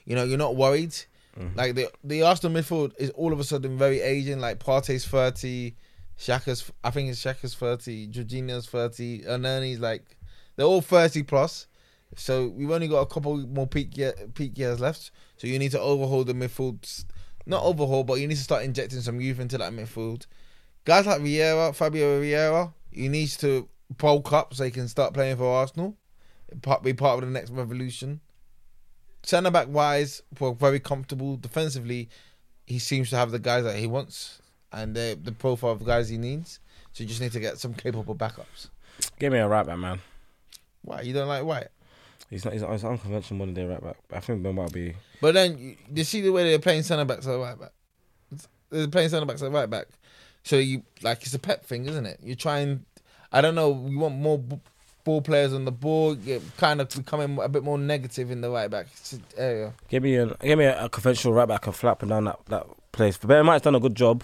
you 0.06 0.15
know 0.15 0.23
you're 0.23 0.38
not 0.38 0.56
worried. 0.56 0.95
Like 1.56 1.75
the 1.75 1.89
the 2.04 2.23
Arsenal 2.23 2.62
midfield 2.62 2.93
is 2.99 3.12
all 3.12 3.32
of 3.32 3.39
a 3.39 3.43
sudden 3.43 3.78
very 3.78 4.02
aging. 4.02 4.39
Like 4.39 4.60
Partey's 4.60 5.06
thirty, 5.06 5.75
Xhaka's 6.17 6.69
I 6.84 6.91
think 6.91 7.10
it's 7.10 7.23
Xhaka's 7.23 7.56
thirty, 7.56 8.08
Jorginho's 8.10 8.67
thirty, 8.67 9.21
Ernani's 9.21 9.80
like 9.80 10.17
they're 10.56 10.65
all 10.65 10.82
thirty 10.82 11.23
plus. 11.23 11.67
So 12.15 12.48
we've 12.50 12.72
only 12.72 12.88
got 12.88 13.02
a 13.02 13.06
couple 13.06 13.38
more 13.38 13.67
peak 13.67 13.98
year, 13.98 14.13
peak 14.34 14.58
years 14.58 14.80
left. 14.80 15.12
So 15.38 15.48
you 15.48 15.60
need 15.60 15.72
to 15.72 15.80
overhaul 15.80 16.24
the 16.24 16.34
midfield, 16.34 17.06
not 17.45 17.63
overhaul, 17.63 18.04
but 18.04 18.15
you 18.15 18.28
need 18.28 18.38
to 18.38 18.43
start 18.43 18.63
injecting 18.63 19.02
some 19.02 19.22
youth 19.22 19.39
into 19.39 19.58
that 19.58 19.72
midfield. 19.72 20.26
Guys 20.86 21.06
like 21.06 21.22
Vieira, 21.22 21.74
Fabio 21.76 22.22
Vieira, 22.22 22.74
he 22.91 23.08
needs 23.08 23.38
to 23.38 23.69
bulk 23.98 24.34
up 24.34 24.54
so 24.54 24.63
he 24.63 24.72
can 24.72 24.88
start 24.88 25.13
playing 25.13 25.38
for 25.38 25.45
Arsenal, 25.45 25.95
be 26.84 26.93
part 26.93 27.17
of 27.17 27.22
the 27.22 27.28
next 27.28 27.52
revolution. 27.52 28.22
Centre 29.24 29.52
back 29.52 29.67
wise, 29.69 30.22
we're 30.39 30.54
very 30.54 30.80
comfortable. 30.80 31.36
Defensively, 31.36 32.10
he 32.65 32.80
seems 32.80 33.10
to 33.10 33.17
have 33.17 33.32
the 33.32 33.39
guys 33.39 33.63
that 33.63 33.76
he 33.76 33.88
wants 33.88 34.41
and 34.72 34.95
the 34.95 35.19
the 35.22 35.32
profile 35.32 35.72
of 35.72 35.86
guys 35.86 36.10
he 36.10 36.17
needs. 36.17 36.60
So 36.93 37.04
you 37.04 37.08
just 37.08 37.22
need 37.22 37.34
to 37.34 37.39
get 37.39 37.60
some 37.60 37.74
capable 37.74 38.15
backups. 38.15 38.69
Give 39.19 39.32
me 39.32 39.39
a 39.39 39.48
right 39.48 39.65
back, 39.65 39.78
man. 39.78 40.00
Why 40.82 41.02
you 41.02 41.13
don't 41.13 41.28
like 41.28 41.43
White? 41.43 41.67
He's 42.29 42.45
not. 42.45 42.53
He's, 42.53 42.61
he's 42.61 42.83
an 42.83 42.91
unconventional 42.91 43.39
modern 43.39 43.55
day 43.55 43.65
right 43.65 43.83
back. 43.83 43.97
I 44.11 44.19
think 44.19 44.43
Ben 44.43 44.55
might 44.55 44.71
be. 44.71 44.95
But 45.21 45.33
then 45.33 45.57
you, 45.57 45.75
you 45.93 46.03
see 46.03 46.21
the 46.21 46.31
way 46.31 46.43
they're 46.43 46.59
playing 46.59 46.83
centre 46.83 47.05
backs 47.05 47.27
at 47.27 47.33
right 47.33 47.59
back. 47.59 47.71
They're 48.69 48.87
playing 48.87 49.09
centre 49.09 49.25
backs 49.25 49.41
at 49.41 49.51
right 49.51 49.69
back. 49.69 49.87
So 50.43 50.57
you 50.57 50.83
like 51.01 51.23
it's 51.23 51.33
a 51.33 51.39
pet 51.39 51.65
thing, 51.65 51.85
isn't 51.85 52.05
it? 52.05 52.19
You're 52.23 52.35
trying. 52.35 52.85
I 53.31 53.41
don't 53.41 53.55
know. 53.55 53.87
You 53.89 53.99
want 53.99 54.15
more 54.15 54.39
b- 54.39 54.59
ball 55.03 55.21
players 55.21 55.53
on 55.53 55.65
the 55.65 55.71
ball. 55.71 56.15
You're 56.17 56.41
kind 56.57 56.81
of 56.81 56.89
becoming 56.89 57.39
a 57.39 57.49
bit 57.49 57.63
more 57.63 57.77
negative 57.77 58.31
in 58.31 58.41
the 58.41 58.49
right 58.49 58.69
back 58.69 58.87
area. 59.37 59.73
Give 59.89 60.03
me 60.03 60.15
a 60.15 60.27
give 60.35 60.59
me 60.59 60.65
a, 60.65 60.85
a 60.85 60.89
conventional 60.89 61.33
right 61.33 61.47
back 61.47 61.65
and 61.65 61.75
flapping 61.75 62.09
down 62.09 62.25
that, 62.25 62.39
that 62.47 62.67
place. 62.91 63.17
But 63.17 63.27
Ben 63.27 63.45
White's 63.45 63.63
done 63.63 63.75
a 63.75 63.79
good 63.79 63.95
job. 63.95 64.23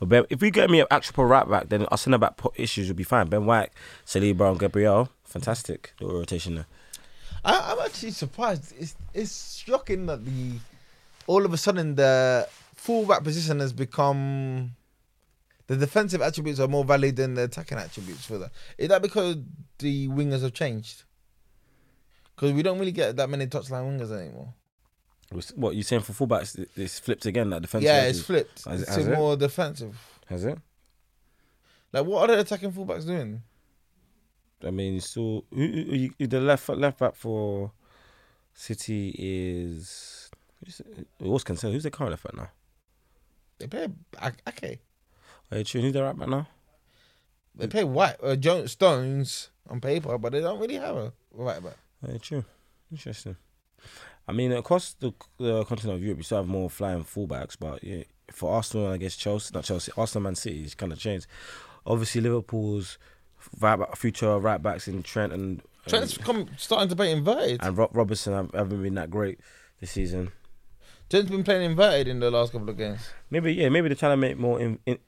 But 0.00 0.08
ben, 0.08 0.24
if 0.30 0.40
we 0.40 0.50
get 0.50 0.68
me 0.68 0.80
an 0.80 0.86
actual 0.90 1.26
right 1.26 1.48
back, 1.48 1.68
then 1.68 1.86
our 1.86 1.98
centre 1.98 2.18
back 2.18 2.40
issues 2.56 2.88
will 2.88 2.96
be 2.96 3.04
fine. 3.04 3.28
Ben 3.28 3.46
White, 3.46 3.70
Saliba, 4.04 4.50
and 4.50 4.58
Gabriel, 4.58 5.10
fantastic 5.22 5.92
little 6.00 6.18
rotation 6.18 6.56
there. 6.56 6.66
I, 7.44 7.72
I'm 7.72 7.84
actually 7.86 8.12
surprised. 8.12 8.72
It's 8.78 8.94
it's 9.14 9.56
shocking 9.56 10.06
that 10.06 10.24
the 10.24 10.58
all 11.26 11.44
of 11.44 11.52
a 11.52 11.56
sudden 11.56 11.94
the 11.94 12.48
fullback 12.74 13.22
position 13.24 13.60
has 13.60 13.72
become 13.72 14.72
the 15.66 15.76
defensive 15.76 16.20
attributes 16.22 16.60
are 16.60 16.68
more 16.68 16.84
valid 16.84 17.16
than 17.16 17.34
the 17.34 17.44
attacking 17.44 17.78
attributes 17.78 18.24
for 18.24 18.38
that. 18.38 18.50
Is 18.78 18.88
that 18.88 19.02
because 19.02 19.36
the 19.78 20.08
wingers 20.08 20.42
have 20.42 20.52
changed? 20.52 21.04
Because 22.34 22.52
we 22.52 22.62
don't 22.62 22.78
really 22.78 22.92
get 22.92 23.16
that 23.16 23.28
many 23.30 23.46
touchline 23.46 23.84
wingers 23.98 24.10
anymore. 24.10 24.52
What 25.54 25.74
you 25.74 25.82
saying 25.82 26.02
for 26.02 26.12
fullbacks? 26.12 26.58
it- 26.58 26.70
It's 26.76 26.98
flipped 26.98 27.24
again. 27.26 27.50
That 27.50 27.62
defensive. 27.62 27.86
yeah, 27.86 28.02
it's 28.04 28.20
flipped. 28.20 28.64
Has 28.64 28.82
it's 28.82 28.94
has 28.94 29.06
it? 29.06 29.14
more 29.16 29.36
defensive. 29.36 29.96
Has 30.26 30.44
it? 30.44 30.58
Like 31.92 32.04
what 32.06 32.28
are 32.28 32.36
the 32.36 32.40
attacking 32.42 32.72
fullbacks 32.72 33.06
doing? 33.06 33.42
I 34.64 34.70
mean, 34.70 35.00
still, 35.00 35.44
who, 35.52 36.10
who, 36.18 36.26
the 36.26 36.40
left 36.40 36.68
left 36.68 36.98
back 36.98 37.14
for 37.14 37.72
City 38.54 39.14
is. 39.18 40.30
What's 41.18 41.44
concerned? 41.44 41.74
Who's 41.74 41.82
the 41.82 41.90
current 41.90 42.12
left 42.12 42.24
back 42.24 42.36
now? 42.36 42.50
They 43.58 43.66
play 43.66 43.88
Ake- 44.22 44.42
Ake. 44.46 44.80
Are 45.50 45.58
you 45.58 45.64
true? 45.64 45.80
Who's 45.80 45.92
the 45.92 46.02
right 46.02 46.18
back 46.18 46.28
now? 46.28 46.46
They 47.54 47.66
play 47.66 47.84
White 47.84 48.16
uh, 48.22 48.36
Jones 48.36 48.72
Stones 48.72 49.50
on 49.68 49.80
paper, 49.80 50.16
but 50.18 50.32
they 50.32 50.40
don't 50.40 50.58
really 50.58 50.76
have 50.76 50.96
a 50.96 51.12
right 51.34 51.62
back. 51.62 51.76
Very 52.02 52.18
true. 52.18 52.44
Interesting. 52.90 53.36
I 54.26 54.32
mean, 54.32 54.52
across 54.52 54.94
the, 54.94 55.12
the 55.38 55.64
continent 55.64 55.96
of 55.96 56.02
Europe, 56.02 56.18
you 56.18 56.24
still 56.24 56.38
have 56.38 56.46
more 56.46 56.70
flying 56.70 57.04
fullbacks, 57.04 57.56
but 57.58 57.82
yeah, 57.82 58.04
for 58.30 58.54
Arsenal, 58.54 58.88
I 58.88 58.96
guess 58.96 59.16
Chelsea, 59.16 59.50
not 59.52 59.64
Chelsea, 59.64 59.92
Arsenal, 59.96 60.22
Man 60.22 60.34
City, 60.36 60.62
it's 60.62 60.74
kind 60.74 60.92
of 60.92 60.98
changed. 60.98 61.26
Obviously, 61.84 62.20
Liverpool's 62.20 62.98
right 63.60 63.76
back, 63.76 63.96
future 63.96 64.38
right 64.38 64.62
backs 64.62 64.88
in 64.88 65.02
Trent 65.02 65.32
and 65.32 65.62
Trent's 65.86 66.16
and, 66.16 66.24
come 66.24 66.48
starting 66.56 66.88
to 66.88 66.96
play 66.96 67.12
inverted. 67.12 67.62
and 67.62 67.76
Rob 67.76 67.90
Robertson 67.92 68.32
have, 68.32 68.50
haven't 68.52 68.82
been 68.82 68.94
that 68.94 69.10
great 69.10 69.40
this 69.80 69.90
season. 69.90 70.32
Trent's 71.10 71.30
been 71.30 71.44
playing 71.44 71.70
inverted 71.70 72.08
in 72.08 72.20
the 72.20 72.30
last 72.30 72.52
couple 72.52 72.70
of 72.70 72.78
games. 72.78 73.10
Maybe 73.30 73.52
yeah, 73.52 73.68
maybe 73.68 73.88
they're 73.88 73.96
trying 73.96 74.12
to 74.12 74.16
make 74.16 74.38
more 74.38 74.60
in, 74.60 74.78
in, 74.86 74.98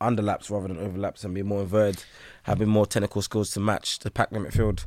underlaps 0.00 0.50
rather 0.50 0.68
than 0.68 0.78
overlaps 0.78 1.24
and 1.24 1.34
be 1.34 1.42
more 1.42 1.62
inverted, 1.62 2.04
having 2.42 2.68
more 2.68 2.86
technical 2.86 3.22
skills 3.22 3.50
to 3.52 3.60
match 3.60 4.00
the 4.00 4.10
pack 4.10 4.30
the 4.30 4.38
midfield 4.38 4.84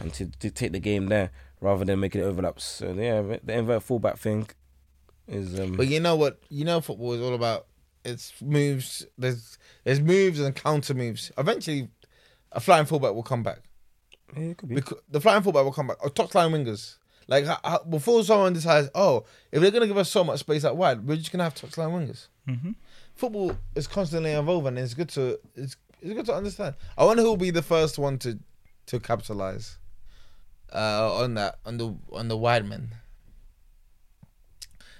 and 0.00 0.14
to 0.14 0.26
to 0.40 0.50
take 0.50 0.72
the 0.72 0.78
game 0.78 1.06
there 1.06 1.30
rather 1.60 1.84
than 1.84 2.00
making 2.00 2.20
it 2.20 2.24
overlaps. 2.24 2.64
So 2.64 2.92
yeah, 2.92 3.38
the 3.42 3.58
inverted 3.58 3.82
fullback 3.82 4.18
thing 4.18 4.48
is 5.26 5.58
um. 5.58 5.72
But 5.72 5.88
you 5.88 6.00
know 6.00 6.16
what? 6.16 6.40
You 6.48 6.64
know 6.64 6.80
football 6.80 7.12
is 7.12 7.20
all 7.20 7.34
about. 7.34 7.66
It's 8.04 8.32
moves. 8.40 9.04
There's 9.18 9.58
there's 9.84 10.00
moves 10.00 10.40
and 10.40 10.54
counter 10.54 10.94
moves. 10.94 11.30
Eventually, 11.36 11.88
a 12.58 12.60
flying 12.60 12.86
fullback 12.86 13.14
will 13.14 13.22
come 13.22 13.44
back. 13.44 13.60
yeah, 14.36 14.42
it 14.42 14.56
could 14.56 14.68
be. 14.68 14.74
Because 14.74 14.98
the 15.08 15.20
flying 15.20 15.42
fullback 15.44 15.62
will 15.62 15.72
come 15.72 15.86
back. 15.86 16.02
Or 16.02 16.10
touchline 16.10 16.50
wingers. 16.50 16.96
Like 17.28 17.44
how, 17.44 17.58
how, 17.62 17.84
before 17.84 18.24
someone 18.24 18.52
decides, 18.52 18.90
oh, 18.96 19.24
if 19.52 19.62
they're 19.62 19.70
gonna 19.70 19.86
give 19.86 19.96
us 19.96 20.10
so 20.10 20.24
much 20.24 20.40
space 20.40 20.64
out 20.64 20.76
wide, 20.76 21.06
we're 21.06 21.16
just 21.16 21.30
gonna 21.30 21.44
have 21.44 21.54
touchline 21.54 21.92
wingers. 21.92 22.26
Mm-hmm. 22.48 22.72
Football 23.14 23.56
is 23.76 23.86
constantly 23.86 24.32
evolving. 24.32 24.76
And 24.76 24.78
it's 24.80 24.94
good 24.94 25.08
to 25.10 25.38
it's 25.54 25.76
it's 26.00 26.14
good 26.14 26.26
to 26.26 26.34
understand. 26.34 26.74
I 26.96 27.04
wonder 27.04 27.22
who 27.22 27.28
will 27.28 27.36
be 27.36 27.50
the 27.50 27.62
first 27.62 27.96
one 27.96 28.18
to 28.18 28.40
to 28.86 28.98
capitalize 28.98 29.78
uh, 30.72 31.14
on 31.14 31.34
that 31.34 31.58
on 31.64 31.76
the 31.78 31.94
on 32.12 32.26
the 32.26 32.36
wide 32.36 32.66
men 32.66 32.90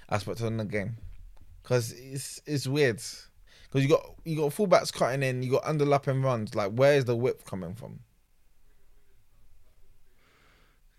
aspect 0.09 0.41
on 0.41 0.55
the 0.55 0.65
game 0.65 0.95
because 1.61 1.91
it's 1.91 2.41
it's 2.45 2.67
weird 2.67 3.01
because 3.69 3.83
you 3.83 3.89
got 3.89 4.15
you 4.23 4.35
got 4.35 4.51
fullbacks 4.51 4.91
cutting 4.91 5.23
in, 5.23 5.43
you 5.43 5.51
got 5.51 5.63
underlapping 5.63 6.23
runs. 6.23 6.55
Like 6.55 6.71
where 6.71 6.95
is 6.95 7.05
the 7.05 7.15
whip 7.15 7.45
coming 7.45 7.75
from? 7.75 7.99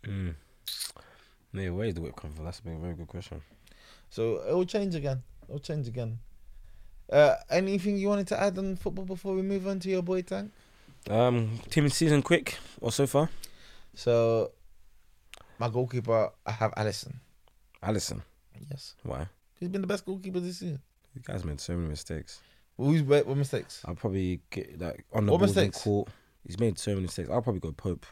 Mm. 0.05 0.35
Yeah, 1.53 1.71
where 1.71 1.87
is 1.87 1.95
the 1.95 2.01
whip 2.01 2.17
coming 2.17 2.37
from? 2.37 2.45
That's 2.45 2.61
a 2.61 2.63
very 2.63 2.95
good 2.95 3.09
question. 3.09 3.43
So 4.09 4.43
it 4.49 4.55
will 4.55 4.65
change 4.65 4.95
again. 4.95 5.23
It 5.49 5.53
will 5.53 5.59
change 5.59 5.89
again. 5.89 6.19
Uh, 7.11 7.35
anything 7.51 7.97
you 7.97 8.09
wanted 8.09 8.29
to 8.29 8.41
add 8.41 8.57
on 8.57 8.77
football 8.77 9.05
before 9.05 9.35
we 9.35 9.43
move 9.43 9.67
on 9.67 9.81
to 9.81 9.89
your 9.89 10.03
boy 10.03 10.23
tank? 10.23 10.53
Um, 11.09 11.59
team 11.71 11.89
season 11.89 12.23
quick 12.23 12.59
or 12.81 12.93
so 12.93 13.07
far? 13.07 13.31
So 13.95 14.53
my 15.59 15.69
goalkeeper, 15.69 16.31
I 16.47 16.53
have 16.53 16.73
Alisson. 16.73 17.15
Alisson. 17.83 18.23
Yes, 18.71 18.95
Why? 19.03 19.27
he's 19.59 19.69
been 19.69 19.81
the 19.81 19.87
best 19.87 20.05
goalkeeper 20.05 20.39
this 20.39 20.59
season. 20.59 20.81
You 21.15 21.23
guys 21.23 21.45
made 21.45 21.61
so 21.61 21.75
many 21.75 21.89
mistakes. 21.89 22.41
Who's 22.87 23.03
what 23.03 23.27
what 23.27 23.37
mistakes? 23.37 23.83
I'll 23.85 23.95
probably 23.95 24.41
get 24.51 24.81
like 24.81 25.05
on 25.13 25.27
the 25.27 25.33
What 25.33 25.39
balls 25.39 25.57
in 25.57 25.65
mistakes? 25.67 25.83
court. 25.85 26.09
He's 26.47 26.59
made 26.59 26.79
so 26.79 26.93
many 26.93 27.03
mistakes. 27.03 27.29
I'll 27.31 27.43
probably 27.43 27.61
go 27.61 27.73
Pope. 27.73 28.07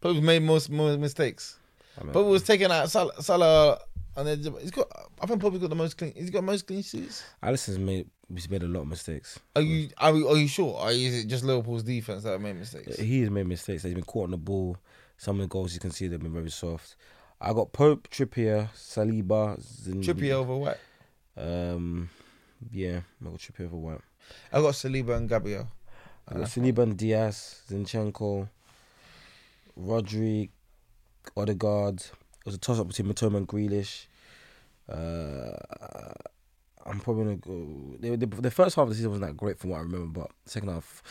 Pope's 0.00 0.20
made 0.20 0.42
most 0.42 0.70
more 0.70 0.96
mistakes. 0.96 1.58
I 2.00 2.04
mean, 2.04 2.12
Pope 2.12 2.26
was 2.28 2.42
taking 2.44 2.70
out 2.70 2.90
Salah, 2.90 3.20
Salah 3.22 3.78
and 4.16 4.26
then 4.26 4.38
he's 4.60 4.70
got. 4.70 4.86
I 5.20 5.26
think 5.26 5.40
Pope's 5.40 5.58
got 5.58 5.70
the 5.70 5.76
most 5.76 5.98
clean. 5.98 6.12
He's 6.16 6.30
got 6.30 6.44
most 6.44 6.66
clean 6.66 6.82
sheets. 6.82 7.24
Alisson's 7.42 7.78
made 7.78 8.08
he's 8.32 8.48
made 8.48 8.62
a 8.62 8.66
lot 8.68 8.80
of 8.82 8.88
mistakes. 8.88 9.38
Are 9.56 9.62
you 9.62 9.88
are, 9.98 10.14
you- 10.14 10.28
are 10.28 10.36
you 10.36 10.48
sure? 10.48 10.74
Or 10.80 10.90
is 10.90 11.24
it 11.24 11.26
just 11.26 11.44
Liverpool's 11.44 11.82
defense 11.82 12.22
that 12.22 12.30
have 12.32 12.40
made 12.40 12.56
mistakes? 12.56 12.96
He's 12.98 13.30
made 13.30 13.46
mistakes. 13.46 13.82
He's 13.82 13.94
been 13.94 14.04
caught 14.04 14.24
on 14.24 14.30
the 14.30 14.36
ball. 14.38 14.76
Some 15.16 15.36
of 15.36 15.42
the 15.42 15.48
goals 15.48 15.74
you 15.74 15.80
can 15.80 15.90
see 15.90 16.06
they've 16.06 16.20
been 16.20 16.32
very 16.32 16.50
soft. 16.50 16.94
I 17.40 17.52
got 17.52 17.72
Pope, 17.72 18.08
Trippier, 18.08 18.68
Saliba, 18.74 19.60
Zin- 19.60 20.00
Trippier 20.02 20.32
over 20.32 20.56
what? 20.56 20.78
Um, 21.36 22.08
yeah, 22.70 23.00
I 23.20 23.24
got 23.24 23.38
Trippier 23.38 23.66
over 23.66 23.76
White. 23.76 24.00
I 24.52 24.60
got 24.60 24.74
Saliba 24.74 25.16
and 25.16 25.28
Gabriel. 25.28 25.68
I 26.28 26.34
got 26.34 26.44
Saliba 26.48 26.78
and 26.78 26.96
Dias, 26.96 27.62
Zinchenko, 27.70 28.48
Rodri, 29.80 30.50
Odegaard. 31.36 32.00
It 32.00 32.46
was 32.46 32.54
a 32.54 32.58
toss 32.58 32.78
up 32.78 32.88
between 32.88 33.12
Mitoma 33.12 33.36
and 33.38 33.48
Grealish. 33.48 34.06
Uh, 34.88 35.56
I'm 36.86 37.00
probably 37.00 37.24
gonna 37.24 37.36
go. 37.36 37.96
They, 38.00 38.16
they, 38.16 38.26
the 38.26 38.50
first 38.50 38.76
half 38.76 38.84
of 38.84 38.88
the 38.90 38.94
season 38.94 39.10
wasn't 39.10 39.28
that 39.28 39.36
great 39.36 39.58
from 39.58 39.70
what 39.70 39.78
I 39.78 39.82
remember, 39.82 40.20
but 40.20 40.30
second 40.46 40.70
half, 40.70 41.02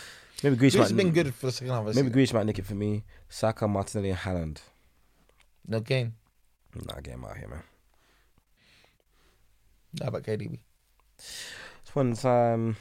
maybe 0.43 0.55
Grealish 0.55 0.71
Grealish 0.71 0.79
has 0.79 0.93
might 0.93 1.03
been 1.03 1.13
good 1.13 1.33
for 1.33 1.47
the 1.47 1.51
second 1.51 1.73
half. 1.73 1.95
Maybe. 1.95 2.09
Grealish 2.09 2.33
might 2.33 2.45
nick 2.45 2.59
it 2.59 2.65
for 2.65 2.75
me. 2.75 3.03
Saka, 3.29 3.67
Martinelli, 3.67 4.09
and 4.09 4.19
Haaland. 4.19 4.57
no 5.67 5.79
game. 5.79 6.15
Nah, 6.85 6.95
get 6.95 7.13
him 7.13 7.25
out 7.25 7.37
here, 7.37 7.47
man. 7.47 7.63
How 10.01 10.07
about 10.09 10.23
KDB? 10.23 10.59
It's 11.17 11.93
one 11.93 12.13
time. 12.13 12.53
Um, 12.53 12.77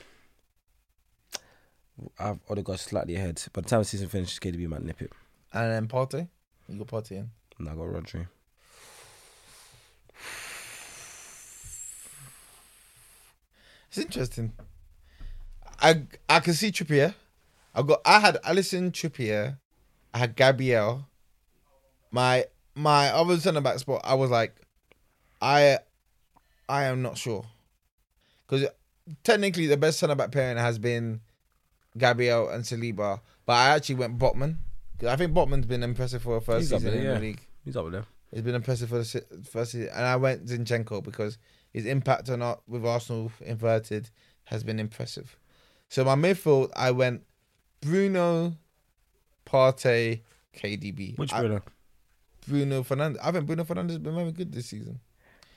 I've 2.19 2.39
already 2.47 2.63
got 2.63 2.79
slightly 2.79 3.17
ahead. 3.17 3.43
By 3.53 3.63
the 3.63 3.69
time 3.69 3.81
the 3.81 3.85
season 3.85 4.09
finishes, 4.09 4.39
KDB 4.39 4.69
might 4.69 4.83
nip 4.83 5.01
it. 5.01 5.13
And 5.53 5.73
then 5.73 5.89
Partey. 5.89 6.29
You 6.69 6.79
got 6.79 6.89
Partey 6.89 7.13
in. 7.13 7.31
And 7.59 7.69
I 7.69 7.75
got 7.75 7.87
Rodri. 7.87 8.27
It's 13.89 13.99
interesting. 13.99 14.53
I 15.81 16.03
I 16.29 16.41
can 16.41 16.53
see 16.53 16.71
Trippier. 16.71 17.15
I 17.75 17.83
got 17.83 18.03
I 18.05 18.21
had 18.21 18.37
Alisson 18.45 18.91
Trippier. 18.93 19.57
I 20.13 20.19
had 20.19 20.37
Gabriel. 20.37 21.07
My 22.11 22.45
my 22.75 23.09
other 23.09 23.39
centre 23.39 23.63
back 23.63 23.79
spot. 23.79 24.03
I 24.05 24.15
was 24.15 24.31
like, 24.31 24.55
I 25.41 25.79
I 26.69 26.85
am 26.85 27.01
not 27.01 27.17
sure 27.17 27.47
because 28.49 28.69
technically 29.25 29.67
the 29.67 29.77
best 29.77 29.99
centre 29.99 30.15
back 30.15 30.31
pairing 30.33 30.57
has 30.57 30.79
been 30.79 31.21
Gabriel 31.97 32.49
and 32.49 32.65
Saliba, 32.65 33.21
but 33.47 33.53
I 33.55 33.69
actually 33.71 33.97
went 33.97 34.19
Botman. 34.19 34.57
'Cause 34.99 35.09
I 35.09 35.17
think 35.17 35.33
Botman's 35.35 35.67
been 35.67 35.83
impressive 35.83 36.23
for 36.23 36.37
a 36.37 36.41
first 36.41 36.61
He's 36.63 36.71
season 36.71 36.91
there, 36.91 36.99
in 36.99 37.05
yeah. 37.05 37.15
the 37.15 37.21
league. 37.21 37.41
He's 37.65 37.77
up 37.77 37.91
there. 37.91 38.05
He's 38.33 38.43
been 38.43 38.55
impressive 38.55 38.89
for 38.89 38.99
the 38.99 39.25
first 39.51 39.73
season, 39.73 39.91
and 39.95 40.05
I 40.05 40.17
went 40.17 40.47
Zinchenko 40.47 41.03
because 41.05 41.37
his 41.73 41.85
impact 41.87 42.31
on 42.31 42.41
our, 42.43 42.59
with 42.67 42.85
Arsenal 42.87 43.31
inverted 43.41 44.09
has 44.45 44.65
been 44.65 44.81
impressive. 44.81 45.37
So 45.89 46.03
my 46.05 46.15
midfield, 46.17 46.71
I 46.75 46.91
went 46.93 47.23
Bruno, 47.83 48.57
Partey, 49.47 50.23
KDB. 50.55 51.17
Which 51.19 51.33
I- 51.33 51.41
Bruno? 51.41 51.63
Bruno 52.49 52.83
Fernandes. 52.83 53.19
I 53.23 53.33
think 53.33 53.47
Bruno 53.47 53.65
Fernandes 53.65 53.91
has 53.91 53.99
been 53.99 54.15
very 54.15 54.33
good 54.33 54.53
this 54.53 54.67
season. 54.67 55.01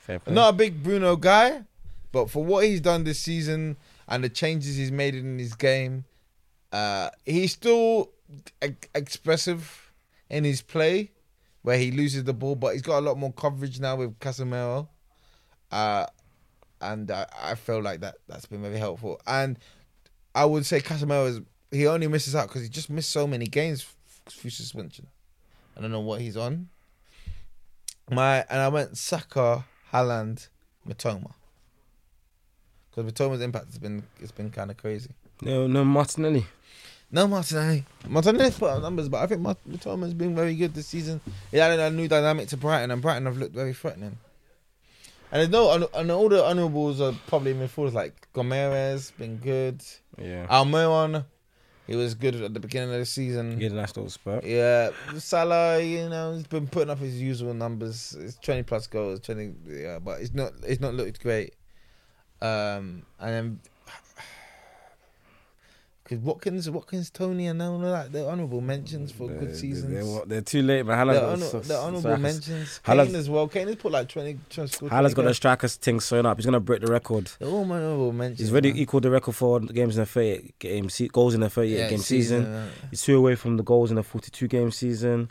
Fair 0.01 0.19
play. 0.19 0.33
Not 0.33 0.49
a 0.53 0.57
big 0.57 0.81
Bruno 0.83 1.15
guy, 1.15 1.63
but 2.11 2.29
for 2.29 2.43
what 2.43 2.65
he's 2.65 2.81
done 2.81 3.03
this 3.03 3.19
season 3.19 3.77
and 4.07 4.23
the 4.23 4.29
changes 4.29 4.75
he's 4.75 4.91
made 4.91 5.15
in 5.15 5.37
his 5.37 5.53
game, 5.53 6.05
uh, 6.71 7.09
he's 7.25 7.51
still 7.51 8.11
expressive 8.93 9.91
in 10.29 10.43
his 10.43 10.61
play, 10.61 11.11
where 11.61 11.77
he 11.77 11.91
loses 11.91 12.23
the 12.23 12.33
ball, 12.33 12.55
but 12.55 12.73
he's 12.73 12.81
got 12.81 12.99
a 12.99 13.01
lot 13.01 13.17
more 13.17 13.33
coverage 13.33 13.79
now 13.79 13.95
with 13.95 14.19
Casemiro, 14.19 14.87
uh, 15.71 16.05
and 16.81 17.11
I, 17.11 17.25
I 17.41 17.55
feel 17.55 17.81
like 17.81 17.99
that 18.01 18.15
that's 18.27 18.45
been 18.45 18.61
very 18.61 18.77
helpful. 18.77 19.19
And 19.27 19.59
I 20.33 20.45
would 20.45 20.65
say 20.65 20.79
Casemiro 20.79 21.27
is 21.27 21.41
he 21.71 21.87
only 21.87 22.07
misses 22.07 22.35
out 22.35 22.47
because 22.47 22.63
he 22.63 22.69
just 22.69 22.89
missed 22.89 23.11
so 23.11 23.27
many 23.27 23.45
games 23.45 23.85
through 24.27 24.51
suspension. 24.51 25.07
I 25.77 25.81
don't 25.81 25.91
know 25.91 25.99
what 25.99 26.21
he's 26.21 26.37
on. 26.37 26.69
My 28.09 28.45
and 28.49 28.59
I 28.59 28.67
went 28.69 28.97
Saka, 28.97 29.65
Haaland, 29.91 30.47
Mitoma. 30.87 31.33
Because 32.89 33.11
Mitoma's 33.11 33.41
impact 33.41 33.67
has 33.67 33.77
been 33.77 34.03
it's 34.19 34.31
been 34.31 34.49
kind 34.49 34.71
of 34.71 34.77
crazy. 34.77 35.11
No, 35.41 35.67
no 35.67 35.85
Martinelli. 35.85 36.45
No 37.11 37.27
Martinelli. 37.27 37.85
Martinelli's 38.07 38.57
put 38.57 38.69
up 38.69 38.81
numbers, 38.81 39.09
but 39.09 39.23
I 39.23 39.27
think 39.27 39.41
Mitoma's 39.41 40.13
been 40.13 40.35
very 40.35 40.55
good 40.55 40.73
this 40.73 40.87
season. 40.87 41.21
He 41.51 41.59
added 41.59 41.79
a 41.79 41.89
new 41.89 42.07
dynamic 42.07 42.49
to 42.49 42.57
Brighton, 42.57 42.91
and 42.91 43.01
Brighton 43.01 43.25
have 43.25 43.37
looked 43.37 43.55
very 43.55 43.73
threatening. 43.73 44.17
And 45.31 45.41
there's 45.41 45.49
no, 45.49 45.89
and 45.93 46.11
all 46.11 46.29
the 46.29 46.43
honourables 46.43 46.99
are 47.01 47.13
probably 47.27 47.51
in 47.51 47.59
midfielders 47.59 47.93
like 47.93 48.27
Gomez, 48.33 49.11
been 49.11 49.37
good. 49.37 49.83
Yeah. 50.17 50.47
Almiron, 50.47 51.23
he 51.85 51.95
was 51.95 52.15
good 52.15 52.35
at 52.35 52.53
the 52.53 52.59
beginning 52.59 52.91
of 52.93 52.99
the 52.99 53.05
season. 53.05 53.57
He 53.57 53.63
had 53.63 53.73
a 53.73 53.75
nice 53.75 53.95
little 53.95 54.09
spurt. 54.09 54.43
Yeah, 54.43 54.89
Salah, 55.17 55.81
you 55.81 56.09
know, 56.09 56.33
he's 56.33 56.47
been 56.47 56.67
putting 56.67 56.89
up 56.89 56.99
his 56.99 57.21
usual 57.21 57.53
numbers. 57.53 58.15
It's 58.19 58.37
twenty 58.37 58.63
plus 58.63 58.87
goals, 58.87 59.19
twenty. 59.19 59.53
Yeah, 59.67 59.99
but 59.99 60.19
it's 60.19 60.33
not. 60.33 60.53
It's 60.65 60.81
not 60.81 60.95
looked 60.95 61.21
great. 61.21 61.53
Um, 62.41 63.03
and 63.19 63.29
then 63.33 63.59
because 66.03 66.19
Watkins, 66.19 66.69
Watkins, 66.69 67.09
Tony, 67.11 67.47
and 67.47 67.61
all 67.61 67.75
of 67.75 67.81
that, 67.91 68.11
they're 68.11 68.27
honourable 68.27 68.61
mentions 68.61 69.11
for 69.11 69.27
They're- 69.27 69.37
good 69.39 69.49
they're- 69.49 69.55
seasons. 69.55 69.93
They're, 70.15 70.25
they're 70.25 70.41
too 70.41 70.61
late, 70.63 70.85
man. 70.85 71.07
They're, 71.07 71.15
Haaland's 71.21 71.23
honour- 71.43 71.45
so- 71.51 71.59
they're 71.59 71.77
honourable 71.77 71.99
strikers- 72.01 72.21
mentions. 72.21 72.79
Kane 72.83 73.15
as 73.15 73.29
well. 73.29 73.47
Kane 73.47 73.67
has 73.67 73.75
put 73.75 73.91
like 73.91 74.07
twenty. 74.07 74.39
twenty 74.49 74.69
scored 74.71 74.91
Haaland's 74.91 75.13
20 75.13 75.13
got 75.13 75.23
the 75.23 75.33
strikers 75.33 75.75
thing 75.75 75.99
sewn 75.99 76.25
up. 76.25 76.37
He's 76.37 76.45
gonna 76.45 76.59
break 76.59 76.81
the 76.81 76.87
record. 76.91 77.29
They're 77.39 77.49
all 77.49 77.69
honourable 77.69 78.11
mentions. 78.13 78.39
He's 78.39 78.51
already 78.51 78.71
man. 78.71 78.81
equaled 78.81 79.03
the 79.03 79.11
record 79.11 79.35
for 79.35 79.59
games 79.59 79.97
in 79.97 80.03
a 80.03 80.05
38 80.05 80.57
game 80.59 80.89
se- 80.89 81.09
goals 81.09 81.35
in 81.35 81.43
a 81.43 81.49
38 81.49 81.77
Yeah, 81.77 81.89
game 81.89 81.99
season. 81.99 82.45
uh, 82.45 82.69
He's 82.89 83.01
two 83.03 83.17
away 83.17 83.35
from 83.35 83.57
the 83.57 83.63
goals 83.63 83.91
in 83.91 83.97
a 83.97 84.03
42 84.03 84.47
game 84.47 84.71
season. 84.71 85.29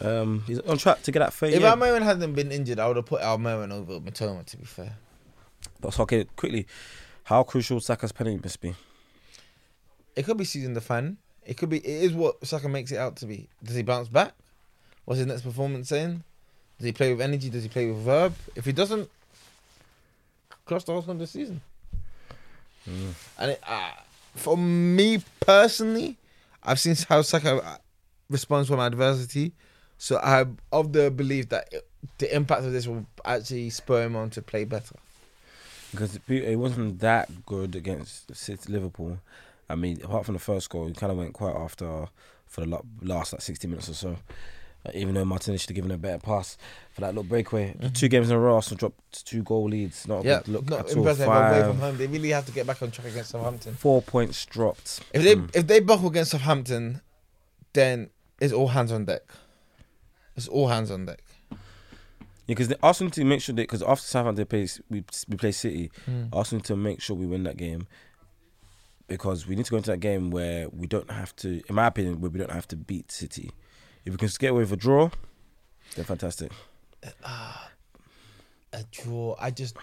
Um, 0.00 0.42
he's 0.46 0.58
on 0.60 0.78
track 0.78 1.02
to 1.02 1.12
get 1.12 1.18
that 1.18 1.34
38. 1.34 1.58
If 1.58 1.62
Almiron 1.62 2.02
hadn't 2.02 2.32
been 2.32 2.50
injured, 2.50 2.78
I 2.80 2.86
would 2.88 2.96
have 2.96 3.04
put 3.06 3.20
Almiron 3.20 3.70
over 3.70 4.00
Mitoma. 4.00 4.44
To 4.46 4.56
be 4.56 4.64
fair. 4.64 4.96
But 5.80 5.94
so, 5.94 6.02
okay, 6.02 6.24
quickly, 6.36 6.66
how 7.24 7.42
crucial 7.42 7.80
Saka's 7.80 8.12
penalty 8.12 8.40
must 8.42 8.60
be? 8.60 8.74
It 10.16 10.24
could 10.24 10.36
be 10.36 10.44
season 10.44 10.74
the 10.74 10.80
fan. 10.80 11.16
It 11.46 11.56
could 11.56 11.70
be. 11.70 11.78
It 11.78 12.04
is 12.04 12.12
what 12.12 12.44
Saka 12.46 12.68
makes 12.68 12.92
it 12.92 12.98
out 12.98 13.16
to 13.16 13.26
be. 13.26 13.48
Does 13.62 13.76
he 13.76 13.82
bounce 13.82 14.08
back? 14.08 14.34
What's 15.04 15.18
his 15.18 15.26
next 15.26 15.42
performance 15.42 15.88
saying? 15.88 16.22
Does 16.78 16.86
he 16.86 16.92
play 16.92 17.12
with 17.12 17.20
energy? 17.20 17.50
Does 17.50 17.62
he 17.62 17.68
play 17.68 17.86
with 17.86 17.98
verb? 17.98 18.34
If 18.56 18.64
he 18.64 18.72
doesn't, 18.72 19.08
cross 20.64 20.84
the 20.84 20.94
Arsenal 20.94 21.16
this 21.16 21.30
season. 21.30 21.60
And 23.38 23.52
it, 23.52 23.60
uh, 23.66 23.92
for 24.34 24.56
me 24.56 25.22
personally, 25.40 26.16
I've 26.62 26.80
seen 26.80 26.96
how 27.08 27.22
Saka 27.22 27.56
uh, 27.56 27.76
responds 28.28 28.68
from 28.68 28.80
adversity. 28.80 29.52
So 29.98 30.18
I'm 30.18 30.58
of 30.72 30.92
the 30.92 31.10
belief 31.10 31.50
that 31.50 31.68
it, 31.72 31.86
the 32.18 32.34
impact 32.34 32.64
of 32.64 32.72
this 32.72 32.86
will 32.86 33.06
actually 33.24 33.70
spur 33.70 34.04
him 34.04 34.16
on 34.16 34.30
to 34.30 34.42
play 34.42 34.64
better. 34.64 34.96
Because 35.90 36.16
it 36.16 36.22
it 36.28 36.56
wasn't 36.56 37.00
that 37.00 37.44
good 37.46 37.74
against 37.76 38.34
City 38.36 38.72
Liverpool. 38.72 39.18
I 39.68 39.74
mean, 39.76 40.00
apart 40.02 40.24
from 40.26 40.34
the 40.34 40.40
first 40.40 40.68
goal, 40.70 40.86
he 40.86 40.92
kind 40.94 41.12
of 41.12 41.18
went 41.18 41.32
quite 41.32 41.54
after 41.54 42.08
for 42.46 42.64
the 42.66 42.80
last 43.02 43.32
like 43.32 43.42
60 43.42 43.68
minutes 43.68 43.88
or 43.88 43.94
so. 43.94 44.16
Uh, 44.84 44.90
even 44.94 45.14
though 45.14 45.24
Martinez 45.26 45.60
should 45.60 45.68
have 45.70 45.74
given 45.76 45.90
a 45.90 45.98
better 45.98 46.18
pass 46.18 46.56
for 46.92 47.02
that 47.02 47.08
little 47.08 47.22
breakaway. 47.22 47.76
The 47.78 47.90
Two 47.90 48.08
games 48.08 48.30
in 48.30 48.36
a 48.36 48.40
row, 48.40 48.54
Arsenal 48.54 48.78
dropped 48.78 49.26
two 49.26 49.42
goal 49.42 49.68
leads. 49.68 50.08
Not 50.08 50.24
a 50.24 50.28
Yeah, 50.28 50.38
good 50.38 50.48
look 50.48 50.68
not 50.70 50.80
at 50.80 50.86
all. 50.86 50.98
impressive 50.98 51.26
away 51.28 51.60
from 51.60 51.72
Five, 51.72 51.76
home. 51.80 51.98
They 51.98 52.06
really 52.06 52.30
have 52.30 52.46
to 52.46 52.52
get 52.52 52.66
back 52.66 52.80
on 52.82 52.90
track 52.90 53.08
against 53.08 53.30
Southampton. 53.30 53.74
four 53.74 54.00
points 54.00 54.44
dropped. 54.46 55.00
If 55.12 55.22
they 55.22 55.36
Mm. 55.36 55.50
if 55.54 55.66
they 55.66 55.80
buckle 55.80 56.08
against 56.08 56.30
Southampton, 56.30 57.02
then 57.74 58.08
it's 58.40 58.52
all 58.54 58.68
hands 58.68 58.90
on 58.90 59.04
deck. 59.04 59.20
It's 60.34 60.48
all 60.48 60.68
hands 60.68 60.90
on 60.90 61.04
deck. 61.04 61.22
Yeah, 62.50 62.54
because 62.56 62.74
Arsenal 62.82 63.10
need 63.10 63.14
to 63.14 63.24
make 63.24 63.40
sure 63.42 63.54
that 63.54 63.62
because 63.62 63.80
after 63.80 64.04
Southampton 64.04 64.44
plays, 64.44 64.80
we 64.90 65.04
we 65.28 65.36
play 65.36 65.52
City. 65.52 65.92
Hmm. 66.04 66.24
Arsenal 66.32 66.58
need 66.58 66.64
to 66.64 66.74
make 66.74 67.00
sure 67.00 67.14
we 67.14 67.24
win 67.24 67.44
that 67.44 67.56
game 67.56 67.86
because 69.06 69.46
we 69.46 69.54
need 69.54 69.66
to 69.66 69.70
go 69.70 69.76
into 69.76 69.92
that 69.92 69.98
game 69.98 70.32
where 70.32 70.68
we 70.70 70.88
don't 70.88 71.12
have 71.12 71.36
to, 71.36 71.62
in 71.68 71.76
my 71.76 71.86
opinion, 71.86 72.20
where 72.20 72.28
we 72.28 72.40
don't 72.40 72.50
have 72.50 72.66
to 72.66 72.76
beat 72.76 73.12
City. 73.12 73.52
If 74.04 74.12
we 74.12 74.16
can 74.16 74.28
get 74.40 74.50
away 74.50 74.62
with 74.62 74.72
a 74.72 74.76
draw, 74.76 75.10
then 75.94 76.04
fantastic. 76.04 76.50
Uh, 77.22 77.54
a 78.72 78.82
draw. 78.90 79.36
I 79.38 79.52
just 79.52 79.76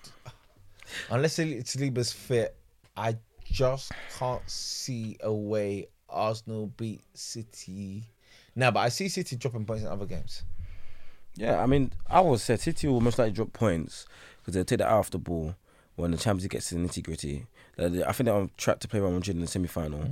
unless 1.09 1.37
Saliba's 1.37 2.11
fit, 2.11 2.53
I 2.97 3.15
just 3.45 3.93
can't 4.19 4.43
see 4.49 5.15
a 5.23 5.31
way 5.31 5.87
Arsenal 6.09 6.67
beat 6.75 6.99
City. 7.13 8.03
Now, 8.57 8.71
but 8.71 8.81
I 8.81 8.89
see 8.89 9.07
City 9.07 9.37
dropping 9.37 9.63
points 9.63 9.83
in 9.83 9.89
other 9.89 10.05
games. 10.05 10.43
Yeah, 11.37 11.61
I 11.61 11.67
mean, 11.67 11.91
I 12.09 12.19
would 12.19 12.39
say 12.39 12.55
City 12.57 12.87
will 12.87 12.99
most 12.99 13.19
likely 13.19 13.31
drop 13.31 13.53
points 13.53 14.05
because 14.39 14.55
they'll 14.55 14.65
take 14.65 14.79
that 14.79 14.89
out 14.89 14.99
of 14.99 15.11
the 15.11 15.19
ball 15.19 15.55
when 15.95 16.11
the 16.11 16.17
Champions 16.17 16.43
League 16.43 16.51
gets 16.51 16.69
to 16.69 16.75
the 16.75 16.81
nitty 16.81 17.03
gritty. 17.03 17.45
I 17.77 17.89
think 17.89 18.25
they're 18.25 18.33
on 18.33 18.49
track 18.57 18.79
to 18.79 18.87
play 18.87 18.99
Real 18.99 19.11
Madrid 19.11 19.35
in 19.35 19.41
the 19.41 19.47
semi 19.47 19.67
final. 19.67 20.03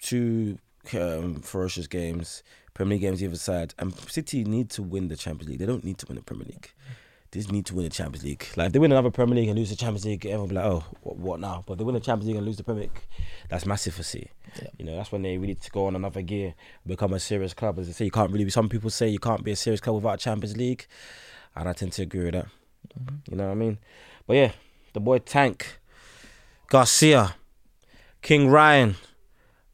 Two 0.00 0.58
um, 0.94 1.40
ferocious 1.42 1.86
games, 1.86 2.42
Premier 2.72 2.94
League 2.94 3.02
games 3.02 3.22
either 3.22 3.36
side, 3.36 3.74
and 3.78 3.94
City 3.94 4.44
need 4.44 4.70
to 4.70 4.82
win 4.82 5.08
the 5.08 5.16
Champions 5.16 5.50
League. 5.50 5.58
They 5.58 5.66
don't 5.66 5.84
need 5.84 5.98
to 5.98 6.06
win 6.06 6.16
the 6.16 6.22
Premier 6.22 6.46
League. 6.46 6.70
They 6.86 6.92
just 7.32 7.52
need 7.52 7.66
to 7.66 7.74
win 7.74 7.84
the 7.84 7.90
Champions 7.90 8.24
League. 8.24 8.46
Like 8.56 8.68
if 8.68 8.72
they 8.72 8.78
win 8.78 8.92
another 8.92 9.10
Premier 9.10 9.36
League 9.36 9.48
and 9.48 9.58
lose 9.58 9.70
the 9.70 9.76
Champions 9.76 10.06
League, 10.06 10.24
everyone 10.24 10.40
will 10.40 10.48
be 10.48 10.54
like, 10.54 10.64
oh, 10.64 10.84
what, 11.02 11.16
what 11.16 11.40
now? 11.40 11.62
But 11.66 11.74
if 11.74 11.78
they 11.78 11.84
win 11.84 11.94
the 11.94 12.00
Champions 12.00 12.28
League 12.28 12.36
and 12.36 12.46
lose 12.46 12.56
the 12.56 12.64
Premier 12.64 12.84
League, 12.84 13.06
that's 13.48 13.66
massive 13.66 13.94
for 13.94 14.02
City. 14.02 14.30
Yeah. 14.60 14.68
You 14.78 14.84
know, 14.86 14.96
that's 14.96 15.12
when 15.12 15.22
they 15.22 15.36
really 15.36 15.48
need 15.48 15.60
to 15.62 15.70
go 15.70 15.86
on 15.86 15.96
another 15.96 16.22
gear, 16.22 16.54
become 16.86 17.12
a 17.12 17.20
serious 17.20 17.52
club. 17.52 17.78
As 17.78 17.86
they 17.86 17.92
say, 17.92 18.04
you 18.06 18.10
can't 18.10 18.32
really. 18.32 18.44
Be, 18.44 18.50
Some 18.50 18.68
people 18.68 18.90
say 18.90 19.08
you 19.08 19.18
can't 19.18 19.44
be 19.44 19.52
a 19.52 19.56
serious 19.56 19.80
club 19.80 19.96
without 19.96 20.14
a 20.14 20.18
Champions 20.18 20.56
League, 20.56 20.86
and 21.54 21.68
I 21.68 21.72
tend 21.74 21.92
to 21.92 22.02
agree 22.02 22.24
with 22.24 22.34
that. 22.34 22.46
Mm-hmm. 22.98 23.16
You 23.30 23.36
know 23.36 23.46
what 23.46 23.52
I 23.52 23.56
mean? 23.56 23.78
But 24.26 24.34
yeah, 24.34 24.52
the 24.94 25.00
boy 25.00 25.18
Tank, 25.18 25.80
Garcia, 26.68 27.34
King 28.22 28.48
Ryan 28.48 28.96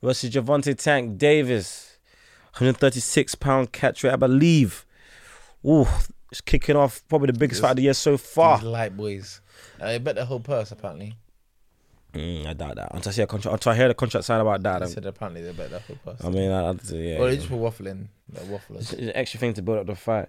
versus 0.02 0.30
Gervonta 0.30 0.76
Tank 0.76 1.18
Davis, 1.18 1.98
136 2.54 3.36
pound 3.36 3.72
catchweight, 3.72 4.12
I 4.12 4.16
believe. 4.16 4.84
Ooh, 5.64 5.86
it's 6.34 6.40
kicking 6.40 6.74
off 6.74 7.04
probably 7.08 7.28
the 7.28 7.38
biggest 7.38 7.60
fight 7.60 7.70
of 7.70 7.76
the 7.76 7.82
year 7.82 7.94
so 7.94 8.18
far. 8.18 8.58
These 8.58 8.66
light 8.66 8.96
boys. 8.96 9.40
Uh, 9.80 9.86
they 9.86 9.98
bet 9.98 10.16
the 10.16 10.24
whole 10.24 10.40
purse 10.40 10.72
apparently. 10.72 11.14
Mm, 12.12 12.48
I 12.48 12.52
doubt 12.54 12.74
that. 12.74 12.92
Until 12.92 13.10
I 13.10 13.12
see 13.12 13.22
a 13.22 13.26
contract, 13.28 13.52
until 13.52 13.70
I 13.70 13.76
hear 13.76 13.86
the 13.86 13.94
contract 13.94 14.26
sign 14.26 14.40
about 14.40 14.60
that. 14.64 14.80
They 14.80 14.86
said 14.88 15.06
apparently 15.06 15.42
they 15.42 15.52
bet 15.52 15.70
the 15.70 15.78
whole 15.78 15.96
purse. 16.04 16.24
I 16.24 16.30
mean, 16.30 16.50
I, 16.50 16.70
I, 16.70 16.72
yeah. 16.90 17.18
well, 17.20 17.28
they 17.28 17.34
yeah. 17.34 17.36
just 17.36 17.50
were 17.50 17.58
waffling. 17.58 18.08
They're 18.28 18.44
wafflers. 18.46 18.80
It's 18.80 18.92
it's 18.94 19.02
an 19.02 19.12
extra 19.14 19.38
thing 19.38 19.54
to 19.54 19.62
build 19.62 19.78
up 19.78 19.86
the 19.86 19.94
fight. 19.94 20.28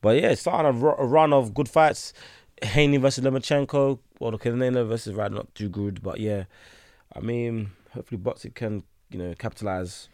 But 0.00 0.22
yeah, 0.22 0.34
starting 0.36 0.82
a, 0.82 1.04
run 1.04 1.34
of 1.34 1.52
good 1.52 1.68
fights. 1.68 2.14
Haney 2.62 2.96
versus 2.96 3.22
Lomachenko, 3.22 3.98
or 4.20 4.30
the 4.30 4.38
Canelo 4.38 4.88
versus 4.88 5.12
Rad, 5.14 5.32
not 5.32 5.54
too 5.54 5.68
good. 5.68 6.02
But 6.02 6.18
yeah, 6.18 6.44
I 7.14 7.20
mean, 7.20 7.72
hopefully 7.90 8.18
Boxing 8.18 8.52
can 8.52 8.84
you 9.10 9.18
know 9.18 9.34
capitalize 9.38 10.08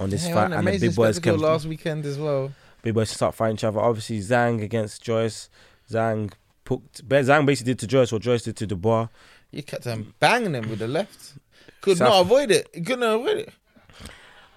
on 0.00 0.10
this 0.10 0.26
Hey, 0.26 0.32
fight 0.32 0.50
and 0.50 0.66
the 0.66 0.78
big 0.78 0.96
boys 0.96 1.20
can 1.20 1.38
last 1.38 1.66
weekend 1.66 2.04
as 2.04 2.18
well. 2.18 2.50
Big 2.82 2.94
boys 2.94 3.10
start 3.10 3.34
fighting 3.34 3.54
each 3.56 3.64
other. 3.64 3.80
Obviously 3.80 4.18
Zhang 4.20 4.62
against 4.62 5.02
Joyce. 5.02 5.48
Zhang 5.90 6.32
put 6.64 6.92
Zhang 6.92 7.46
basically 7.46 7.72
did 7.72 7.78
to 7.80 7.86
Joyce 7.86 8.12
what 8.12 8.22
Joyce 8.22 8.42
did 8.42 8.56
to 8.56 8.66
Dubois. 8.66 9.08
You 9.50 9.62
kept 9.62 9.86
on 9.86 10.14
banging 10.18 10.54
him 10.54 10.68
with 10.68 10.78
the 10.78 10.88
left. 10.88 11.34
Could 11.80 11.98
South- 11.98 12.08
not 12.08 12.20
avoid 12.22 12.50
it. 12.50 12.68
He 12.72 12.80
couldn't 12.80 13.02
avoid 13.02 13.38
it. 13.38 13.52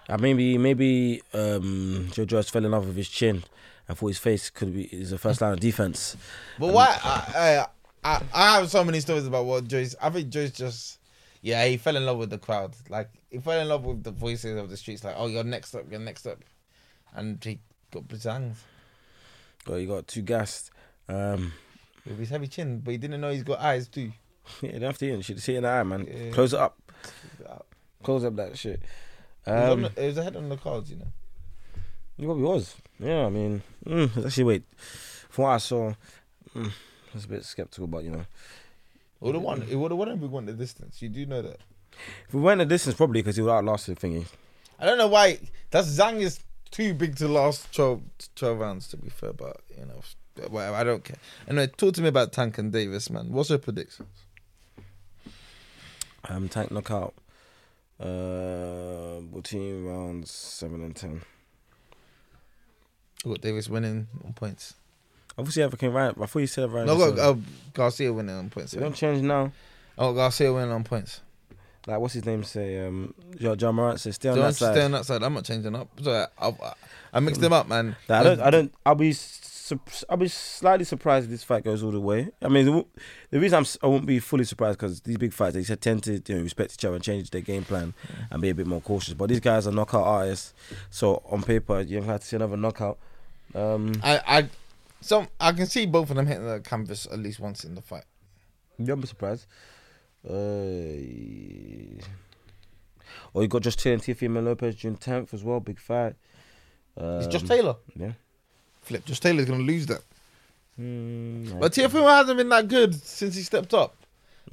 Uh, 0.07 0.17
maybe 0.19 0.57
maybe 0.57 1.21
um, 1.33 2.09
Joe 2.11 2.25
Joyce 2.25 2.49
fell 2.49 2.63
in 2.63 2.71
love 2.71 2.87
with 2.87 2.95
his 2.95 3.09
chin. 3.09 3.43
I 3.89 3.93
thought 3.93 4.07
his 4.07 4.17
face 4.19 4.49
could 4.49 4.73
be 4.73 4.83
is 4.83 5.09
the 5.11 5.17
first 5.17 5.41
line 5.41 5.53
of 5.53 5.59
defense. 5.59 6.15
But 6.59 6.73
why? 6.73 6.97
I, 7.03 7.65
I 8.03 8.11
I 8.15 8.23
I 8.33 8.55
have 8.59 8.69
so 8.69 8.83
many 8.83 8.99
stories 8.99 9.25
about 9.25 9.45
what 9.45 9.67
Joyce. 9.67 9.95
I 10.01 10.09
think 10.11 10.29
Joyce 10.29 10.51
just 10.51 10.99
yeah 11.41 11.65
he 11.65 11.77
fell 11.77 11.95
in 11.95 12.05
love 12.05 12.17
with 12.17 12.29
the 12.29 12.37
crowd. 12.37 12.75
Like 12.89 13.09
he 13.31 13.39
fell 13.39 13.59
in 13.59 13.67
love 13.67 13.83
with 13.83 14.03
the 14.03 14.11
voices 14.11 14.57
of 14.57 14.69
the 14.69 14.77
streets. 14.77 15.03
Like 15.03 15.15
oh 15.17 15.27
you're 15.27 15.43
next 15.43 15.73
up, 15.75 15.85
you're 15.89 15.99
next 15.99 16.27
up, 16.27 16.37
and 17.15 17.43
he 17.43 17.59
got 17.91 18.07
bazanged 18.07 18.55
Well, 19.67 19.79
you 19.79 19.87
got 19.87 20.07
two 20.07 20.21
gassed. 20.21 20.71
Um, 21.07 21.53
with 22.05 22.19
his 22.19 22.29
heavy 22.29 22.47
chin. 22.47 22.79
But 22.79 22.91
he 22.91 22.97
didn't 22.97 23.21
know 23.21 23.31
he's 23.31 23.43
got 23.43 23.59
eyes 23.59 23.87
too. 23.87 24.11
yeah, 24.61 24.71
you 24.73 24.79
don't 24.79 24.81
have 24.83 24.97
to. 24.99 25.05
You 25.05 25.21
should 25.21 25.41
see 25.41 25.53
it 25.53 25.57
in 25.57 25.63
the 25.63 25.69
eye, 25.69 25.83
man. 25.83 26.07
Yeah. 26.09 26.31
Close 26.31 26.53
it 26.53 26.59
up. 26.59 26.77
Close 28.03 28.23
up 28.23 28.35
that 28.35 28.57
shit. 28.57 28.81
was, 29.45 29.55
on 29.55 29.71
Um, 29.71 29.81
the, 29.95 30.03
it 30.03 30.07
was 30.07 30.17
ahead 30.17 30.35
on 30.35 30.49
the 30.49 30.57
cards, 30.57 30.91
you 30.91 30.97
know. 30.97 31.07
It 32.17 32.25
probably 32.25 32.43
was. 32.43 32.75
Yeah, 32.99 33.25
I 33.25 33.29
mean, 33.29 33.61
mm, 33.85 34.25
actually, 34.25 34.43
wait. 34.45 34.63
From 35.29 35.43
what 35.45 35.49
I 35.51 35.57
saw, 35.57 35.93
mm, 36.55 36.67
I 36.67 37.13
was 37.13 37.25
a 37.25 37.27
bit 37.27 37.43
skeptical, 37.43 37.87
but 37.87 38.03
you 38.03 38.11
know, 38.11 38.25
Would 39.19 39.35
have 39.35 39.43
won. 39.43 39.63
It 39.69 39.75
would 39.75 39.91
have 39.91 39.97
won 39.97 40.09
if 40.09 40.19
we 40.19 40.27
won 40.27 40.45
the 40.45 40.53
distance. 40.53 41.01
You 41.01 41.09
do 41.09 41.25
know 41.25 41.41
that. 41.41 41.59
if 42.27 42.33
we 42.33 42.39
went 42.41 42.59
the 42.59 42.65
distance, 42.65 42.95
probably 42.95 43.21
because 43.21 43.35
he 43.35 43.41
would 43.41 43.51
outlast 43.51 43.87
the 43.87 43.95
thingy. 43.95 44.25
I 44.79 44.85
don't 44.85 44.97
know 44.97 45.07
why. 45.07 45.39
That's 45.71 45.87
Zhang 45.97 46.21
is 46.21 46.39
too 46.71 46.93
big 46.93 47.15
to 47.17 47.27
last 47.27 47.73
12, 47.73 48.01
12 48.35 48.59
rounds. 48.59 48.87
To 48.89 48.97
be 48.97 49.09
fair, 49.09 49.33
but 49.33 49.61
you 49.77 49.85
know, 49.85 50.01
whatever. 50.49 50.75
I 50.75 50.83
don't 50.83 51.03
care. 51.03 51.17
Anyway, 51.47 51.67
talk 51.77 51.93
to 51.95 52.01
me 52.01 52.07
about 52.09 52.31
Tank 52.33 52.57
and 52.57 52.71
Davis, 52.71 53.09
man. 53.09 53.31
What's 53.31 53.49
your 53.49 53.59
predictions? 53.59 54.09
Um, 56.27 56.49
tank 56.49 56.71
knockout. 56.71 57.13
Uh, 57.99 59.21
between 59.33 59.85
rounds 59.85 60.31
seven 60.31 60.83
and 60.83 60.95
ten. 60.95 61.21
I 63.25 63.29
got 63.29 63.41
Davis 63.41 63.69
winning 63.69 64.07
on 64.23 64.33
points. 64.33 64.73
Obviously, 65.37 65.63
everything 65.63 65.91
right. 65.91 66.13
I 66.19 66.25
thought 66.25 66.39
you 66.39 66.47
said 66.47 66.71
right. 66.71 66.85
No, 66.85 66.95
I 66.95 67.11
got 67.11 67.19
uh, 67.19 67.35
Garcia 67.73 68.11
winning 68.11 68.35
on 68.35 68.49
points. 68.49 68.73
It 68.73 68.79
don't 68.79 68.95
change 68.95 69.21
now. 69.21 69.51
Oh, 69.97 70.13
Garcia 70.13 70.53
winning 70.53 70.71
on 70.71 70.83
points. 70.83 71.21
Like, 71.87 71.99
what's 71.99 72.13
his 72.13 72.25
name 72.25 72.43
say? 72.43 72.85
Um, 72.85 73.13
John, 73.37 73.57
John 73.57 73.75
Morant 73.75 73.99
says, 73.99 74.15
stay 74.15 74.29
on 74.29 74.37
Don't 74.37 74.45
that 74.47 74.55
side. 74.55 74.73
stay 74.73 74.83
on 74.83 74.91
that 74.91 75.05
side. 75.05 75.21
I'm 75.21 75.33
not 75.33 75.45
changing 75.45 75.75
up. 75.75 75.87
So 76.01 76.27
I, 76.37 76.47
I, 76.47 76.73
I 77.13 77.19
mixed 77.19 77.41
them 77.41 77.53
up, 77.53 77.67
man. 77.67 77.95
I 78.09 78.23
don't. 78.23 78.41
I 78.41 78.49
don't. 78.49 78.73
I'll 78.85 78.95
be. 78.95 79.13
I'll 80.09 80.17
be 80.17 80.27
slightly 80.27 80.85
surprised 80.85 81.25
if 81.25 81.31
this 81.31 81.43
fight 81.43 81.63
goes 81.63 81.81
all 81.81 81.89
the 81.91 81.99
way. 81.99 82.29
I 82.39 82.49
mean, 82.49 82.85
the, 83.31 83.39
reason 83.39 83.57
I'm, 83.57 83.65
I 83.81 83.87
won't 83.87 84.05
be 84.05 84.19
fully 84.19 84.43
surprised 84.43 84.77
because 84.77 85.01
these 85.01 85.17
big 85.17 85.33
fights 85.33 85.55
they 85.55 85.75
tend 85.75 86.03
to 86.03 86.21
you 86.23 86.35
know, 86.35 86.43
respect 86.43 86.73
each 86.73 86.85
other 86.85 86.93
and 86.93 87.03
change 87.03 87.31
their 87.31 87.41
game 87.41 87.63
plan 87.63 87.95
and 88.29 88.41
be 88.43 88.49
a 88.49 88.53
bit 88.53 88.67
more 88.67 88.81
cautious. 88.81 89.15
But 89.15 89.29
these 89.29 89.39
guys 89.39 89.65
are 89.65 89.71
knockout 89.71 90.05
artists, 90.05 90.53
so 90.91 91.23
on 91.31 91.41
paper 91.41 91.81
you're 91.81 92.03
have 92.03 92.21
to 92.21 92.27
see 92.27 92.35
another 92.35 92.57
knockout. 92.57 92.99
Um, 93.55 93.93
I, 94.03 94.21
I, 94.27 94.49
some 95.01 95.29
I 95.39 95.51
can 95.51 95.65
see 95.65 95.87
both 95.87 96.11
of 96.11 96.15
them 96.15 96.27
hitting 96.27 96.45
the 96.45 96.59
canvas 96.59 97.07
at 97.11 97.17
least 97.17 97.39
once 97.39 97.63
in 97.63 97.73
the 97.73 97.81
fight. 97.81 98.05
you 98.77 98.85
won't 98.85 99.01
be 99.01 99.07
surprised. 99.07 99.47
Uh, 100.27 102.01
oh, 103.33 103.41
you 103.41 103.47
got 103.47 103.61
Josh 103.61 103.75
Taylor 103.75 103.93
and 103.95 104.03
Teofimo 104.03 104.43
Lopez 104.43 104.75
June 104.75 104.95
10th 104.97 105.33
as 105.33 105.43
well. 105.43 105.59
Big 105.59 105.79
fight. 105.79 106.15
Um, 106.97 107.19
It's 107.19 107.27
Josh 107.27 107.43
Taylor. 107.43 107.75
Yeah. 107.95 108.13
Flip. 108.81 109.05
Josh 109.05 109.19
Taylor's 109.19 109.45
gonna 109.45 109.63
lose 109.63 109.85
that. 109.87 110.01
Mm, 110.79 111.59
But 111.59 111.71
Teofimo 111.73 112.07
hasn't 112.07 112.37
been 112.37 112.49
that 112.49 112.67
good 112.67 112.95
since 112.95 113.35
he 113.35 113.41
stepped 113.43 113.73
up. 113.73 113.95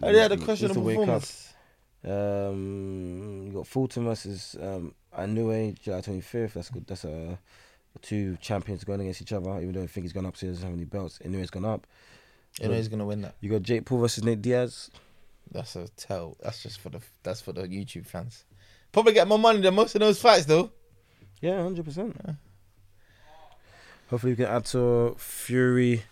I 0.03 0.07
had 0.09 0.33
a 0.33 0.37
Needs 0.37 0.45
questionable 0.45 0.75
to 0.83 0.87
wake 0.87 1.09
up. 1.09 1.23
performance. 1.23 1.49
Um, 2.05 3.47
you 3.47 3.53
got 3.53 3.67
Fulton 3.67 4.05
versus 4.05 4.57
um, 4.61 4.95
Inoue, 5.17 5.79
July 5.81 6.01
25th. 6.01 6.55
That's 6.55 6.71
good. 6.71 6.87
That's 6.87 7.05
uh, 7.05 7.37
two 8.01 8.37
champions 8.41 8.85
going 8.85 9.01
against 9.01 9.23
each 9.23 9.33
other. 9.33 9.51
Even 9.61 9.73
though 9.73 9.83
I 9.83 9.87
think 9.87 10.05
he's 10.05 10.13
gone 10.13 10.27
up, 10.27 10.37
so 10.37 10.47
he 10.47 10.53
doesn't 10.53 10.65
have 10.67 10.75
any 10.77 10.85
belts. 10.85 11.19
Inoue's 11.25 11.51
gone 11.51 11.65
up. 11.65 11.87
Know 12.61 12.73
he's 12.73 12.89
gonna 12.89 13.07
win 13.07 13.23
that. 13.23 13.35
You 13.41 13.51
got 13.51 13.63
Jake 13.63 13.85
Paul 13.85 13.99
versus 14.01 14.25
Nate 14.25 14.43
Diaz. 14.43 14.91
That's 15.50 15.76
a 15.76 15.88
tell. 15.96 16.37
That's 16.42 16.62
just 16.62 16.81
for 16.81 16.88
the 16.90 17.00
that's 17.22 17.40
for 17.40 17.52
the 17.52 17.62
YouTube 17.62 18.07
fans. 18.07 18.44
Probably 18.92 19.12
get 19.12 19.26
more 19.28 19.38
money 19.38 19.61
than 19.61 19.74
most 19.74 19.94
of 19.94 20.00
those 20.00 20.20
fights 20.20 20.46
though. 20.46 20.70
Yeah, 21.40 21.62
hundred 21.62 21.85
percent. 21.85 22.16
Hopefully, 24.09 24.33
we 24.33 24.37
can 24.37 24.46
add 24.46 24.66
to 24.66 25.14
Fury 25.18 26.02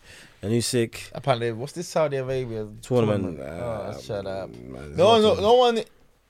and 0.41 0.53
Usyk 0.53 1.11
Apparently, 1.13 1.53
what's 1.53 1.73
this 1.75 1.87
Saudi 1.89 2.17
Arabia 2.17 2.67
tournament. 2.81 3.39
Oh, 3.41 3.45
Uh, 3.45 4.01
shut 4.01 4.27
up. 4.27 4.49
man, 4.51 4.97
No, 4.97 5.17
it's 5.17 5.23
no, 5.23 5.35
no 5.35 5.55
one, 5.55 5.81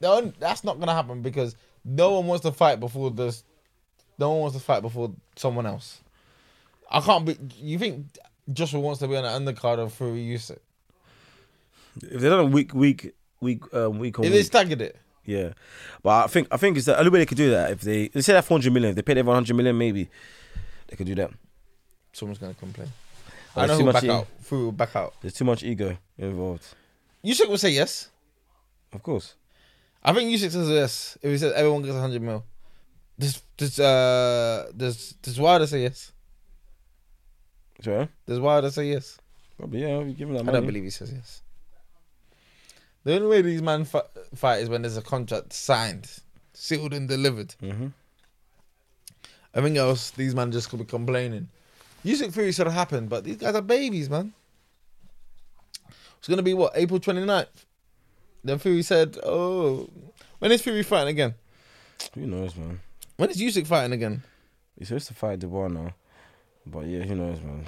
no 0.00 0.14
one. 0.16 0.34
That's 0.40 0.64
not 0.64 0.80
gonna 0.80 0.94
happen 0.94 1.22
because 1.22 1.54
no 1.84 2.12
one 2.14 2.26
wants 2.26 2.42
to 2.44 2.52
fight 2.52 2.80
before 2.80 3.10
this. 3.12 3.44
No 4.18 4.30
one 4.32 4.40
wants 4.40 4.56
to 4.56 4.62
fight 4.62 4.80
before 4.82 5.12
someone 5.36 5.64
else. 5.66 6.00
I 6.90 7.00
can't 7.00 7.24
be. 7.24 7.36
You 7.56 7.78
think 7.78 8.06
Joshua 8.52 8.80
wants 8.80 8.98
to 9.00 9.08
be 9.08 9.16
on 9.16 9.24
an 9.24 9.44
undercard 9.46 9.78
of 9.78 9.92
Fury 9.92 10.24
Usyk? 10.24 10.58
If 12.03 12.20
they 12.20 12.29
don't 12.29 12.53
week, 12.53 12.72
week, 12.74 13.14
week, 13.40 13.62
um, 13.74 13.98
week 13.98 14.18
on 14.18 14.24
If 14.24 14.31
week, 14.31 14.38
they 14.38 14.42
staggered 14.44 14.81
it, 14.81 14.96
yeah. 15.24 15.53
But 16.03 16.24
I 16.24 16.26
think 16.29 16.48
I 16.50 16.57
think 16.57 16.76
it's 16.76 16.87
the 16.87 16.98
only 16.98 17.11
way 17.11 17.18
they 17.20 17.26
could 17.26 17.37
do 17.37 17.50
that 17.50 17.72
if 17.72 17.81
they 17.81 18.09
they 18.09 18.20
say 18.22 18.33
that 18.33 18.44
four 18.44 18.57
hundred 18.57 18.72
million. 18.72 18.90
If 18.90 18.96
they 18.96 19.03
paid 19.03 19.18
everyone 19.18 19.37
hundred 19.37 19.55
million, 19.57 19.76
maybe 19.76 20.09
they 20.88 20.96
could 20.96 21.07
do 21.07 21.14
that. 21.16 21.31
someone's 22.12 22.38
gonna 22.38 22.55
complain. 22.55 22.88
I 23.57 23.66
know 23.66 23.74
too 23.74 23.81
who 23.81 23.87
much 23.87 23.94
back 23.94 24.05
e- 24.05 24.11
out. 24.11 24.26
Fury 24.40 24.64
will 24.64 24.72
back 24.72 24.94
out. 24.96 25.14
There's 25.20 25.35
too 25.35 25.44
much 25.44 25.62
ego 25.64 25.96
involved. 26.18 26.64
Usyk 27.24 27.48
will 27.48 27.59
say 27.59 27.70
yes. 27.70 28.09
Of 28.92 29.03
course. 29.03 29.35
I 30.03 30.12
think 30.12 30.31
Usyk 30.31 30.50
says 30.50 30.68
yes. 30.68 31.18
If 31.20 31.31
he 31.31 31.38
says 31.38 31.53
everyone 31.53 31.83
gets 31.83 31.96
hundred 31.96 32.22
mil, 32.22 32.44
does 33.18 33.42
does 33.57 33.79
uh 33.81 34.70
does 34.76 34.96
this 34.96 35.12
does 35.20 35.40
Wilder 35.40 35.66
say 35.66 35.83
yes? 35.83 36.12
Sure. 37.83 38.09
Does 38.26 38.38
Wilder 38.40 38.70
say 38.70 38.88
yes? 38.90 39.18
Probably 39.59 39.83
yeah. 39.83 39.98
We 39.98 40.12
give 40.14 40.29
him 40.29 40.37
that 40.37 40.48
I 40.48 40.53
don't 40.53 40.66
believe 40.66 40.85
he 40.85 40.90
says 40.90 41.12
yes. 41.12 41.42
The 43.04 43.14
only 43.14 43.28
way 43.28 43.42
these 43.42 43.62
men 43.62 43.84
fi- 43.84 44.02
fight 44.34 44.62
is 44.62 44.68
when 44.68 44.82
there's 44.82 44.96
a 44.96 45.02
contract 45.02 45.52
signed, 45.52 46.10
sealed, 46.52 46.92
and 46.92 47.08
delivered. 47.08 47.54
Mm-hmm. 47.62 47.88
Everything 49.54 49.78
else, 49.78 50.10
these 50.10 50.34
men 50.34 50.52
just 50.52 50.68
could 50.68 50.78
be 50.78 50.84
complaining. 50.84 51.48
Usyk 52.04 52.32
Fury 52.32 52.52
should 52.52 52.66
have 52.66 52.74
happened, 52.74 53.08
but 53.08 53.24
these 53.24 53.36
guys 53.36 53.54
are 53.54 53.62
babies, 53.62 54.08
man. 54.08 54.32
It's 56.18 56.28
gonna 56.28 56.42
be 56.42 56.54
what 56.54 56.72
April 56.74 57.00
29th. 57.00 57.46
Then 58.44 58.58
Fury 58.58 58.82
said, 58.82 59.18
"Oh, 59.22 59.88
when 60.38 60.52
is 60.52 60.62
Fury 60.62 60.82
fighting 60.82 61.08
again? 61.08 61.34
Who 62.14 62.26
knows, 62.26 62.54
man? 62.56 62.80
When 63.16 63.30
is 63.30 63.40
Usyk 63.40 63.66
fighting 63.66 63.92
again?" 63.92 64.22
He's 64.78 64.88
supposed 64.88 65.08
to 65.08 65.14
fight 65.14 65.40
Dubois 65.40 65.68
now, 65.68 65.94
but 66.66 66.86
yeah, 66.86 67.02
who 67.02 67.14
knows, 67.14 67.40
man? 67.40 67.66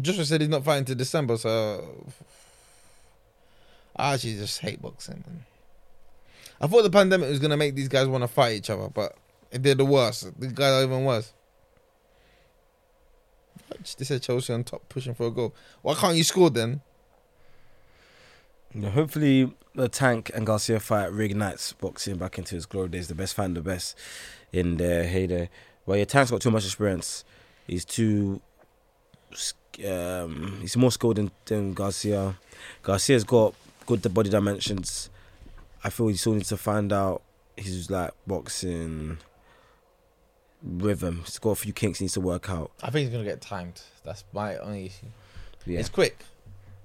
Joshua 0.00 0.24
said 0.24 0.40
he's 0.42 0.50
not 0.50 0.64
fighting 0.64 0.84
to 0.86 0.94
December, 0.94 1.38
so 1.38 2.06
I 3.96 4.14
actually 4.14 4.34
just 4.34 4.60
hate 4.60 4.80
boxing. 4.80 5.24
Man. 5.26 5.44
I 6.60 6.66
thought 6.66 6.82
the 6.82 6.90
pandemic 6.90 7.28
was 7.28 7.38
gonna 7.38 7.56
make 7.56 7.74
these 7.74 7.88
guys 7.88 8.06
want 8.06 8.22
to 8.22 8.28
fight 8.28 8.56
each 8.56 8.70
other, 8.70 8.88
but 8.88 9.16
it 9.50 9.62
did 9.62 9.78
the 9.78 9.84
worst. 9.84 10.38
These 10.38 10.52
guys 10.52 10.72
are 10.72 10.84
even 10.84 11.04
worse. 11.04 11.32
They 13.98 14.04
said 14.04 14.22
Chelsea 14.22 14.52
on 14.52 14.64
top, 14.64 14.88
pushing 14.88 15.14
for 15.14 15.26
a 15.26 15.30
goal. 15.30 15.54
Why 15.82 15.94
can't 15.94 16.16
you 16.16 16.24
score 16.24 16.50
then? 16.50 16.82
Hopefully, 18.80 19.52
the 19.74 19.88
Tank 19.88 20.30
and 20.34 20.46
Garcia 20.46 20.80
fight 20.80 21.10
reignites 21.10 21.76
boxing 21.78 22.16
back 22.16 22.38
into 22.38 22.56
its 22.56 22.66
glory 22.66 22.88
days. 22.88 23.08
The 23.08 23.14
best 23.14 23.34
find 23.34 23.56
the 23.56 23.62
best 23.62 23.96
in 24.52 24.76
their 24.76 25.04
heyday. 25.04 25.48
Well, 25.86 25.96
your 25.96 26.06
Tank's 26.06 26.30
got 26.30 26.40
too 26.40 26.50
much 26.50 26.64
experience. 26.64 27.24
He's 27.66 27.84
too. 27.84 28.40
Um, 29.86 30.58
he's 30.60 30.76
more 30.76 30.90
skilled 30.90 31.16
than, 31.16 31.30
than 31.44 31.74
Garcia. 31.74 32.36
Garcia's 32.82 33.24
got 33.24 33.54
good 33.86 34.02
the 34.02 34.08
body 34.10 34.28
dimensions. 34.30 35.10
I 35.84 35.90
feel 35.90 36.08
he 36.08 36.16
still 36.16 36.34
needs 36.34 36.48
to 36.48 36.56
find 36.56 36.92
out 36.92 37.22
his 37.56 37.90
like 37.90 38.10
boxing 38.26 39.18
rhythm. 40.62 41.22
He's 41.24 41.38
got 41.38 41.50
a 41.50 41.54
few 41.56 41.72
kinks 41.72 41.98
he 41.98 42.04
needs 42.04 42.14
to 42.14 42.20
work 42.20 42.50
out. 42.50 42.70
I 42.82 42.90
think 42.90 43.06
he's 43.06 43.12
gonna 43.12 43.24
get 43.28 43.40
timed. 43.40 43.80
That's 44.04 44.24
my 44.32 44.56
only 44.58 44.86
issue. 44.86 45.06
Yeah, 45.64 45.80
It's 45.80 45.88
quick. 45.88 46.24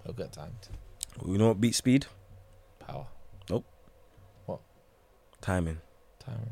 He'll 0.04 0.14
get 0.14 0.32
timed. 0.32 0.54
you 1.26 1.38
know 1.38 1.50
what 1.50 1.62
beats 1.62 1.78
speed? 1.78 2.06
Power, 2.80 3.06
Nope. 3.50 3.66
What? 4.46 4.60
Timing. 5.42 5.78
timing, 6.20 6.50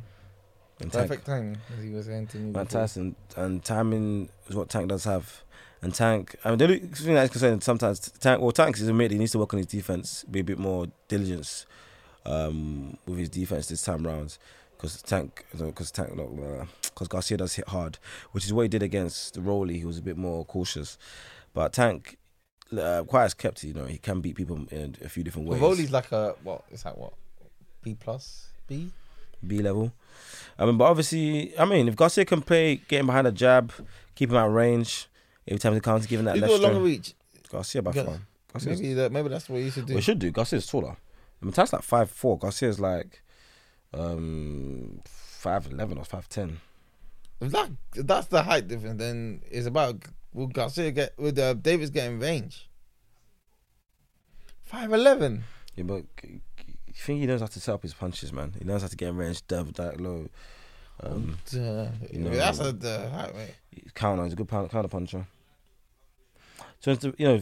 And 0.80 0.92
Tank- 0.92 1.08
perfect 1.10 1.26
timing. 1.26 1.58
As 1.78 1.84
he 1.84 1.90
was 1.92 2.06
saying 2.06 2.28
to 2.28 2.38
me. 2.38 2.54
Fantastic. 2.54 3.14
And 3.36 3.64
timing 3.64 4.30
is 4.48 4.56
what 4.56 4.70
Tank 4.70 4.90
does 4.90 5.04
have. 5.06 5.44
And 5.82 5.94
Tank, 5.94 6.36
I 6.44 6.50
mean, 6.50 6.58
the 6.58 6.66
only 6.66 6.80
thing 6.80 7.14
that's 7.14 7.32
concerned 7.32 7.64
sometimes, 7.64 8.00
Tank, 8.00 8.42
well, 8.42 8.52
Tank 8.52 8.76
is 8.78 8.88
admitted 8.88 9.12
he 9.12 9.18
needs 9.18 9.32
to 9.32 9.40
work 9.40 9.54
on 9.54 9.60
his 9.60 9.68
defense, 9.68 10.26
be 10.30 10.42
a 10.42 10.44
bit 10.44 10.60
more 10.60 10.88
diligence 11.08 11.66
um, 12.26 12.98
with 13.06 13.18
his 13.18 13.30
defense 13.30 13.68
this 13.68 13.82
time 13.82 14.06
round. 14.06 14.38
Because 14.76 15.02
Tank, 15.02 15.46
because 15.58 15.92
Tank, 15.92 16.12
because 16.16 17.08
Garcia 17.08 17.38
does 17.38 17.56
hit 17.56 17.68
hard, 17.68 17.98
which 18.32 18.46
is 18.46 18.54
what 18.54 18.62
he 18.64 18.68
did 18.70 18.82
against 18.82 19.38
Rolly. 19.38 19.78
He 19.78 19.86
was 19.86 19.98
a 19.98 20.02
bit 20.02 20.16
more 20.18 20.46
cautious, 20.46 20.98
but 21.54 21.74
Tank, 21.74 22.18
uh, 22.78 23.04
quite 23.04 23.26
as 23.26 23.34
kept, 23.34 23.62
you 23.64 23.74
know, 23.74 23.86
he 23.86 23.98
can 23.98 24.22
beat 24.22 24.36
people 24.36 24.66
in 24.72 24.96
a 25.04 25.10
few 25.10 25.24
different 25.24 25.50
ways. 25.50 25.60
Rivoli's 25.60 25.92
like 25.92 26.12
a 26.14 26.36
what? 26.44 26.64
Is 26.72 26.84
that 26.84 26.98
what? 26.98 27.14
B 27.82 27.96
plus 28.00 28.52
B. 28.68 28.92
B 29.46 29.60
level. 29.60 29.92
I 30.58 30.66
mean, 30.66 30.78
but 30.78 30.86
obviously, 30.86 31.58
I 31.58 31.66
mean, 31.66 31.88
if 31.88 31.96
Garcia 31.96 32.26
can 32.26 32.42
play, 32.42 32.78
getting 32.88 33.06
behind 33.06 33.28
a 33.28 33.32
jab, 33.32 33.74
keep 34.16 34.30
him 34.30 34.38
at 34.38 34.50
range, 34.50 35.08
every 35.50 35.60
time 35.60 35.74
he 35.74 35.80
counts, 35.82 36.06
giving 36.06 36.26
that 36.26 36.36
He's 36.36 36.42
left 36.44 36.54
a 36.54 36.58
longer 36.58 36.80
reach. 36.80 37.14
Garcia 37.52 37.82
by 37.82 37.92
far. 37.92 38.20
Garcia's, 38.54 38.80
Maybe 38.82 38.94
that. 38.94 39.12
Maybe 39.12 39.28
that's 39.30 39.50
what 39.50 39.60
he 39.62 39.70
should 39.70 39.86
do. 39.88 39.96
we 39.96 40.02
should 40.02 40.20
do. 40.20 40.32
Garcia's 40.32 40.66
taller. 40.66 40.96
I 41.42 41.46
mean, 41.46 41.52
Tank's 41.54 41.74
like 41.74 41.84
five 41.84 42.10
four. 42.10 42.38
Garcia's 42.38 42.80
like 42.80 43.22
um 43.94 45.02
five 45.06 45.66
eleven 45.68 45.98
or 45.98 46.06
five 46.06 46.30
ten. 46.30 46.60
If 47.42 47.52
that 47.52 47.70
if 47.96 48.06
that's 48.08 48.28
the 48.28 48.44
height 48.44 48.68
difference, 48.68 49.00
then 49.00 49.42
it's 49.50 49.68
about 49.68 49.96
will 50.34 50.48
Garcia 50.48 50.92
get 50.92 51.18
with 51.18 51.38
uh, 51.40 51.54
Davis 51.56 51.90
getting 51.90 52.20
range. 52.20 52.70
Five 54.64 54.94
eleven. 54.94 55.44
Yeah, 55.76 55.84
but 55.86 56.04
you 56.24 56.42
think 56.94 57.22
he 57.22 57.26
knows 57.26 57.42
how 57.42 57.48
to 57.48 57.60
set 57.60 57.74
up 57.74 57.82
his 57.82 57.94
punches, 57.94 58.32
man. 58.34 58.54
He 58.60 58.66
knows 58.66 58.82
how 58.82 58.88
to 58.90 58.96
get 58.96 59.10
in 59.10 59.18
range, 59.18 59.46
dab 59.48 59.74
that 59.76 60.00
low. 60.02 60.28
Um, 61.02 61.38
You 61.52 62.20
know, 62.20 62.30
that's 62.32 62.60
a 62.60 62.72
the 62.74 63.10
height, 63.10 63.34
mate. 63.36 63.94
counter. 63.96 64.24
He's 64.26 64.34
a 64.34 64.36
good 64.36 64.50
counter 64.50 64.88
puncher. 64.88 65.26
So 66.80 66.92
it's 66.92 67.04
you 67.04 67.14
know, 67.28 67.42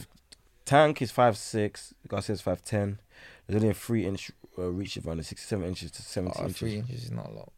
Tank 0.65 1.01
is 1.01 1.11
five 1.11 1.37
six. 1.37 1.93
Garcia's 2.07 2.41
five 2.41 2.63
ten. 2.63 2.99
There's 3.45 3.61
only 3.61 3.69
a 3.71 3.73
three 3.73 4.05
inch 4.05 4.31
uh, 4.57 4.63
reach 4.71 4.97
around 4.97 5.17
the 5.17 5.23
sixty 5.23 5.45
seven 5.47 5.65
inches 5.67 5.91
to 5.91 6.01
seventy 6.01 6.37
Oh, 6.39 6.43
inches. 6.43 6.57
three 6.57 6.75
inches 6.77 7.03
is 7.05 7.11
not 7.11 7.27
a 7.29 7.31
lot. 7.33 7.51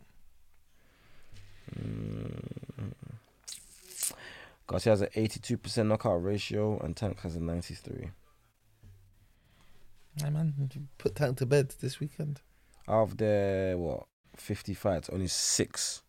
Mm. 1.80 2.42
Garcia 4.68 4.92
has 4.92 5.02
an 5.02 5.10
eighty 5.16 5.40
two 5.40 5.58
percent 5.58 5.90
knockout 5.90 6.24
ratio, 6.24 6.78
and 6.80 6.96
Tank 6.96 7.22
has 7.22 7.36
a 7.36 7.40
ninety 7.40 7.74
three. 7.74 8.10
Hey 10.22 10.30
man, 10.30 10.54
you 10.74 10.82
put 10.98 11.16
Tank 11.16 11.38
to 11.38 11.46
bed 11.46 11.74
this 11.80 12.00
weekend. 12.00 12.42
Out 12.88 13.04
of 13.04 13.18
their 13.18 13.78
what 13.78 14.06
fifty 14.36 14.74
fights, 14.74 15.10
only 15.10 15.28
six 15.28 16.02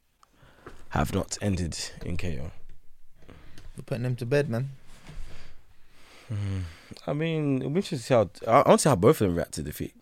have 0.90 1.14
not 1.14 1.38
ended 1.40 1.78
in 2.04 2.16
KO. 2.16 2.50
We're 3.76 3.84
putting 3.86 4.02
them 4.02 4.16
to 4.16 4.26
bed, 4.26 4.48
man. 4.50 4.70
I 7.06 7.12
mean, 7.12 7.58
it'll 7.58 7.70
be 7.70 7.76
interesting 7.76 7.98
to 7.98 8.04
see 8.04 8.14
how 8.14 8.30
I 8.46 8.60
I 8.60 8.68
want 8.68 8.80
to 8.80 8.82
see 8.82 8.88
how 8.88 8.96
both 8.96 9.20
of 9.20 9.28
them 9.28 9.36
react 9.36 9.52
to 9.52 9.62
defeat. 9.62 9.94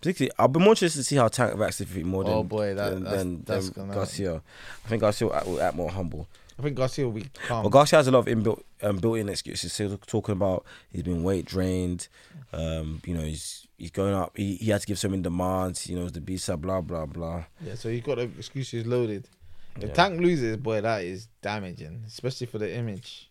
Particularly, 0.00 0.32
I'll 0.38 0.48
be 0.48 0.60
more 0.60 0.70
interested 0.70 0.98
to 0.98 1.04
see 1.04 1.16
how 1.16 1.28
Tank 1.28 1.56
reacts 1.56 1.78
to 1.78 1.84
defeat 1.84 2.04
more 2.04 2.24
than 2.24 2.32
oh 2.32 2.42
boy, 2.42 2.74
that, 2.74 2.90
than, 2.90 3.04
that's, 3.04 3.16
than, 3.16 3.42
that's 3.44 3.70
than 3.70 3.84
gonna. 3.84 3.94
Garcia. 3.94 4.42
I 4.84 4.88
think 4.88 5.00
Garcia 5.00 5.28
will 5.28 5.34
act, 5.34 5.46
will 5.46 5.62
act 5.62 5.76
more 5.76 5.90
humble. 5.90 6.28
I 6.58 6.62
think 6.62 6.76
Garcia 6.76 7.04
will 7.06 7.12
be 7.12 7.26
calm. 7.46 7.62
But 7.62 7.70
Garcia 7.70 7.98
has 7.98 8.08
a 8.08 8.10
lot 8.10 8.20
of 8.20 8.26
inbuilt 8.26 8.62
um, 8.82 8.98
built-in 8.98 9.28
excuses. 9.28 9.72
So 9.72 9.96
talking 10.06 10.32
about 10.32 10.64
he's 10.90 11.02
been 11.02 11.22
weight 11.22 11.46
drained, 11.46 12.08
um, 12.52 13.00
you 13.06 13.14
know, 13.14 13.22
he's 13.22 13.66
he's 13.78 13.90
going 13.90 14.14
up. 14.14 14.36
He, 14.36 14.56
he 14.56 14.70
had 14.70 14.80
to 14.80 14.86
give 14.86 14.98
so 14.98 15.08
many 15.08 15.22
demands. 15.22 15.88
You 15.88 15.98
know, 15.98 16.08
the 16.08 16.36
sub, 16.36 16.62
blah 16.62 16.80
blah 16.80 17.06
blah. 17.06 17.44
yeah, 17.64 17.74
so 17.74 17.88
he's 17.88 18.02
got 18.02 18.16
the 18.16 18.22
excuses 18.22 18.86
loaded. 18.86 19.28
If 19.76 19.84
Yeah. 19.84 19.94
Tank 19.94 20.20
loses, 20.20 20.56
boy, 20.58 20.82
that 20.82 21.02
is 21.02 21.28
damaging, 21.40 22.04
especially 22.06 22.46
for 22.46 22.58
the 22.58 22.74
image. 22.74 23.30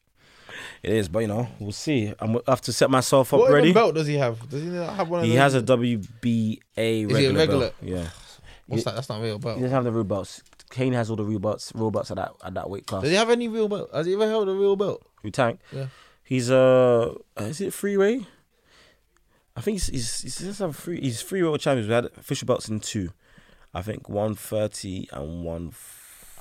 It 0.84 0.93
is, 0.93 1.08
but 1.10 1.20
you 1.20 1.28
know, 1.28 1.47
we'll 1.60 1.72
see. 1.72 2.14
I'm 2.20 2.38
I 2.38 2.41
have 2.47 2.62
to 2.62 2.74
set 2.74 2.89
myself 2.89 3.34
up 3.34 3.39
what 3.41 3.52
ready. 3.52 3.70
even 3.70 3.82
belt 3.82 3.95
does 3.95 4.08
he 4.08 4.16
have? 4.16 4.49
Does 4.49 4.64
he 4.64 4.76
have 4.76 5.10
one? 5.10 5.20
Of 5.22 5.26
He 5.26 5.36
has 5.36 5.54
a 5.56 5.62
WBA 5.62 6.60
he 6.76 7.04
a 7.04 7.06
regular, 7.06 7.36
regular? 7.39 7.60
belt. 7.68 7.74
Yeah, 7.82 8.08
What's 8.68 8.84
that? 8.86 8.95
That's 8.95 9.10
not 9.10 9.20
a 9.20 9.24
real 9.24 9.39
belt. 9.39 9.58
he 9.58 9.62
doesn't 9.64 9.76
have 9.76 9.84
the 9.84 9.91
real 9.91 10.04
belts. 10.04 10.41
Kane 10.70 10.93
has 10.93 11.10
all 11.10 11.16
the 11.18 11.24
real 11.26 11.39
belts, 11.39 11.72
real 11.76 11.91
belts 11.91 12.12
at 12.12 12.18
that 12.18 12.32
at 12.43 12.54
that 12.54 12.70
weight 12.70 12.86
class. 12.88 13.02
Does 13.04 13.12
he 13.12 13.18
have 13.18 13.30
any 13.30 13.47
real 13.47 13.68
belt? 13.68 13.89
Has 13.93 14.06
he 14.06 14.14
ever 14.14 14.28
held 14.28 14.47
a 14.49 14.54
real 14.54 14.76
belt? 14.76 15.06
Who 15.22 15.30
Tank? 15.30 15.60
Yeah. 15.72 15.88
He's 16.24 16.49
uh, 16.49 17.14
is 17.38 17.60
it 17.62 17.74
freeway? 17.74 18.26
I 19.56 19.62
think 19.62 19.76
he's 19.76 19.88
he's 19.88 20.22
he's 20.22 20.38
just 20.39 20.60
have 20.60 20.76
free. 20.76 21.02
He's 21.02 21.22
free 21.22 21.43
world 21.43 21.60
champions. 21.60 21.88
We 21.89 21.93
had 21.93 22.06
official 22.18 22.45
belts 22.45 22.70
in 22.70 22.80
two. 22.80 23.12
I 23.74 23.82
think 23.82 24.08
one 24.10 24.36
thirty 24.36 25.08
and 25.12 25.43
one. 25.43 25.74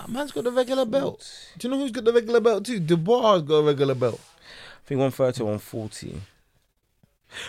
Man's 0.08 0.32
got 0.32 0.44
the 0.44 0.52
regular 0.52 0.84
belt. 0.84 1.28
Do 1.58 1.68
you 1.68 1.74
know 1.74 1.80
who's 1.80 1.90
got 1.92 2.04
the 2.04 2.12
regular 2.12 2.40
belt 2.40 2.64
too? 2.64 2.80
Dubois 2.80 3.38
got 3.40 3.54
a 3.56 3.62
regular 3.62 3.94
belt. 3.94 4.20
I 4.84 4.86
think 4.88 5.00
one 5.00 5.10
thirty, 5.10 5.42
one 5.42 5.58
forty. 5.58 6.20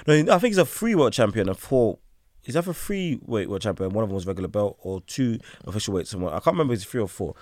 No, 0.08 0.14
I 0.14 0.24
think 0.24 0.44
he's 0.52 0.58
a 0.58 0.66
free 0.66 0.94
world 0.96 1.14
champion 1.14 1.48
and 1.50 1.58
four. 1.58 1.98
He's 2.44 2.56
either 2.56 2.74
free 2.74 3.20
weight 3.24 3.50
world 3.50 3.62
champion. 3.62 3.92
One 3.92 4.04
of 4.04 4.10
them 4.10 4.16
was 4.16 4.26
regular 4.26 4.48
belt 4.50 4.78
or 4.82 5.02
two 5.02 5.40
official 5.66 5.94
weights. 5.94 6.14
one- 6.16 6.32
I 6.34 6.40
can't 6.40 6.54
remember. 6.56 6.74
if 6.74 6.82
It's 6.82 6.90
three 6.90 7.02
or 7.02 7.08
four. 7.08 7.36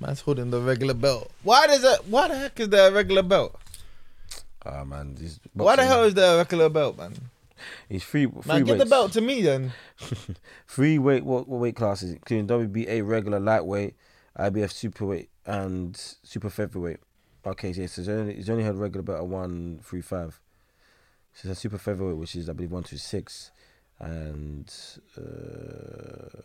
Man's 0.00 0.20
holding 0.20 0.50
the 0.50 0.60
regular 0.60 0.94
belt. 0.94 1.30
Why 1.42 1.66
does 1.66 1.84
it? 1.84 2.06
Why 2.06 2.28
the 2.28 2.36
heck 2.36 2.58
is 2.60 2.68
there 2.68 2.88
a 2.90 2.92
regular 2.92 3.22
belt? 3.22 3.60
Ah 4.64 4.84
man, 4.84 5.16
he's 5.18 5.40
Why 5.54 5.76
the 5.76 5.84
hell 5.84 6.04
is 6.04 6.14
there 6.14 6.34
a 6.34 6.38
regular 6.38 6.68
belt, 6.68 6.98
man? 6.98 7.14
He's 7.88 8.02
free. 8.02 8.26
free 8.26 8.42
Man, 8.46 8.64
get 8.64 8.78
the 8.78 8.86
belt 8.86 9.12
to 9.12 9.20
me 9.20 9.42
then. 9.42 9.72
Three 10.68 10.98
weight 10.98 11.24
what, 11.24 11.46
what 11.48 11.60
weight 11.60 11.76
classes, 11.76 12.12
including 12.12 12.46
WBA 12.46 13.06
regular 13.06 13.38
lightweight, 13.40 13.94
IBF 14.40 14.72
superweight, 14.72 15.28
and 15.44 15.96
super 15.96 16.48
featherweight. 16.48 17.00
Okay, 17.46 17.72
so 17.72 17.80
he's 17.82 18.08
only 18.08 18.34
he's 18.34 18.50
only 18.50 18.64
had 18.64 18.76
regular 18.76 19.02
belt 19.02 19.18
at 19.20 19.26
one 19.26 19.80
three 19.82 20.00
five. 20.00 20.40
So 21.34 21.48
it's 21.48 21.58
a 21.58 21.60
super 21.60 21.78
featherweight, 21.78 22.16
which 22.16 22.36
is 22.36 22.48
I 22.48 22.54
believe 22.54 22.72
one 22.72 22.82
two 22.82 22.96
six, 22.96 23.50
and 23.98 24.72
uh, 25.16 26.40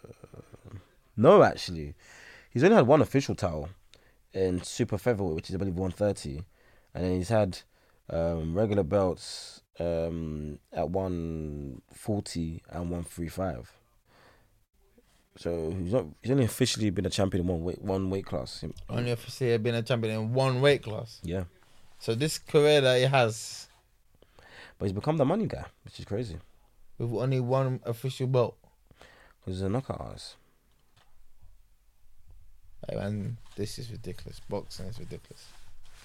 no, 1.16 1.44
actually, 1.44 1.96
he's 2.50 2.64
only 2.64 2.76
had 2.76 2.88
one 2.88 3.02
official 3.02 3.36
title 3.36 3.70
in 4.34 4.62
super 4.62 4.98
featherweight, 4.98 5.36
which 5.36 5.50
is 5.50 5.56
I 5.56 5.60
believe 5.60 5.78
one 5.78 5.92
thirty, 5.92 6.44
and 6.94 7.04
then 7.04 7.16
he's 7.16 7.30
had 7.30 7.60
um, 8.10 8.56
regular 8.56 8.84
belts 8.84 9.62
um, 9.80 10.60
at 10.74 10.90
one 10.90 11.82
forty 11.94 12.62
and 12.70 12.92
one 12.92 13.04
three 13.04 13.30
five. 13.30 13.72
So 15.38 15.72
he's 15.82 15.92
not. 15.94 16.06
He's 16.22 16.32
only 16.32 16.46
officially 16.46 16.90
been 16.92 17.06
a 17.06 17.10
champion 17.10 17.42
in 17.44 17.48
one 17.48 17.64
weight 17.64 17.82
one 17.82 18.10
weight 18.10 18.26
class. 18.26 18.64
Only 18.90 19.12
officially 19.12 19.58
been 19.58 19.76
a 19.76 19.82
champion 19.84 20.14
in 20.16 20.34
one 20.34 20.62
weight 20.62 20.84
class. 20.84 21.20
Yeah, 21.24 21.44
So 22.00 22.16
this 22.16 22.38
career 22.38 22.80
that 22.82 22.98
he 23.00 23.04
has 23.06 23.68
but 24.78 24.86
he's 24.86 24.94
become 24.94 25.18
the 25.18 25.26
money 25.26 25.46
guy, 25.48 25.66
which 25.84 26.00
is 26.00 26.06
crazy. 26.06 26.38
with 26.98 27.12
only 27.14 27.40
one 27.40 27.80
official 27.86 28.28
belt. 28.28 28.58
Because 29.40 29.58
he's 29.60 29.62
a 29.62 29.70
knockout 29.70 30.00
artist. 30.02 30.36
Hey 32.90 32.96
man, 32.98 33.38
this 33.56 33.80
is 33.80 33.92
ridiculous. 33.92 34.40
Boxing 34.50 34.86
is 34.88 35.00
ridiculous. 35.00 35.46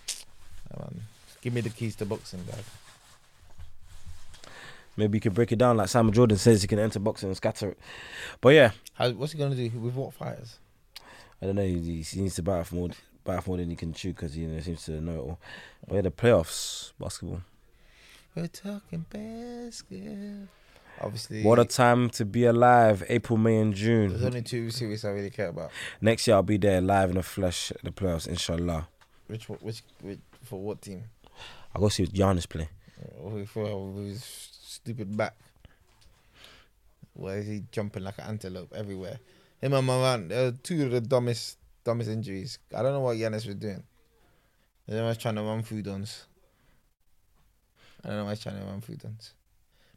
Hey 0.08 0.78
man, 0.80 1.02
give 1.42 1.52
me 1.52 1.60
the 1.60 1.70
keys 1.70 1.94
to 1.96 2.04
boxing, 2.06 2.42
dad. 2.44 2.64
Maybe 4.96 5.16
you 5.16 5.20
could 5.20 5.34
break 5.34 5.52
it 5.52 5.56
down 5.58 5.76
like 5.76 5.88
Simon 5.88 6.12
Jordan 6.12 6.36
says 6.36 6.62
he 6.62 6.68
can 6.68 6.78
enter 6.78 6.98
boxing 6.98 7.28
and 7.28 7.36
scatter 7.36 7.70
it. 7.70 7.78
But 8.40 8.50
yeah, 8.50 8.72
How, 8.94 9.10
what's 9.12 9.32
he 9.32 9.38
gonna 9.38 9.54
do 9.54 9.70
with 9.78 9.94
what 9.94 10.12
fighters? 10.14 10.58
I 11.40 11.46
don't 11.46 11.56
know. 11.56 11.62
He, 11.64 12.02
he 12.02 12.20
needs 12.20 12.34
to 12.36 12.42
bite 12.42 12.58
off 12.60 12.72
more, 12.72 12.88
bite 13.24 13.36
off 13.38 13.46
more 13.46 13.56
than 13.56 13.70
he 13.70 13.76
can 13.76 13.92
chew 13.94 14.12
because 14.12 14.34
he 14.34 14.42
you 14.42 14.48
know, 14.48 14.60
seems 14.60 14.84
to 14.84 15.00
know 15.00 15.12
it 15.14 15.18
all. 15.18 15.38
But 15.88 15.94
yeah, 15.96 16.00
the 16.02 16.10
playoffs 16.10 16.92
basketball. 16.98 17.40
We're 18.34 18.46
talking 18.48 19.06
basketball. 19.10 20.48
Obviously, 21.00 21.42
What 21.42 21.58
a 21.58 21.64
time 21.64 22.10
to 22.10 22.26
be 22.26 22.44
alive! 22.44 23.02
April, 23.08 23.38
May, 23.38 23.56
and 23.58 23.72
June. 23.72 24.10
there's 24.10 24.24
only 24.24 24.42
two 24.42 24.68
series 24.70 25.02
I 25.04 25.08
really 25.10 25.30
care 25.30 25.48
about. 25.48 25.70
Next 26.00 26.26
year 26.26 26.36
I'll 26.36 26.42
be 26.42 26.58
there 26.58 26.80
live 26.82 27.08
in 27.10 27.16
the 27.16 27.22
flesh 27.22 27.70
at 27.70 27.82
the 27.82 27.90
playoffs, 27.90 28.28
inshallah. 28.28 28.86
Which 29.28 29.48
which, 29.48 29.82
which 30.02 30.18
for 30.44 30.60
what 30.60 30.82
team? 30.82 31.04
I'll 31.74 31.80
go 31.80 31.88
see 31.88 32.04
Giannis 32.06 32.46
play. 32.46 32.68
Or 33.18 33.46
For 33.46 33.64
stupid 34.70 35.16
back. 35.16 35.36
Why 37.14 37.34
is 37.34 37.46
he 37.46 37.64
jumping 37.72 38.04
like 38.04 38.18
an 38.18 38.24
antelope 38.28 38.72
everywhere? 38.74 39.18
Him 39.60 39.74
and 39.74 39.86
Morant, 39.86 40.28
they're 40.28 40.52
two 40.52 40.84
of 40.84 40.92
the 40.92 41.00
dumbest 41.00 41.58
dumbest 41.84 42.08
injuries. 42.08 42.58
I 42.74 42.82
don't 42.82 42.92
know 42.92 43.00
what 43.00 43.16
Giannis 43.16 43.46
was 43.46 43.56
doing. 43.56 43.82
I 44.88 44.92
don't 44.92 45.00
know 45.00 45.04
why 45.04 45.12
he's 45.12 45.22
trying 45.22 45.34
to 45.36 45.42
run 45.42 45.62
through 45.62 45.82
dons. 45.82 46.26
I 48.04 48.08
don't 48.08 48.18
know 48.18 48.24
why 48.24 48.30
he's 48.30 48.40
trying 48.40 48.58
to 48.58 48.64
run 48.64 48.80
through 48.80 48.96
dons. 48.96 49.34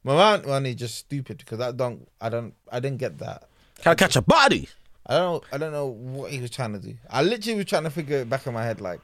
Morant 0.04 0.46
one 0.46 0.66
is 0.66 0.76
just 0.76 0.96
stupid 0.96 1.38
because 1.38 1.60
that 1.60 1.78
dunk 1.78 2.08
I 2.20 2.30
don't 2.30 2.54
I 2.72 2.80
didn't 2.80 2.98
get 2.98 3.20
that. 3.20 3.48
Can 3.82 3.92
I 3.92 3.96
catch 3.96 4.16
a 4.16 4.22
body? 4.22 4.70
I 5.06 5.18
don't 5.18 5.44
know 5.44 5.48
I 5.52 5.58
don't 5.58 5.72
know 5.72 5.88
what 5.88 6.32
he 6.32 6.40
was 6.40 6.50
trying 6.50 6.74
to 6.74 6.80
do. 6.80 6.96
I 7.10 7.22
literally 7.22 7.58
was 7.58 7.66
trying 7.66 7.84
to 7.84 7.90
figure 7.90 8.18
it 8.18 8.30
back 8.30 8.46
in 8.48 8.54
my 8.54 8.66
head 8.66 8.82
like, 8.82 9.00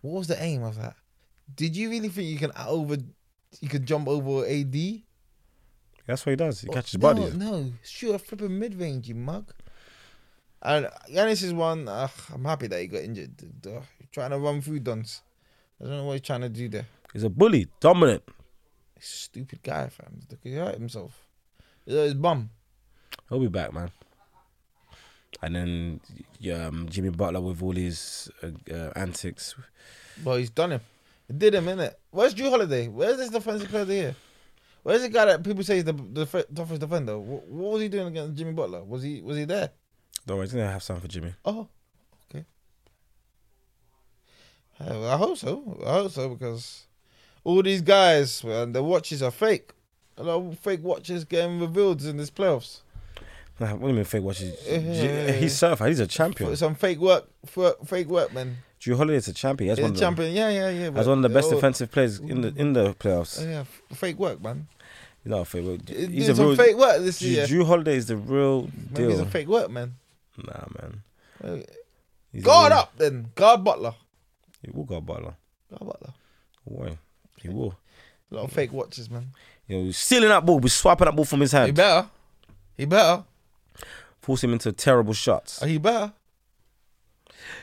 what 0.00 0.18
was 0.18 0.26
the 0.26 0.42
aim 0.42 0.62
of 0.64 0.76
that? 0.80 0.96
Did 1.54 1.76
you 1.76 1.90
really 1.90 2.08
think 2.08 2.28
you 2.28 2.38
can 2.38 2.52
over 2.66 2.96
you 3.60 3.68
could 3.68 3.86
jump 3.86 4.08
over 4.08 4.46
AD? 4.46 5.02
That's 6.06 6.24
what 6.24 6.30
he 6.30 6.36
does. 6.36 6.60
He 6.60 6.68
catches 6.68 6.94
no, 6.94 7.00
bodies. 7.00 7.34
No, 7.34 7.72
shoot 7.82 8.14
a 8.14 8.18
flipping 8.18 8.58
mid 8.58 8.78
range, 8.78 9.08
you 9.08 9.14
mug. 9.14 9.52
And 10.62 10.88
Giannis 11.10 11.42
is 11.42 11.54
one. 11.54 11.88
Uh, 11.88 12.08
I'm 12.32 12.44
happy 12.44 12.66
that 12.66 12.80
he 12.80 12.86
got 12.86 13.02
injured. 13.02 13.32
Ugh, 13.66 13.82
trying 14.12 14.30
to 14.30 14.38
run 14.38 14.60
through 14.60 14.80
dunce. 14.80 15.22
I 15.80 15.84
don't 15.84 15.96
know 15.98 16.04
what 16.04 16.12
he's 16.14 16.22
trying 16.22 16.42
to 16.42 16.48
do 16.48 16.68
there. 16.68 16.86
He's 17.12 17.24
a 17.24 17.30
bully, 17.30 17.68
dominant. 17.80 18.22
Stupid 18.98 19.62
guy, 19.62 19.88
fam. 19.88 20.20
Look, 20.30 20.40
he 20.42 20.54
hurt 20.54 20.74
himself. 20.74 21.26
He 21.86 21.94
hurt 21.94 22.04
his 22.04 22.14
bum. 22.14 22.50
He'll 23.28 23.40
be 23.40 23.48
back, 23.48 23.72
man. 23.72 23.90
And 25.42 25.56
then 25.56 26.00
yeah, 26.38 26.66
um, 26.66 26.88
Jimmy 26.90 27.10
Butler 27.10 27.40
with 27.40 27.62
all 27.62 27.72
his 27.72 28.30
uh, 28.42 28.48
uh, 28.72 28.92
antics. 28.94 29.54
Well, 30.22 30.36
he's 30.36 30.50
done 30.50 30.72
him. 30.72 30.80
He 31.28 31.34
did 31.34 31.54
him, 31.54 31.64
innit? 31.66 31.94
Where's 32.10 32.34
Jrue 32.34 32.50
Holiday? 32.50 32.88
Where's 32.88 33.16
this 33.16 33.30
defensive 33.30 33.68
player 33.68 33.82
of 33.82 33.88
the 33.88 33.94
year? 33.94 34.16
Where's 34.82 35.02
the 35.02 35.08
guy 35.08 35.26
that 35.26 35.42
people 35.44 35.62
say 35.62 35.78
is 35.78 35.84
the, 35.84 35.92
the 35.92 36.22
f- 36.22 36.46
toughest 36.54 36.80
defender? 36.80 37.18
What, 37.18 37.46
what 37.46 37.72
was 37.74 37.82
he 37.82 37.88
doing 37.88 38.08
against 38.08 38.36
Jimmy 38.36 38.52
Butler? 38.52 38.82
Was 38.82 39.02
he 39.02 39.20
was 39.20 39.36
he 39.36 39.44
there? 39.44 39.70
Don't 40.26 40.38
worry, 40.38 40.48
I 40.54 40.68
I 40.68 40.72
have 40.72 40.82
something 40.82 41.02
for 41.02 41.08
Jimmy. 41.08 41.34
Oh, 41.44 41.68
okay. 42.30 42.44
Uh, 44.80 45.14
I 45.14 45.16
hope 45.16 45.36
so. 45.36 45.80
I 45.86 45.92
hope 45.92 46.12
so 46.12 46.28
because 46.30 46.86
all 47.44 47.62
these 47.62 47.82
guys, 47.82 48.42
man, 48.44 48.72
the 48.72 48.82
watches 48.82 49.22
are 49.22 49.30
fake. 49.30 49.72
A 50.16 50.22
lot 50.22 50.36
of 50.36 50.58
fake 50.58 50.82
watches 50.82 51.24
getting 51.24 51.60
revealed 51.60 52.02
in 52.04 52.16
this 52.16 52.30
playoffs. 52.30 52.80
Nah, 53.58 53.72
What 53.72 53.80
do 53.82 53.88
you 53.88 53.94
mean 53.94 54.04
fake 54.04 54.22
watches? 54.22 54.58
Yeah. 54.66 55.32
He's 55.32 55.56
certified. 55.56 55.88
He's 55.88 56.00
a 56.00 56.06
champion. 56.06 56.56
Some 56.56 56.74
fake 56.74 56.98
work, 56.98 57.28
fake 57.84 58.08
work, 58.08 58.32
man. 58.32 58.56
Jrue 58.80 58.96
Holiday's 58.96 59.28
a 59.28 59.34
champion. 59.34 59.70
He's 59.70 59.78
He's 59.78 59.82
one, 59.82 59.90
a 59.90 59.94
of 59.94 60.00
champion. 60.00 60.32
Yeah, 60.32 60.48
yeah, 60.48 60.70
yeah. 60.70 60.90
he's 60.96 61.06
one 61.06 61.18
of 61.18 61.22
the 61.22 61.28
best 61.28 61.48
oh, 61.48 61.54
defensive 61.54 61.90
players 61.90 62.18
in 62.18 62.40
the 62.40 62.54
in 62.56 62.72
the 62.72 62.94
playoffs. 62.94 63.44
Yeah, 63.44 63.64
fake 63.94 64.18
work, 64.18 64.42
man. 64.42 64.68
He's 65.22 65.30
not 65.30 65.40
a 65.40 65.44
fake. 65.44 65.64
work. 65.66 65.88
He's 65.88 66.28
a 66.30 66.34
some 66.34 66.46
real. 66.46 66.56
fake 66.56 66.76
work 66.76 67.02
this 67.02 67.20
year. 67.20 67.46
Jrue 67.46 67.66
Holiday 67.66 67.96
is 67.96 68.06
the 68.06 68.16
real 68.16 68.70
Maybe 68.92 69.10
he's 69.10 69.20
a 69.20 69.26
fake 69.26 69.48
work, 69.48 69.70
man. 69.70 69.96
Nah, 70.38 70.64
man. 70.80 71.02
Uh, 71.44 71.58
He's 72.32 72.44
Guard 72.44 72.70
real- 72.70 72.78
up 72.80 72.92
then. 72.96 73.30
Guard 73.34 73.64
Butler. 73.64 73.94
He 74.62 74.70
will 74.70 74.84
guard 74.84 75.04
Butler. 75.04 75.34
Guard 75.70 75.92
Butler. 75.92 76.14
Why? 76.64 76.98
He 77.42 77.48
will. 77.48 77.74
A 78.30 78.34
lot 78.36 78.44
of 78.44 78.52
fake 78.52 78.72
watches, 78.72 79.10
man. 79.10 79.30
You 79.66 79.78
know, 79.78 79.84
he's 79.84 79.98
stealing 79.98 80.28
that 80.28 80.46
ball, 80.46 80.60
he's 80.60 80.72
swiping 80.72 81.06
that 81.06 81.16
ball 81.16 81.24
from 81.24 81.40
his 81.40 81.52
hand. 81.52 81.66
He 81.66 81.72
better. 81.72 82.08
He 82.76 82.84
better. 82.84 83.24
force 84.20 84.44
him 84.44 84.52
into 84.52 84.70
terrible 84.72 85.12
shots. 85.12 85.62
He 85.62 85.78
better. 85.78 86.12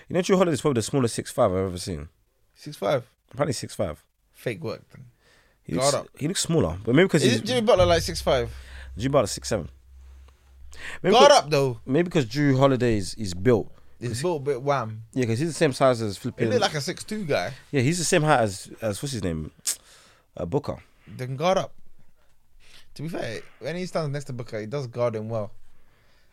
You 0.09 0.13
know, 0.15 0.19
Jrue 0.21 0.35
Holiday 0.35 0.53
is 0.53 0.61
probably 0.61 0.79
the 0.79 0.83
smallest 0.83 1.15
six 1.15 1.31
five 1.31 1.51
I've 1.51 1.57
ever 1.67 1.77
seen. 1.77 2.09
Six 2.55 2.75
five. 2.77 3.07
Probably 3.35 3.53
six 3.53 3.75
five. 3.75 4.03
Fake 4.33 4.63
work. 4.63 4.83
Then. 4.91 5.05
He 5.63 5.73
looks, 5.73 5.91
Guard 5.91 6.05
up. 6.05 6.11
he 6.17 6.27
looks 6.27 6.41
smaller, 6.41 6.77
but 6.85 6.95
maybe 6.95 7.05
because 7.07 7.23
he's 7.23 7.35
Is 7.35 7.41
Jimmy 7.41 7.61
Butler 7.61 7.85
like 7.85 8.01
six 8.01 8.21
five? 8.21 8.49
Drew 8.97 9.09
Butler 9.09 9.27
six 9.27 9.49
seven. 9.49 9.69
Maybe 11.03 11.13
Guard 11.13 11.27
because, 11.29 11.43
up 11.43 11.49
though. 11.49 11.79
Maybe 11.85 12.03
because 12.03 12.25
Jrue 12.25 12.57
Holiday 12.57 12.97
is, 12.97 13.13
is 13.15 13.33
built. 13.33 13.69
It's 13.99 14.21
built 14.21 14.41
a 14.41 14.45
bit 14.45 14.61
wham. 14.61 15.03
Yeah, 15.13 15.23
because 15.23 15.39
he's 15.39 15.47
the 15.49 15.53
same 15.55 15.73
size 15.73 16.01
as 16.01 16.17
He 16.17 16.21
flipping. 16.21 16.49
look 16.49 16.61
like 16.61 16.75
a 16.75 16.81
six 16.81 17.03
two 17.03 17.25
guy. 17.25 17.51
yeah, 17.71 17.81
he's 17.81 17.97
the 17.97 18.03
same 18.03 18.21
height 18.23 18.41
as 18.41 18.71
as 18.81 19.01
what's 19.01 19.13
his 19.13 19.23
name, 19.23 19.51
uh, 20.37 20.45
Booker. 20.45 20.77
Then 21.07 21.35
guard 21.35 21.57
up. 21.57 21.73
To 22.95 23.01
be 23.03 23.09
fair, 23.09 23.41
when 23.59 23.75
he 23.75 23.85
stands 23.85 24.11
next 24.11 24.25
to 24.25 24.33
Booker, 24.33 24.59
he 24.59 24.65
does 24.67 24.87
guard 24.87 25.15
him 25.15 25.29
well. 25.29 25.51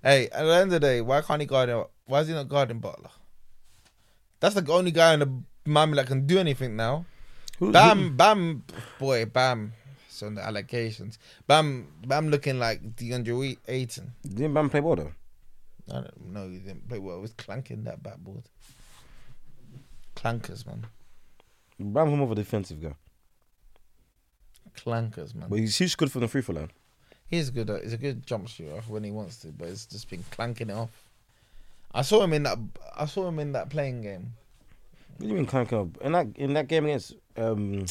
Hey, 0.02 0.28
at 0.30 0.44
the 0.44 0.52
end 0.54 0.64
of 0.64 0.70
the 0.70 0.80
day, 0.80 1.00
why 1.00 1.22
can't 1.22 1.40
he 1.40 1.46
guard 1.46 1.68
him? 1.70 1.84
Why 2.06 2.20
is 2.20 2.28
he 2.28 2.34
not 2.34 2.48
guarding 2.48 2.78
Butler? 2.78 3.10
That's 4.44 4.56
the 4.60 4.72
only 4.74 4.90
guy 4.90 5.14
in 5.14 5.20
the 5.20 5.42
Miami 5.64 5.94
that 5.96 6.06
can 6.06 6.26
do 6.26 6.38
anything 6.38 6.76
now. 6.76 7.06
Who, 7.58 7.72
Bam, 7.72 8.14
Bam, 8.14 8.62
boy, 8.98 9.24
Bam. 9.24 9.72
So 10.10 10.28
the 10.28 10.44
allegations. 10.44 11.18
Bam, 11.46 11.88
Bam 12.06 12.28
looking 12.28 12.58
like 12.58 12.94
DeAndre 12.94 13.56
Ayton. 13.66 14.12
who, 14.22 14.28
didn't 14.28 14.52
Bam 14.52 14.68
play 14.68 14.80
ball 14.80 14.96
though? 14.96 15.12
I 15.88 15.94
don't 15.94 16.26
know. 16.26 16.50
He 16.50 16.58
didn't 16.58 16.86
play 16.86 16.98
well. 16.98 17.16
He 17.16 17.22
was 17.22 17.32
clanking 17.32 17.84
that 17.84 18.02
backboard. 18.02 18.42
Clankers, 20.14 20.66
man. 20.66 20.88
Bam's 21.80 22.12
more 22.14 22.24
of 22.26 22.32
a 22.32 22.34
defensive 22.34 22.82
guy, 22.82 22.96
Clankers, 24.76 25.34
man. 25.34 25.48
but 25.48 25.58
he's, 25.58 25.78
he's 25.78 25.94
good 25.94 26.12
from 26.12 26.20
the 26.20 26.28
free 26.28 26.42
throw 26.42 26.56
line. 26.56 26.70
He's 27.28 27.48
good. 27.48 27.70
At, 27.70 27.82
he's 27.82 27.94
a 27.94 27.96
good 27.96 28.26
jump 28.26 28.48
shooter 28.48 28.82
when 28.88 29.04
he 29.04 29.10
wants 29.10 29.38
to, 29.38 29.48
but 29.48 29.68
it's 29.68 29.86
just 29.86 30.10
been 30.10 30.22
clanking 30.30 30.68
it 30.68 30.74
off. 30.74 30.90
I 31.94 32.02
saw 32.02 32.22
him 32.22 32.32
in 32.32 32.42
that. 32.42 32.58
I 32.96 33.06
saw 33.06 33.28
him 33.28 33.38
in 33.38 33.52
that 33.52 33.70
playing 33.70 34.02
game. 34.02 34.34
What 35.16 35.22
do 35.22 35.28
you 35.28 35.34
mean 35.34 35.46
clanking 35.46 35.78
up? 35.78 36.02
In 36.02 36.12
that 36.12 36.26
in 36.36 36.54
that 36.54 36.66
game 36.68 36.86
against 36.86 37.14
um, 37.36 37.86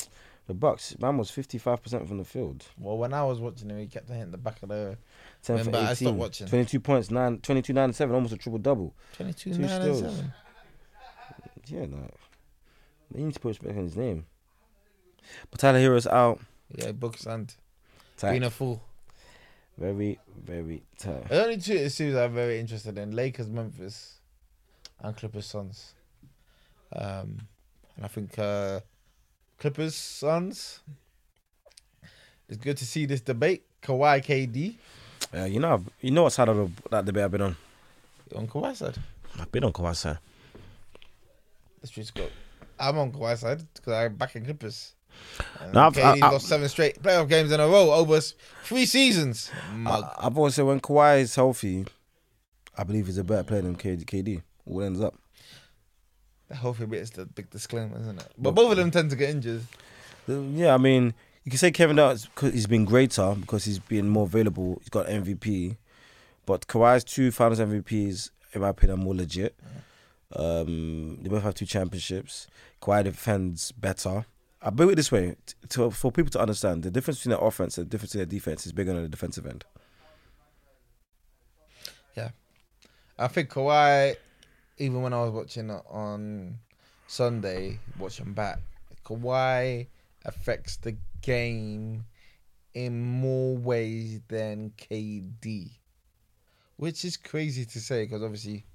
the 0.48 0.54
Bucks, 0.54 0.96
man 1.00 1.18
was 1.18 1.32
fifty 1.32 1.58
five 1.58 1.82
percent 1.82 2.08
from 2.08 2.18
the 2.18 2.26
field. 2.26 2.66
Well, 2.78 2.98
when 2.98 3.14
I 3.14 3.24
was 3.24 3.40
watching 3.40 3.70
him, 3.70 3.80
he 3.80 3.88
kept 3.88 4.10
hitting 4.10 4.32
the 4.32 4.38
back 4.38 4.62
of 4.62 4.70
the 4.70 4.98
10 5.44 5.58
Remember, 5.58 5.80
for 5.80 5.90
I 5.90 5.94
stopped 5.94 6.18
watching. 6.18 6.48
22 6.48 6.80
points, 6.80 7.12
9, 7.12 7.40
22, 7.40 7.74
9, 7.74 7.94
7, 7.94 8.16
almost 8.16 8.34
a 8.34 8.38
triple 8.38 8.60
double. 8.60 8.94
22, 9.18 9.54
Two 9.54 9.60
9, 9.60 9.70
and 9.82 9.98
7. 9.98 10.34
Yeah, 11.68 11.80
like, 11.82 12.14
they 13.12 13.24
need 13.24 13.34
to 13.34 13.40
put 13.42 13.50
respect 13.50 13.78
on 13.78 13.84
his 13.84 13.98
name. 13.98 14.26
But 15.52 15.60
Tyler 15.60 15.80
Herro's 15.80 16.08
out. 16.08 16.40
Yeah, 16.76 16.94
books 16.94 17.26
and 17.26 17.54
Tight. 18.18 18.32
being 18.32 18.44
a 18.44 18.50
fool. 18.50 18.82
Very, 19.78 20.20
very 20.46 20.84
tough. 20.98 21.28
The 21.30 21.44
only 21.44 21.58
two 21.58 21.90
series 21.90 22.16
I'm 22.16 22.34
very 22.34 22.60
interested 22.60 22.98
in: 22.98 23.16
Lakers, 23.16 23.50
Memphis, 23.50 24.20
and 25.00 25.16
Clippers, 25.18 25.46
Suns. 25.48 25.94
Um, 26.96 27.40
and 27.96 28.06
I 28.06 28.08
think 28.08 28.38
uh, 28.38 28.82
Clippers, 29.58 29.96
Suns. 29.96 30.80
It's 32.48 32.58
good 32.58 32.78
to 32.78 32.86
see 32.86 33.06
this 33.06 33.22
debate. 33.22 33.64
Kawhi, 33.82 34.24
KD 34.24 34.76
Uh, 35.38 35.46
you 35.46 35.60
know, 35.60 35.74
I've- 35.74 35.90
you 36.02 36.12
know 36.12 36.24
what 36.24 36.34
side 36.34 36.48
of 36.50 36.56
the, 36.58 36.90
that 36.90 37.06
debate 37.06 37.24
I've 37.26 37.32
been 37.32 37.42
on? 37.42 37.56
on 38.36 38.48
Kawhi 38.48 38.76
side. 38.76 38.98
I've 39.40 39.52
been 39.52 39.64
on 39.64 39.74
Kawhi's 39.74 40.00
side. 40.00 40.20
Let's 41.82 41.92
just 41.92 42.14
go. 42.14 42.28
I'm 42.80 42.98
on 42.98 43.12
Kawhi 43.12 43.38
side 43.38 43.64
because 43.74 43.94
I'm 43.94 44.16
back 44.16 44.36
in 44.36 44.46
Clippers. 44.46 44.94
No, 45.74 45.88
I've- 45.88 46.02
I- 46.02 46.12
I- 46.22 46.32
lost 46.32 46.48
seven 46.48 46.68
straight 46.70 47.02
playoff 47.02 47.30
games 47.30 47.52
in 47.52 47.60
a 47.60 47.68
row 47.68 47.92
over 47.94 48.20
three 48.64 48.86
seasons. 48.86 49.50
Mug. 49.74 50.04
I, 50.04 50.28
I've 50.28 50.38
always 50.38 50.56
said 50.56 50.66
when 50.66 50.80
Kawhi 50.80 51.22
is 51.22 51.36
healthy, 51.36 51.86
I 52.78 52.84
believe 52.84 53.06
he's 53.08 53.18
a 53.18 53.24
better 53.24 53.44
player 53.44 53.62
than 53.62 53.76
KD. 53.76 54.06
KD. 54.06 54.42
What 54.66 54.82
ends 54.84 55.02
up? 55.02 55.16
the 56.50 56.56
healthy 56.56 56.86
bit 56.86 57.02
is 57.02 57.10
the 57.12 57.26
big 57.26 57.50
disclaimer, 57.50 57.98
isn't 58.00 58.20
it? 58.20 58.28
But 58.38 58.52
both 58.52 58.72
of 58.72 58.78
them 58.78 58.92
tend 58.92 59.10
to 59.10 59.16
get 59.16 59.30
injured. 59.30 59.62
Uh, 60.30 60.40
Yeah, 60.42 60.74
I 60.74 60.78
mean, 60.78 61.14
you 61.46 61.50
can 61.50 61.58
say 61.58 61.72
Kevin 61.72 61.96
Durant 61.96 62.28
he's 62.42 62.68
been 62.68 62.86
greater 62.86 63.34
because 63.40 63.66
he's 63.66 63.80
been 63.80 64.08
more 64.10 64.26
available. 64.26 64.76
He's 64.80 64.90
got 64.90 65.08
MVP, 65.08 65.78
but 66.46 66.68
Kawhi's 66.68 67.04
two 67.04 67.32
Finals 67.32 67.60
MVPs, 67.60 68.30
in 68.54 68.62
my 68.62 68.70
opinion, 68.70 69.00
are 69.00 69.04
more 69.04 69.16
legit. 69.16 69.56
Um, 70.36 71.18
they 71.22 71.30
both 71.30 71.44
have 71.44 71.56
two 71.56 71.66
championships. 71.66 72.48
Kawhi 72.82 73.04
defends 73.06 73.72
better. 73.72 74.26
I 74.64 74.70
put 74.70 74.90
it 74.90 74.96
this 74.96 75.12
way: 75.12 75.36
to, 75.70 75.92
for 75.92 76.12
people 76.12 76.32
to 76.32 76.40
understand, 76.40 76.84
the 76.84 76.92
difference 76.92 77.20
between 77.20 77.38
their 77.38 77.46
offense 77.46 77.78
and 77.78 77.86
the 77.86 77.90
difference 77.90 78.14
between 78.14 78.30
their 78.30 78.40
defense 78.40 78.66
is 78.66 78.72
bigger 78.72 78.94
than 78.94 79.04
the 79.04 79.10
defensive 79.10 79.46
end. 79.46 79.66
Yeah, 82.16 82.30
I 83.20 83.28
think 83.28 83.50
Kawhi, 83.50 84.16
even 84.78 85.02
when 85.02 85.14
I 85.14 85.22
was 85.22 85.32
watching 85.32 85.70
on 85.70 86.60
Sunday, 87.08 87.80
watching 88.00 88.34
back, 88.34 88.60
Kawhi 89.06 89.88
affects 90.26 90.78
the 90.78 90.96
game 91.22 92.06
in 92.74 93.02
more 93.02 93.58
ways 93.58 94.22
than 94.30 94.72
KD, 94.78 95.72
which 96.78 97.04
is 97.04 97.18
crazy 97.18 97.66
to 97.66 97.80
say 97.80 98.06
because 98.06 98.24
obviously 98.24 98.66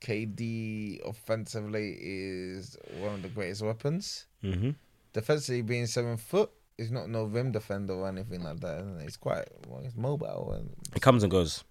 KD 0.00 1.06
offensively 1.08 1.96
is 2.00 2.76
one 2.98 3.14
of 3.14 3.22
the 3.22 3.28
greatest 3.28 3.62
weapons. 3.62 4.26
Mm-hmm. 4.42 4.70
Defensively, 5.12 5.62
being 5.62 5.86
seven 5.86 6.16
foot, 6.16 6.50
he's 6.76 6.90
not 6.90 7.08
no 7.08 7.24
rim 7.24 7.50
defender 7.52 7.94
or 7.94 8.08
anything 8.08 8.42
like 8.42 8.60
that. 8.60 8.80
Isn't 8.80 8.98
it? 9.00 9.02
He's 9.02 9.16
quite 9.16 9.48
well, 9.66 9.82
he's 9.82 9.96
mobile 9.96 10.52
and 10.56 10.70
It 10.94 11.02
comes 11.02 11.22
and 11.22 11.30
goes. 11.30 11.64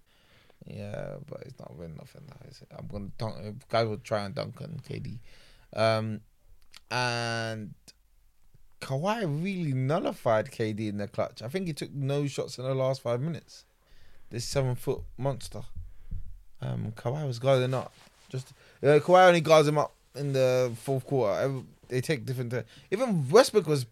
yeah, 0.66 1.14
but 1.28 1.42
it's 1.42 1.58
not 1.58 1.78
nothing. 1.78 2.22
That 2.26 2.50
is 2.50 2.60
it. 2.62 2.68
I'm 2.76 2.86
gonna 2.88 3.10
dunk. 3.16 3.68
Guys 3.68 3.86
will 3.86 3.98
try 3.98 4.24
and 4.24 4.34
dunk 4.34 4.60
on 4.60 4.80
KD, 4.88 5.18
um, 5.74 6.20
and 6.90 7.74
Kawhi 8.80 9.22
really 9.42 9.72
nullified 9.72 10.50
KD 10.50 10.88
in 10.88 10.98
the 10.98 11.08
clutch. 11.08 11.42
I 11.42 11.48
think 11.48 11.66
he 11.66 11.72
took 11.72 11.92
no 11.92 12.26
shots 12.26 12.58
in 12.58 12.64
the 12.64 12.74
last 12.74 13.00
five 13.02 13.20
minutes. 13.20 13.64
This 14.30 14.44
seven 14.44 14.74
foot 14.74 15.00
monster. 15.16 15.62
Um, 16.60 16.92
Kawhi 16.96 17.26
was 17.26 17.38
guarding 17.38 17.72
up. 17.74 17.92
Just 18.28 18.52
uh, 18.82 18.86
Kawhi 18.98 19.28
only 19.28 19.40
guards 19.40 19.66
him 19.68 19.78
up 19.78 19.94
in 20.14 20.32
the 20.32 20.72
fourth 20.82 21.06
quarter. 21.06 21.40
Every- 21.40 21.64
They 21.88 22.00
take 22.00 22.24
different. 22.26 22.52
ti- 22.52 22.62
Even 22.90 23.28
Westbrook 23.28 23.66
was 23.66 23.86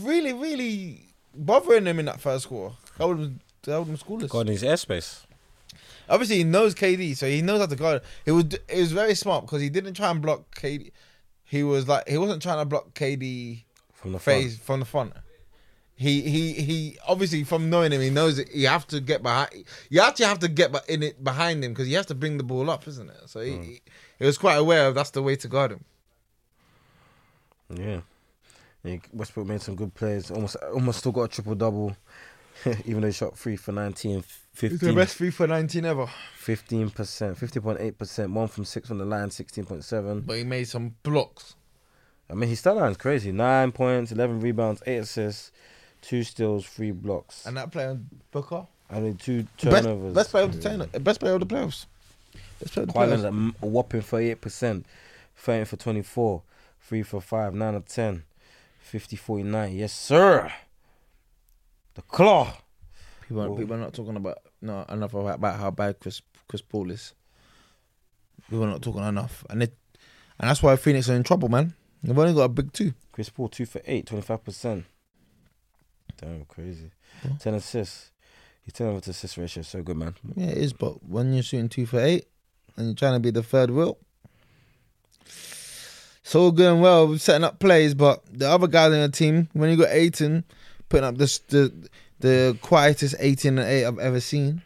really, 0.00 0.32
really 0.32 1.08
bothering 1.34 1.86
him 1.86 1.98
in 1.98 2.06
that 2.06 2.20
first 2.20 2.48
quarter. 2.48 2.74
Held 2.98 3.18
him, 3.18 3.40
held 3.64 3.88
him 3.88 3.96
scoreless. 3.96 4.28
God, 4.28 4.48
his 4.48 4.62
airspace. 4.62 5.24
Obviously, 6.08 6.36
he 6.36 6.44
knows 6.44 6.74
KD, 6.74 7.16
so 7.16 7.26
he 7.26 7.42
knows 7.42 7.60
how 7.60 7.66
to 7.66 7.76
guard. 7.76 8.02
It 8.24 8.32
was 8.32 8.44
it 8.44 8.78
was 8.78 8.92
very 8.92 9.14
smart 9.14 9.44
because 9.44 9.60
he 9.60 9.68
didn't 9.68 9.94
try 9.94 10.10
and 10.10 10.22
block 10.22 10.54
KD. 10.54 10.92
He 11.44 11.62
was 11.62 11.88
like 11.88 12.08
he 12.08 12.18
wasn't 12.18 12.42
trying 12.42 12.58
to 12.58 12.64
block 12.64 12.94
KD 12.94 13.64
From 13.92 14.12
the 14.12 14.18
front. 14.18 14.52
from 14.52 14.80
the 14.80 14.86
front. 14.86 15.12
He 15.96 16.20
he 16.22 16.52
he 16.52 16.98
obviously 17.08 17.42
from 17.42 17.70
knowing 17.70 17.90
him, 17.90 18.00
he 18.02 18.10
knows 18.10 18.36
that 18.36 18.54
you 18.54 18.68
have 18.68 18.86
to 18.88 19.00
get 19.00 19.22
behind. 19.22 19.50
You 19.88 20.00
actually 20.00 20.26
have 20.26 20.38
to 20.40 20.48
get 20.48 20.74
in 20.88 21.02
it 21.02 21.24
behind 21.24 21.64
him 21.64 21.72
because 21.72 21.86
he 21.86 21.94
has 21.94 22.06
to 22.06 22.14
bring 22.14 22.36
the 22.36 22.44
ball 22.44 22.68
up, 22.70 22.86
isn't 22.86 23.08
it? 23.08 23.16
So 23.26 23.40
he, 23.40 23.50
mm. 23.52 23.64
he, 23.64 23.80
he 24.18 24.26
was 24.26 24.36
quite 24.38 24.56
aware 24.56 24.88
of 24.88 24.94
that's 24.94 25.10
the 25.10 25.22
way 25.22 25.36
to 25.36 25.48
guard 25.48 25.72
him. 25.72 25.84
Yeah. 27.72 28.00
Yeah, 28.84 28.96
Westbrook 29.12 29.46
made 29.46 29.62
some 29.62 29.74
good 29.74 29.94
plays. 29.94 30.30
Almost, 30.30 30.56
almost 30.72 31.00
still 31.00 31.12
got 31.12 31.22
a 31.22 31.28
triple 31.28 31.54
double. 31.54 31.96
Even 32.86 33.00
though 33.02 33.08
he 33.08 33.12
shot 33.12 33.36
three 33.36 33.56
for 33.56 33.72
19, 33.72 34.22
He's 34.58 34.80
the 34.80 34.94
best 34.94 35.16
three 35.16 35.30
for 35.30 35.46
19 35.46 35.84
ever. 35.84 36.06
15%, 36.42 36.90
50.8%, 36.94 38.32
one 38.32 38.48
from 38.48 38.64
six 38.64 38.88
from 38.88 38.96
the 38.98 39.04
line, 39.04 39.28
16.7. 39.28 40.24
But 40.24 40.38
he 40.38 40.44
made 40.44 40.66
some 40.66 40.94
blocks. 41.02 41.56
I 42.30 42.34
mean, 42.34 42.48
his 42.48 42.60
stat 42.60 42.74
line's 42.76 42.96
crazy. 42.96 43.32
Nine 43.32 43.72
points, 43.72 44.12
11 44.12 44.40
rebounds, 44.40 44.82
eight 44.86 44.96
assists, 44.98 45.52
two 46.00 46.22
steals, 46.22 46.64
three 46.66 46.90
blocks. 46.92 47.44
And 47.44 47.56
that 47.58 47.70
player, 47.70 47.98
Booker. 48.30 48.66
I 48.88 49.00
mean, 49.00 49.16
two 49.16 49.46
turnovers. 49.58 50.14
best 50.14 50.30
player 50.30 50.44
of 50.44 50.52
the 50.54 50.60
turn- 50.86 51.02
Best 51.02 51.20
player 51.20 51.34
of 51.34 51.40
the 51.40 51.46
playoffs. 51.46 51.84
Best 52.60 52.72
player 52.72 52.84
of 52.84 52.88
the 52.88 52.92
Kawhi 52.94 53.06
playoffs. 53.06 53.10
Leonard, 53.10 53.24
a 53.24 53.28
m- 53.28 53.54
a 53.62 53.66
whopping 53.66 54.00
38%, 54.00 54.84
30 55.36 55.64
for 55.64 55.76
24, 55.76 56.42
3 56.86 57.02
for 57.02 57.20
5, 57.20 57.52
9 57.52 57.74
of 57.74 57.86
10, 57.86 58.22
50 58.78 59.16
49. 59.16 59.74
Yes, 59.74 59.92
sir. 59.92 60.52
The 61.94 62.02
claw. 62.02 62.52
People, 63.22 63.42
are, 63.42 63.58
people 63.58 63.74
are 63.74 63.80
not 63.80 63.92
talking 63.92 64.14
about 64.14 64.38
no 64.62 64.84
enough 64.88 65.12
about, 65.12 65.34
about 65.34 65.58
how 65.58 65.72
bad 65.72 65.98
Chris 65.98 66.22
Chris 66.46 66.62
Paul 66.62 66.92
is. 66.92 67.12
People 68.48 68.64
are 68.64 68.68
not 68.68 68.82
talking 68.82 69.02
enough, 69.02 69.44
and 69.50 69.64
it, 69.64 69.74
and 70.38 70.48
that's 70.48 70.62
why 70.62 70.76
Phoenix 70.76 71.10
are 71.10 71.16
in 71.16 71.24
trouble, 71.24 71.48
man. 71.48 71.74
They've 72.04 72.16
only 72.16 72.34
got 72.34 72.42
a 72.42 72.48
big 72.48 72.72
two. 72.72 72.94
Chris 73.10 73.30
Paul, 73.30 73.48
2 73.48 73.66
for 73.66 73.80
8, 73.84 74.06
25%. 74.06 74.84
Damn, 76.18 76.44
crazy. 76.44 76.90
Yeah. 77.24 77.32
10 77.40 77.54
assists. 77.54 78.12
His 78.62 78.74
turnover 78.74 79.00
to 79.00 79.10
assist 79.10 79.36
ratio 79.38 79.62
is 79.62 79.68
so 79.68 79.82
good, 79.82 79.96
man. 79.96 80.14
Yeah, 80.36 80.48
it 80.48 80.58
is, 80.58 80.72
but 80.72 81.02
when 81.04 81.32
you're 81.32 81.42
shooting 81.42 81.68
two 81.68 81.86
for 81.86 81.98
eight 81.98 82.26
and 82.76 82.86
you're 82.86 82.94
trying 82.94 83.14
to 83.14 83.20
be 83.20 83.30
the 83.30 83.42
third 83.42 83.70
wheel, 83.70 83.98
it's 86.26 86.34
all 86.34 86.50
good 86.50 86.72
and 86.72 86.82
well 86.82 87.16
setting 87.18 87.44
up 87.44 87.60
plays, 87.60 87.94
but 87.94 88.20
the 88.36 88.48
other 88.48 88.66
guys 88.66 88.92
in 88.92 89.00
the 89.00 89.08
team, 89.08 89.48
when 89.52 89.70
you 89.70 89.76
got 89.76 89.90
Ayton 89.90 90.42
putting 90.88 91.04
up 91.04 91.16
this 91.18 91.38
the 91.38 91.88
the 92.18 92.58
quietest 92.62 93.14
18 93.20 93.58
and 93.60 93.68
8 93.68 93.84
I've 93.84 93.98
ever 94.00 94.18
seen. 94.18 94.62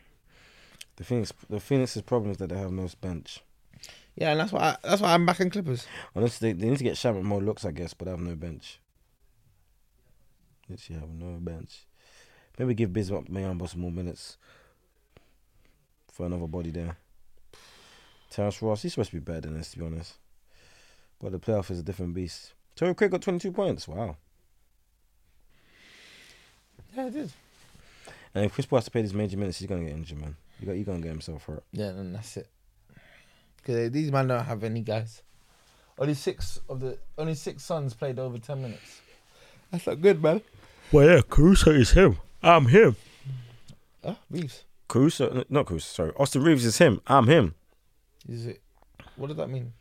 The 0.96 1.04
Phoenix, 1.04 1.34
the 1.50 1.60
Phoenix's 1.60 2.00
problem 2.00 2.30
is 2.30 2.38
that 2.38 2.48
they 2.48 2.56
have 2.56 2.72
no 2.72 2.88
bench. 3.02 3.42
Yeah, 4.16 4.30
and 4.30 4.40
that's 4.40 4.52
why 4.52 4.60
I, 4.60 4.76
that's 4.82 5.02
why 5.02 5.12
I'm 5.12 5.26
backing 5.26 5.50
Clippers. 5.50 5.86
Honestly, 6.16 6.54
they, 6.54 6.58
they 6.58 6.70
need 6.70 6.78
to 6.78 6.84
get 6.84 6.96
Shamrock 6.96 7.24
more 7.24 7.42
looks, 7.42 7.66
I 7.66 7.72
guess, 7.72 7.92
but 7.92 8.06
they 8.06 8.10
have 8.12 8.20
no 8.20 8.36
bench. 8.36 8.80
Literally 10.66 10.98
have 10.98 11.10
no 11.10 11.36
bench. 11.40 11.84
Maybe 12.58 12.72
give 12.72 12.88
Bismack 12.88 13.28
Biyombo 13.28 13.68
some 13.68 13.82
more 13.82 13.92
minutes 13.92 14.38
for 16.10 16.24
another 16.24 16.46
body 16.46 16.70
there. 16.70 16.96
Terrence 18.30 18.62
Ross, 18.62 18.80
he's 18.80 18.94
supposed 18.94 19.10
to 19.10 19.16
be 19.16 19.20
better 19.20 19.42
than 19.42 19.58
this, 19.58 19.72
to 19.72 19.78
be 19.78 19.84
honest. 19.84 20.14
But 21.22 21.32
the 21.32 21.38
playoff 21.38 21.70
is 21.70 21.78
a 21.78 21.82
different 21.82 22.14
beast. 22.14 22.54
Torrey 22.76 22.94
Craig 22.94 23.10
got 23.10 23.22
22 23.22 23.52
points. 23.52 23.86
Wow. 23.86 24.16
Yeah, 26.96 27.06
it 27.06 27.12
did. 27.12 27.32
And 28.34 28.44
if 28.44 28.54
Chris 28.54 28.66
Paul 28.66 28.78
has 28.78 28.84
to 28.86 28.90
play 28.90 29.02
these 29.02 29.14
major 29.14 29.36
minutes, 29.36 29.58
he's 29.58 29.68
going 29.68 29.84
to 29.84 29.90
get 29.90 29.96
injured, 29.96 30.20
man. 30.20 30.36
You 30.60 30.66
got, 30.66 30.76
you 30.76 30.84
going 30.84 30.98
to 30.98 31.02
get 31.02 31.12
himself 31.12 31.44
hurt. 31.44 31.64
Yeah, 31.72 31.88
and 31.88 32.14
that's 32.14 32.36
it. 32.36 32.48
Because 33.56 33.90
these 33.90 34.10
men 34.10 34.28
don't 34.28 34.44
have 34.44 34.64
any 34.64 34.80
guys. 34.80 35.22
Only 35.98 36.14
six 36.14 36.58
of 36.68 36.80
the 36.80 36.96
only 37.18 37.34
six 37.34 37.62
Suns 37.62 37.92
played 37.92 38.18
over 38.18 38.38
ten 38.38 38.62
minutes. 38.62 39.02
That's 39.70 39.86
not 39.86 40.00
good, 40.00 40.22
man. 40.22 40.40
Well, 40.90 41.06
yeah, 41.06 41.20
Caruso 41.28 41.72
is 41.72 41.90
him. 41.90 42.16
I'm 42.42 42.66
him. 42.66 42.96
Oh, 44.02 44.16
Reaves. 44.30 44.64
Caruso, 44.88 45.44
not 45.50 45.66
Caruso, 45.66 45.84
sorry. 45.84 46.12
Austin 46.16 46.42
Reaves 46.42 46.64
is 46.64 46.78
him. 46.78 47.02
I'm 47.06 47.26
him. 47.26 47.54
Is 48.26 48.46
it? 48.46 48.62
What 49.16 49.26
does 49.26 49.36
that 49.36 49.50
mean? 49.50 49.74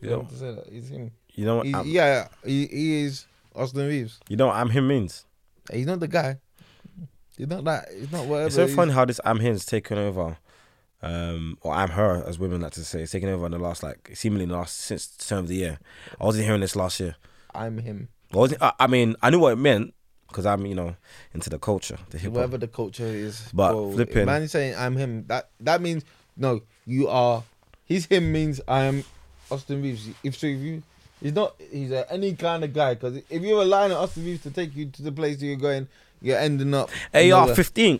You 0.00 0.10
know, 0.10 0.20
have 0.20 0.28
to 0.30 0.36
say 0.36 0.54
that. 0.54 0.68
He's 0.70 0.88
him. 0.88 1.10
you 1.34 1.44
know 1.44 1.56
what? 1.56 1.66
He, 1.66 1.74
I'm- 1.74 1.86
yeah, 1.88 2.28
he, 2.44 2.66
he 2.66 3.02
is 3.02 3.26
Austin 3.54 3.86
Reaves. 3.88 4.20
you 4.28 4.36
know 4.36 4.46
what 4.48 4.56
I'm 4.56 4.70
him 4.70 4.86
means? 4.88 5.24
He's 5.72 5.86
not 5.86 6.00
the 6.00 6.08
guy. 6.08 6.38
He's 7.36 7.46
not 7.48 7.64
that. 7.64 7.88
He's 7.96 8.10
not 8.10 8.26
whatever. 8.26 8.46
It's 8.46 8.54
so 8.56 8.66
funny 8.68 8.92
how 8.92 9.04
this 9.04 9.20
I'm 9.24 9.38
him's 9.38 9.64
taken 9.64 9.96
over, 9.98 10.36
um, 11.02 11.56
or 11.60 11.72
I'm 11.72 11.90
her 11.90 12.24
as 12.26 12.38
women 12.38 12.60
like 12.60 12.72
to 12.72 12.84
say, 12.84 13.02
it's 13.02 13.12
taken 13.12 13.28
over 13.28 13.46
in 13.46 13.52
the 13.52 13.58
last 13.58 13.82
like 13.82 14.10
seemingly 14.14 14.44
in 14.44 14.48
the 14.50 14.56
last 14.56 14.76
since 14.78 15.06
the 15.06 15.24
turn 15.24 15.38
of 15.40 15.48
the 15.48 15.54
year. 15.54 15.78
I 16.20 16.24
wasn't 16.24 16.46
hearing 16.46 16.60
this 16.60 16.74
last 16.74 16.98
year. 17.00 17.14
I'm 17.54 17.78
him. 17.78 18.08
I 18.34 18.36
wasn't. 18.36 18.62
I, 18.62 18.72
I 18.80 18.86
mean, 18.88 19.14
I 19.22 19.30
knew 19.30 19.38
what 19.38 19.52
it 19.52 19.56
meant 19.56 19.94
because 20.28 20.46
I'm 20.46 20.66
you 20.66 20.74
know 20.74 20.96
into 21.32 21.48
the 21.50 21.58
culture, 21.58 21.98
the 22.10 22.18
hip. 22.18 22.32
Whatever 22.32 22.58
the 22.58 22.66
culture 22.68 23.06
is. 23.06 23.48
But 23.54 23.72
bro, 23.72 23.92
flipping- 23.92 24.26
Man 24.26 24.42
is 24.42 24.50
saying 24.52 24.74
I'm 24.76 24.96
him. 24.96 25.24
That 25.28 25.50
that 25.60 25.80
means 25.80 26.04
no. 26.36 26.62
You 26.86 27.08
are. 27.08 27.44
He's 27.84 28.06
him 28.06 28.32
means 28.32 28.60
I 28.66 28.84
am 28.84 29.04
Austin 29.50 29.82
Reaves. 29.82 30.08
If 30.22 30.36
so, 30.36 30.46
if 30.46 30.58
you. 30.58 30.82
He's 31.20 31.32
not. 31.34 31.54
He's 31.70 31.90
a, 31.90 32.10
any 32.12 32.34
kind 32.34 32.62
of 32.64 32.72
guy. 32.72 32.94
Because 32.94 33.16
if 33.28 33.42
you're 33.42 33.58
relying 33.60 33.92
on 33.92 33.98
Austin 33.98 34.24
Reaves 34.24 34.42
to 34.44 34.50
take 34.50 34.74
you 34.76 34.86
to 34.86 35.02
the 35.02 35.10
place 35.12 35.40
you're 35.42 35.56
going, 35.56 35.88
you're 36.22 36.38
ending 36.38 36.72
up. 36.74 36.90
AR 37.14 37.54
fifteen. 37.54 37.98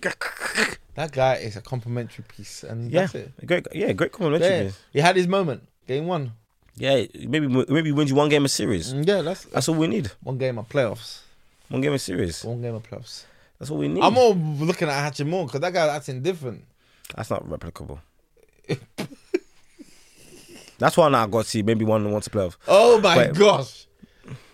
That 0.94 1.12
guy 1.12 1.34
is 1.36 1.56
a 1.56 1.60
complimentary 1.60 2.24
piece, 2.26 2.64
and 2.64 2.90
Yeah, 2.90 3.02
that's 3.02 3.14
it. 3.14 3.46
great. 3.46 3.66
Yeah, 3.72 3.92
great 3.92 4.10
complimentary. 4.12 4.48
Yeah, 4.48 4.62
piece. 4.64 4.78
he 4.92 4.98
had 5.00 5.14
his 5.16 5.28
moment. 5.28 5.66
Game 5.86 6.06
one. 6.08 6.32
Yeah, 6.76 7.06
maybe 7.14 7.46
maybe 7.48 7.92
wins 7.92 8.10
you 8.10 8.16
one 8.16 8.28
game 8.28 8.44
of 8.44 8.50
series. 8.50 8.92
Mm, 8.92 9.06
Yeah, 9.06 9.22
that's, 9.22 9.44
That's 9.44 9.68
all 9.68 9.74
we 9.76 9.86
need. 9.88 10.10
one 10.22 10.38
game 10.38 10.58
of 10.58 10.68
playoffs. 10.68 11.20
One 11.68 11.80
game 11.80 11.92
of 11.92 12.00
series. 12.00 12.44
One 12.44 12.62
game 12.62 12.74
of 12.74 12.82
playoffs. 12.88 13.24
That's 13.58 13.70
all 13.70 13.78
we 13.78 13.88
need. 13.88 14.02
I'm 14.02 14.16
all 14.16 14.34
looking 14.34 14.88
at 14.88 15.12
Hachimura 15.12 15.46
because 15.46 15.60
that 15.60 15.72
guy's 15.72 15.90
acting 15.90 16.22
different. 16.22 16.64
That's 17.16 17.30
not 17.30 17.44
replicable. 17.48 17.98
That's 20.78 20.96
why 20.96 21.08
now 21.08 21.24
I 21.24 21.26
got 21.26 21.44
to 21.44 21.48
see 21.48 21.62
maybe 21.62 21.84
one 21.84 22.10
wants 22.10 22.26
to 22.26 22.30
play 22.30 22.46
off. 22.46 22.58
Oh 22.66 23.00
my 23.00 23.16
Wait. 23.18 23.34
gosh. 23.34 23.86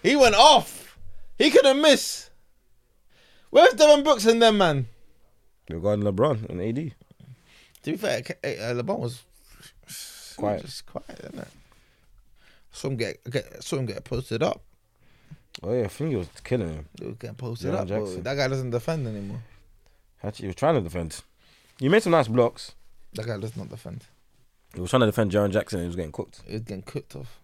He 0.03 0.17
went 0.17 0.35
off. 0.35 0.99
He 1.39 1.51
couldn't 1.51 1.81
miss. 1.81 2.31
Where's 3.51 3.75
Dillon 3.75 4.03
Brooks 4.03 4.27
and 4.27 4.41
them, 4.41 4.59
man? 4.59 4.89
Regarding 5.71 6.05
LeBron 6.05 6.49
and 6.49 6.61
AD. 6.61 6.95
To 7.85 7.91
be 7.91 7.97
fair, 7.97 8.19
uh, 8.19 8.75
LeBron 8.75 8.99
was 8.99 9.23
Quiet. 10.37 10.63
Just 10.63 10.87
quiet, 10.87 11.21
isn't 11.21 11.39
it? 11.39 11.49
Saw 12.73 12.89
him 12.89 12.97
get, 12.97 13.31
get 13.31 13.63
saw 13.63 13.77
him 13.77 13.87
get 13.87 14.03
posted 14.05 14.43
up. 14.43 14.63
Oh 15.63 15.73
yeah, 15.73 15.85
I 15.85 15.89
think 15.89 16.11
he 16.11 16.17
was 16.17 16.29
killing 16.43 16.69
him. 16.69 16.89
He 16.99 17.07
was 17.07 17.17
getting 17.17 17.37
posted 17.37 17.73
Jaren 17.73 18.19
up. 18.19 18.25
That 18.25 18.37
guy 18.37 18.49
doesn't 18.49 18.71
defend 18.71 19.07
anymore. 19.07 19.43
Actually, 20.23 20.45
he 20.45 20.47
was 20.49 20.57
trying 20.57 20.75
to 20.75 20.81
defend. 20.81 21.21
You 21.79 21.91
made 21.91 22.03
some 22.03 22.13
nice 22.13 22.29
blocks. 22.29 22.75
That 23.13 23.27
guy 23.27 23.39
does 23.39 23.57
not 23.57 23.69
defend. 23.69 24.05
He 24.75 24.81
was 24.81 24.91
trying 24.91 25.01
to 25.01 25.07
defend 25.07 25.31
Jaren 25.31 25.51
Jackson. 25.51 25.79
and 25.79 25.85
He 25.85 25.89
was 25.89 25.97
getting 25.97 26.13
cooked. 26.13 26.43
He 26.47 26.53
was 26.55 26.63
getting 26.63 26.83
cooked 26.83 27.15
off. 27.17 27.41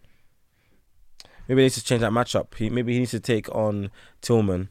Maybe 1.48 1.62
he 1.62 1.64
needs 1.64 1.74
to 1.76 1.84
change 1.84 2.00
that 2.02 2.12
matchup. 2.12 2.54
He 2.56 2.70
maybe 2.70 2.92
he 2.92 3.00
needs 3.00 3.10
to 3.12 3.20
take 3.20 3.52
on 3.54 3.90
Tillman, 4.20 4.68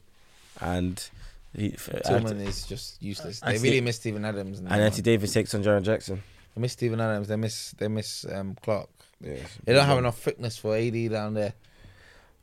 and 0.62 1.10
he 1.56 1.72
Tillman 2.06 2.40
is 2.42 2.66
just 2.66 3.02
useless. 3.04 3.42
They 3.42 3.58
see- 3.58 3.68
really 3.68 3.82
miss 3.82 3.98
Steven 3.98 4.24
Adams. 4.24 4.60
and 4.60 4.70
Anthony 4.70 5.02
Davis 5.04 5.34
takes 5.34 5.54
on 5.54 5.64
Jaren 5.64 5.84
Jackson. 5.84 6.24
They 6.56 6.62
miss 6.62 6.74
Steven 6.74 7.02
Adams. 7.02 7.28
They 7.28 7.36
miss 7.36 7.72
they 7.72 7.88
miss 7.90 8.26
um, 8.32 8.56
Clark. 8.62 8.90
Yeah, 9.22 9.36
They 9.66 9.74
don't 9.74 9.86
have 9.86 9.98
enough 9.98 10.18
thickness 10.20 10.58
for 10.58 10.76
AD 10.78 11.10
down 11.12 11.34
there. 11.34 11.54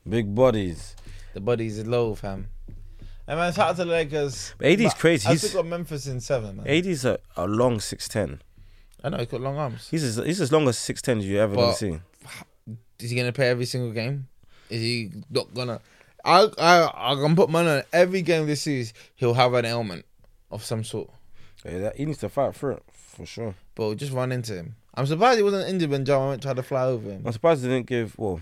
big 0.06 0.34
bodies. 0.34 0.94
The 1.32 1.40
bodies 1.40 1.78
is 1.78 1.86
low, 1.86 2.14
fam. 2.14 2.48
And 3.26 3.38
man, 3.40 3.52
shout 3.54 3.70
out 3.70 3.76
to 3.76 3.84
the 3.84 3.90
Lakers. 3.90 4.52
But 4.58 4.66
AD's 4.68 4.82
But 4.84 4.98
crazy. 4.98 5.26
I 5.28 5.32
He's 5.32 5.48
still 5.48 5.62
got 5.62 5.68
Memphis 5.70 6.06
in 6.06 6.20
seven, 6.20 6.58
man. 6.58 6.68
AD's 6.68 7.04
a, 7.06 7.18
a 7.36 7.46
long 7.46 7.80
six 7.80 8.06
ten. 8.08 8.42
I 9.06 9.08
know 9.08 9.18
he's 9.18 9.28
got 9.28 9.40
long 9.40 9.56
arms. 9.56 9.88
He's 9.88 10.02
as, 10.02 10.16
he's 10.16 10.40
as 10.40 10.50
long 10.50 10.66
as 10.66 10.76
six 10.76 11.00
ten 11.00 11.18
as 11.18 11.26
you 11.26 11.38
ever 11.38 11.54
But- 11.54 11.60
gonna 11.62 11.74
see. 11.76 12.00
Is 12.98 13.10
he 13.10 13.16
gonna 13.16 13.32
play 13.32 13.48
every 13.48 13.64
single 13.66 13.92
game? 13.92 14.26
Is 14.68 14.80
he 14.80 15.12
not 15.30 15.54
gonna? 15.54 15.80
I 16.24 16.48
I 16.58 17.12
I 17.12 17.14
can 17.14 17.36
put 17.36 17.48
money 17.48 17.68
on 17.68 17.82
every 17.92 18.22
game 18.22 18.46
this 18.46 18.62
series. 18.62 18.92
He'll 19.14 19.34
have 19.34 19.54
an 19.54 19.64
ailment 19.64 20.04
of 20.50 20.64
some 20.64 20.82
sort. 20.82 21.10
Yeah, 21.64 21.78
that, 21.78 21.96
he 21.96 22.04
needs 22.04 22.18
to 22.18 22.28
fight 22.28 22.56
for 22.56 22.72
it 22.72 22.82
for 22.92 23.24
sure. 23.24 23.54
But 23.76 23.94
just 23.96 24.12
run 24.12 24.32
into 24.32 24.54
him. 24.54 24.74
I'm 24.94 25.06
surprised 25.06 25.36
he 25.36 25.44
wasn't 25.44 25.68
injured 25.68 25.90
when 25.90 26.04
John 26.04 26.28
went 26.30 26.42
tried 26.42 26.56
to 26.56 26.62
fly 26.64 26.84
over 26.86 27.10
him. 27.10 27.22
I'm 27.24 27.32
surprised 27.32 27.62
they 27.62 27.68
didn't 27.68 27.86
give. 27.86 28.18
Well, 28.18 28.40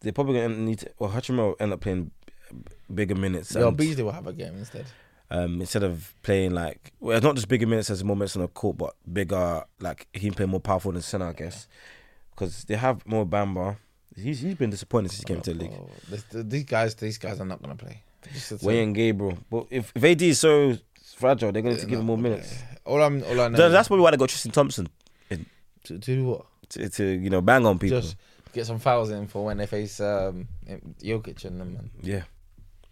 they're 0.00 0.12
probably 0.12 0.40
gonna 0.40 0.56
need. 0.56 0.80
To, 0.80 0.90
well, 0.98 1.10
Hachimura 1.10 1.36
will 1.48 1.56
end 1.60 1.72
up 1.72 1.80
playing 1.80 2.10
bigger 2.92 3.14
minutes. 3.14 3.54
Yo, 3.54 3.68
and- 3.68 3.76
Beasley 3.76 4.02
will 4.02 4.10
have 4.12 4.26
a 4.26 4.32
game 4.32 4.56
instead. 4.56 4.86
Um, 5.30 5.60
instead 5.60 5.82
of 5.82 6.14
playing 6.22 6.52
like 6.52 6.92
well, 7.00 7.16
it's 7.16 7.24
not 7.24 7.34
just 7.34 7.48
bigger 7.48 7.66
minutes 7.66 7.90
as 7.90 8.02
more 8.02 8.16
minutes 8.16 8.34
on 8.36 8.42
the 8.42 8.48
court, 8.48 8.78
but 8.78 8.94
bigger 9.12 9.62
like 9.80 10.06
he 10.12 10.20
can 10.20 10.34
play 10.34 10.46
more 10.46 10.60
powerful 10.60 10.90
than 10.92 11.02
center, 11.02 11.26
I 11.26 11.32
guess, 11.34 11.66
because 12.30 12.64
they 12.64 12.76
have 12.76 13.06
more 13.06 13.26
Bamba. 13.26 13.76
He's 14.16 14.40
he's 14.40 14.54
been 14.54 14.70
disappointed 14.70 15.10
since 15.10 15.20
he 15.20 15.24
came 15.26 15.42
to 15.42 15.52
the 15.52 15.60
league. 15.60 15.72
Oh, 15.74 15.90
this- 16.08 16.24
these 16.32 16.64
guys, 16.64 16.94
these 16.94 17.18
guys 17.18 17.40
are 17.40 17.44
not 17.44 17.60
gonna 17.60 17.76
play. 17.76 18.02
To 18.22 18.56
Wenyen 18.56 18.94
Gabriel, 18.94 19.38
but 19.50 19.66
if, 19.70 19.92
if 19.94 20.02
AD 20.04 20.22
is 20.22 20.40
so 20.40 20.76
fragile, 21.16 21.52
they're 21.52 21.62
going 21.62 21.76
to 21.76 21.80
they're 21.82 21.88
give 21.90 22.00
him 22.00 22.06
more 22.06 22.18
minutes. 22.18 22.52
All 22.84 23.00
I'm, 23.00 23.22
all 23.22 23.40
I 23.40 23.48
know. 23.48 23.70
That's 23.70 23.88
probably 23.88 24.02
why 24.02 24.10
they 24.10 24.16
got 24.16 24.28
Tristan 24.28 24.50
Thompson 24.50 24.88
to, 25.30 25.38
to 25.84 25.98
do 25.98 26.24
what? 26.24 26.46
to, 26.70 26.88
to 26.88 27.04
you 27.04 27.30
know 27.30 27.40
bang 27.40 27.64
on 27.64 27.78
people. 27.78 28.00
Just 28.00 28.16
get 28.52 28.66
some 28.66 28.78
fouls 28.78 29.10
in 29.10 29.28
for 29.28 29.44
when 29.44 29.56
they 29.58 29.66
face 29.66 30.00
um, 30.00 30.48
Jokic 31.02 31.44
and 31.44 31.60
them, 31.60 31.74
man. 31.74 31.90
yeah, 32.02 32.22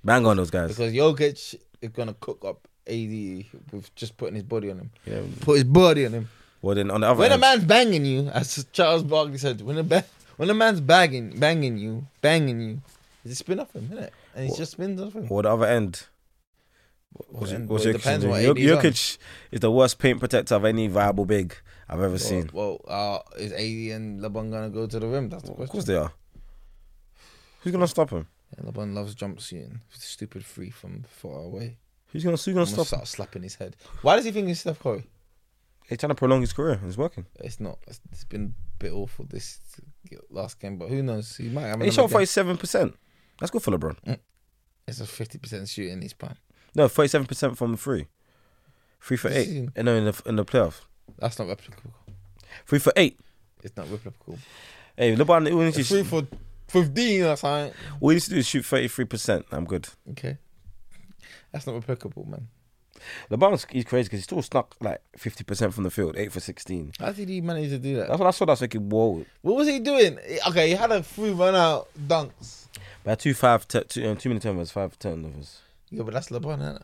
bang 0.05 0.24
on 0.26 0.37
those 0.37 0.51
guys. 0.51 0.68
Because 0.68 0.93
Jokic 0.93 1.57
is 1.83 1.91
gonna 1.91 2.14
cook 2.20 2.45
up 2.45 2.66
AD 2.87 3.45
with 3.72 3.95
just 3.97 4.16
putting 4.16 4.35
his 4.35 4.45
body 4.45 4.70
on 4.70 4.79
him. 4.79 4.91
yeah. 5.05 5.20
Put 5.41 5.55
his 5.55 5.64
body 5.64 6.07
on 6.07 6.12
him. 6.12 6.29
Well, 6.62 6.74
then 6.74 6.91
on 6.91 7.01
the 7.03 7.09
other 7.09 7.18
When 7.20 7.33
a 7.33 7.39
man's 7.39 7.64
banging 7.64 8.05
you, 8.05 8.29
as 8.29 8.66
Charles 8.72 9.03
Barkley 9.03 9.39
said, 9.39 9.61
when 9.61 9.77
a 9.79 9.83
ba- 9.83 10.05
when 10.37 10.49
a 10.51 10.55
man's 10.55 10.81
banging 10.81 11.39
banging 11.39 11.77
you, 11.79 12.07
banging 12.22 12.61
you, 12.61 12.83
it's 13.24 13.35
a 13.35 13.37
spin 13.37 13.61
off 13.61 13.74
him, 13.74 13.85
isn't 13.93 13.99
it? 14.05 14.12
And 14.35 14.49
he 14.49 14.57
just 14.57 14.72
spins 14.72 15.01
off 15.01 15.14
him. 15.14 15.27
or 15.31 15.43
the 15.43 15.51
other 15.51 15.66
end, 15.66 16.05
What's, 17.31 17.51
Well, 17.53 17.61
what's 17.62 17.85
it 17.85 17.89
your 17.89 17.93
depends 17.99 18.24
Jokic 18.24 18.29
what 18.29 18.41
doing? 18.43 18.51
AD 18.51 18.59
's 18.59 18.70
on. 18.72 18.83
Jokic 18.93 19.18
is 19.53 19.61
the 19.61 19.70
worst 19.70 19.99
paint 19.99 20.18
protector 20.20 20.55
of 20.55 20.64
any 20.64 20.87
viable 20.89 21.24
big 21.24 21.55
I've 21.89 21.99
ever 22.01 22.09
Well, 22.11 22.18
seen. 22.18 22.51
well 22.53 22.81
uh, 22.87 23.18
is 23.39 23.53
AD 23.53 23.93
and 23.97 24.20
LeBron 24.20 24.51
gonna 24.51 24.68
go 24.70 24.87
to 24.87 24.99
the 25.01 25.07
rim? 25.07 25.29
That's 25.31 25.45
the 25.45 25.49
question. 25.53 25.62
Of 25.64 25.70
course 25.70 25.85
they 25.87 25.97
are. 25.97 26.12
Who's 27.62 27.72
gonna 27.72 27.87
stop 27.89 28.11
him? 28.11 28.27
LeBron 28.65 28.95
loves 28.95 29.15
jump 29.15 29.41
shooting. 29.41 29.81
Stupid 29.91 30.45
free 30.45 30.71
from 30.71 31.05
far 31.09 31.41
away. 31.41 31.79
Who's 32.09 32.25
gonna, 32.25 32.37
who's 32.37 32.47
gonna 32.47 32.61
I'm 32.61 32.65
gonna 32.65 32.75
stop 32.75 32.87
start 32.87 33.09
slapping 33.09 33.43
his 33.43 33.57
head. 33.57 33.77
Why 34.03 34.17
does 34.17 34.25
he 34.25 34.31
think 34.33 34.49
he's 34.49 34.61
Steph 34.61 34.79
Curry? 34.79 35.05
He's 35.89 35.99
trying 35.99 36.09
to 36.09 36.15
prolong 36.15 36.41
his 36.41 36.53
career. 36.53 36.81
It's 36.87 36.97
working. 36.97 37.27
It's 37.41 37.61
not. 37.61 37.79
It's, 37.87 38.01
it's 38.11 38.25
been 38.25 38.55
a 38.79 38.83
bit 38.83 38.93
awful 38.93 39.25
this 39.27 39.61
last 40.31 40.59
game, 40.59 40.79
but 40.79 40.89
who 40.89 41.03
knows? 41.03 41.37
He 41.37 41.49
might 41.49 41.67
have. 41.67 41.81
He 41.81 41.91
shot 41.91 42.11
forty-seven 42.11 42.57
percent. 42.57 42.97
That's 43.39 43.51
good 43.51 43.63
for 43.63 43.71
LeBron. 43.73 44.19
It's 44.89 45.01
a 45.01 45.07
fifty 45.07 45.39
percent 45.39 45.69
shooting 45.69 45.95
in 45.95 46.03
his 46.03 46.13
prime. 46.13 46.37
No, 46.75 46.89
forty-seven 46.89 47.27
percent 47.27 47.57
from 47.59 47.73
the 47.73 47.77
three. 47.77 48.07
Three 49.01 49.17
for 49.17 49.29
This 49.29 49.49
eight. 49.49 49.69
Uh, 49.77 49.83
No, 49.83 49.95
in 49.95 50.05
the 50.07 50.23
in 50.27 50.37
the 50.37 50.45
playoff. 50.45 50.81
That's 51.19 51.39
not 51.39 51.49
replicable. 51.49 51.93
Three 52.67 52.79
for 52.79 52.93
eight. 52.97 53.21
It's 53.63 53.77
not 53.77 53.87
replicable. 53.87 54.39
Hey, 54.97 55.15
LeBron, 55.15 55.53
all 55.53 55.61
needs 55.61 55.79
It's 55.79 55.89
three 55.89 56.03
for 56.03 56.27
fifteen 56.69 57.25
or 57.25 57.37
something. 57.37 57.73
all 58.01 58.09
he 58.11 58.14
needs 58.17 58.25
to 58.27 58.31
do 58.33 58.37
is 58.39 58.47
shoot 58.47 58.64
thirty-three 58.64 59.05
percent. 59.07 59.47
I'm 59.53 59.64
good. 59.64 59.89
Okay, 60.11 60.39
that's 61.53 61.67
not 61.67 61.81
replicable, 61.81 62.27
man. 62.27 62.49
LeBron's 63.31 63.67
he's 63.71 63.85
crazy 63.85 64.07
because 64.07 64.21
he 64.21 64.23
still 64.25 64.43
snuck 64.43 64.75
like 64.81 65.01
fifty 65.17 65.45
percent 65.45 65.75
from 65.75 65.85
the 65.85 65.91
field, 65.91 66.17
eight 66.17 66.33
for 66.33 66.41
sixteen. 66.41 66.93
How 66.99 67.12
did 67.12 67.29
he 67.29 67.41
manage 67.41 67.71
to 67.71 67.79
do 67.79 67.97
that? 67.97 68.09
That's 68.09 68.19
what 68.19 68.27
I 68.27 68.31
saw. 68.31 68.47
That's 68.47 68.61
thinking, 68.61 68.89
whoa. 68.89 69.25
What 69.43 69.57
was 69.57 69.69
he 69.69 69.79
doing? 69.79 70.19
Okay, 70.49 70.69
he 70.69 70.75
had 70.75 70.91
a 70.91 71.03
free 71.03 71.31
run 71.31 71.55
out 71.55 71.89
dunks. 72.09 72.67
But 73.05 73.21
two 73.21 73.35
five, 73.35 73.69
t- 73.69 73.83
two, 73.87 74.09
um, 74.09 74.17
too 74.17 74.31
many 74.31 74.41
turnovers, 74.41 74.71
five 74.73 74.99
turnovers. 74.99 75.61
Yeah, 75.91 76.03
but 76.03 76.14
that's 76.14 76.31
LeBron, 76.31 76.61
isn't 76.61 76.77
it? 76.77 76.83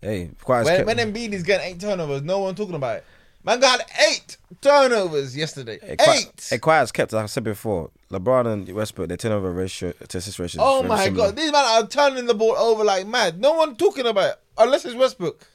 Hey, 0.00 0.30
quite 0.42 0.60
as 0.60 0.66
When, 0.66 0.76
kept- 0.78 0.86
when 0.86 0.96
Embiid 0.98 1.32
is 1.32 1.42
getting 1.42 1.66
eight 1.74 1.80
turnovers, 1.80 2.22
no 2.22 2.40
one 2.40 2.54
talking 2.54 2.74
about 2.74 2.96
it. 2.98 3.04
Man 3.46 3.60
got 3.60 3.80
eight 4.10 4.36
turnovers 4.60 5.36
yesterday. 5.36 5.78
Hey, 5.80 5.94
quite, 5.96 6.50
eight. 6.50 6.60
Quiet 6.60 6.82
as 6.82 6.92
kept. 6.92 7.12
Like 7.12 7.22
I 7.22 7.26
said 7.26 7.44
before, 7.44 7.90
LeBron 8.10 8.52
and 8.52 8.68
Westbrook, 8.72 9.06
their 9.06 9.16
turnover 9.16 9.52
ratio, 9.52 9.92
to 9.92 10.18
assist 10.18 10.40
ratio. 10.40 10.60
oh 10.64 10.82
my 10.82 11.04
similar. 11.04 11.28
god, 11.28 11.36
these 11.36 11.52
men 11.52 11.64
are 11.64 11.86
turning 11.86 12.26
the 12.26 12.34
ball 12.34 12.56
over 12.56 12.82
like 12.82 13.06
mad. 13.06 13.40
No 13.40 13.52
one 13.52 13.76
talking 13.76 14.04
about 14.04 14.30
it 14.30 14.40
unless 14.58 14.84
it's 14.84 14.96
Westbrook. 14.96 15.46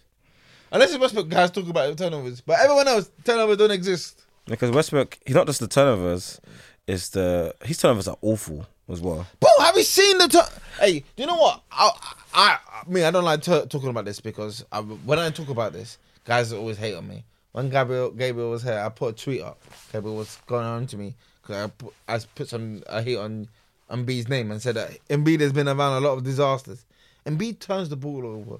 Unless 0.71 0.91
it's 0.91 0.99
Westbrook 0.99 1.27
guys 1.27 1.51
talking 1.51 1.69
about 1.69 1.97
turnovers, 1.97 2.39
but 2.39 2.59
everyone 2.61 2.87
else 2.87 3.11
turnovers 3.25 3.57
don't 3.57 3.71
exist. 3.71 4.23
Because 4.45 4.71
Westbrook, 4.71 5.19
he's 5.25 5.35
not 5.35 5.45
just 5.45 5.59
the 5.59 5.67
turnovers, 5.67 6.39
it's 6.87 7.09
the 7.09 7.53
his 7.61 7.77
turnovers 7.77 8.07
are 8.07 8.17
awful 8.21 8.65
as 8.87 9.01
well. 9.01 9.27
Bro, 9.41 9.49
have 9.59 9.75
you 9.75 9.83
seen 9.83 10.17
the? 10.17 10.29
Tur- 10.29 10.47
hey, 10.79 10.99
do 10.99 11.23
you 11.23 11.27
know 11.27 11.35
what? 11.35 11.61
I, 11.69 11.91
I, 12.33 12.57
I 12.85 12.89
mean, 12.89 13.03
I 13.03 13.11
don't 13.11 13.25
like 13.25 13.41
t- 13.41 13.65
talking 13.65 13.89
about 13.89 14.05
this 14.05 14.21
because 14.21 14.63
I, 14.71 14.79
when 14.79 15.19
I 15.19 15.29
talk 15.29 15.49
about 15.49 15.73
this, 15.73 15.97
guys 16.23 16.53
always 16.53 16.77
hate 16.77 16.95
on 16.95 17.05
me. 17.05 17.25
When 17.51 17.69
Gabriel 17.69 18.11
Gabriel 18.11 18.49
was 18.51 18.63
here, 18.63 18.79
I 18.79 18.89
put 18.89 19.19
a 19.19 19.23
tweet 19.23 19.41
up. 19.41 19.59
Gabriel 19.91 20.15
was 20.17 20.37
going 20.47 20.65
on 20.65 20.87
to 20.87 20.97
me 20.97 21.15
because 21.41 21.65
I 21.65 21.67
put, 21.67 21.93
I 22.07 22.19
put 22.35 22.47
some 22.49 22.83
I 22.89 23.01
hate 23.01 23.17
on 23.17 23.47
Embiid's 23.89 24.29
name 24.29 24.51
and 24.51 24.61
said 24.61 24.75
that 24.75 24.91
Embiid 25.09 25.41
has 25.41 25.51
been 25.51 25.67
around 25.67 26.01
a 26.01 26.05
lot 26.07 26.17
of 26.17 26.23
disasters. 26.23 26.85
Embiid 27.25 27.59
turns 27.59 27.89
the 27.89 27.97
ball 27.97 28.25
over 28.25 28.59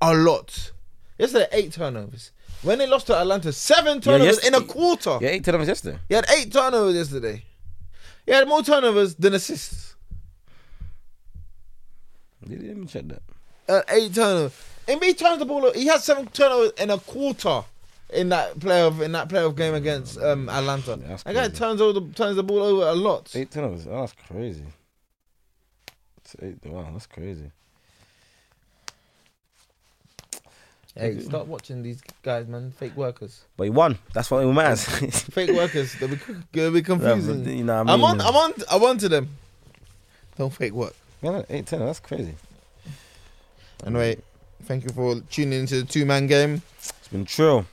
a 0.00 0.14
lot. 0.14 0.72
Yesterday, 1.18 1.46
eight 1.52 1.72
turnovers. 1.72 2.32
When 2.62 2.78
they 2.78 2.86
lost 2.86 3.06
to 3.06 3.16
Atlanta, 3.18 3.52
seven 3.52 4.00
turnovers 4.02 4.38
yes- 4.42 4.46
in 4.46 4.54
a 4.54 4.60
quarter. 4.60 5.18
Yeah, 5.20 5.30
eight 5.30 5.44
turnovers 5.44 5.68
yesterday. 5.68 5.98
He 6.08 6.14
had 6.14 6.26
eight 6.36 6.52
turnovers 6.52 6.94
yesterday. 6.94 7.42
He 8.26 8.32
had 8.32 8.46
more 8.46 8.62
turnovers 8.62 9.14
than 9.14 9.32
assists. 9.34 9.94
Did 12.46 12.62
you 12.62 12.70
even 12.70 12.86
check 12.86 13.04
that? 13.08 13.22
Uh, 13.68 13.82
eight 13.88 14.14
turnovers. 14.14 14.52
Embiid 14.86 15.16
turns 15.18 15.38
the 15.38 15.46
ball. 15.46 15.64
over- 15.66 15.78
He 15.78 15.86
had 15.86 16.00
seven 16.02 16.26
turnovers 16.28 16.72
in 16.78 16.90
a 16.90 16.98
quarter 16.98 17.64
in 18.12 18.28
that 18.30 18.58
playoff 18.58 19.00
in 19.02 19.12
that 19.12 19.28
playoff 19.28 19.56
game 19.56 19.74
against 19.74 20.18
um, 20.20 20.48
Atlanta. 20.48 20.96
That's 20.96 21.22
that 21.24 21.34
guy 21.34 21.46
crazy. 21.48 21.56
turns 21.58 21.80
over 21.80 22.00
the, 22.00 22.12
turns 22.14 22.36
the 22.36 22.42
ball 22.42 22.62
over 22.62 22.86
a 22.88 22.94
lot. 22.94 23.34
Eight 23.34 23.50
turnovers. 23.50 23.86
Oh, 23.86 24.00
that's 24.00 24.14
crazy. 24.28 24.64
It's 26.18 26.36
eight, 26.42 26.56
wow, 26.64 26.88
that's 26.92 27.06
crazy. 27.06 27.50
Hey, 30.98 31.20
start 31.20 31.46
watching 31.46 31.82
these 31.82 32.00
guys, 32.22 32.46
man. 32.46 32.70
Fake 32.70 32.96
workers. 32.96 33.44
But 33.58 33.64
he 33.64 33.70
won. 33.70 33.98
That's 34.14 34.30
what 34.30 34.42
it 34.42 34.50
matters. 34.50 34.82
Fake 35.24 35.50
workers. 35.52 35.94
They'll 35.98 36.08
be, 36.08 36.18
they'll 36.52 36.70
be 36.70 36.78
Yeah, 36.78 36.84
confusing. 36.84 37.44
but, 37.44 37.52
you 37.52 37.64
know 37.64 37.84
what 37.84 37.90
I 37.90 37.92
I'm 37.94 38.04
on. 38.04 38.20
I'm 38.22 38.34
on. 38.34 38.54
I'm 38.70 38.82
on 38.82 38.98
to 38.98 39.08
them. 39.10 39.28
Don't 40.38 40.52
fake 40.52 40.72
work. 40.72 40.94
Yeah, 41.22 41.42
eight 41.50 41.66
ten. 41.66 41.80
That's 41.80 42.00
crazy. 42.00 42.34
Anyway, 43.86 44.16
thank 44.64 44.84
you 44.84 44.90
for 44.90 45.20
tuning 45.30 45.60
into 45.60 45.82
the 45.82 45.84
two 45.86 46.06
man 46.06 46.26
game. 46.26 46.62
It's 46.78 47.08
been 47.08 47.26
true. 47.26 47.66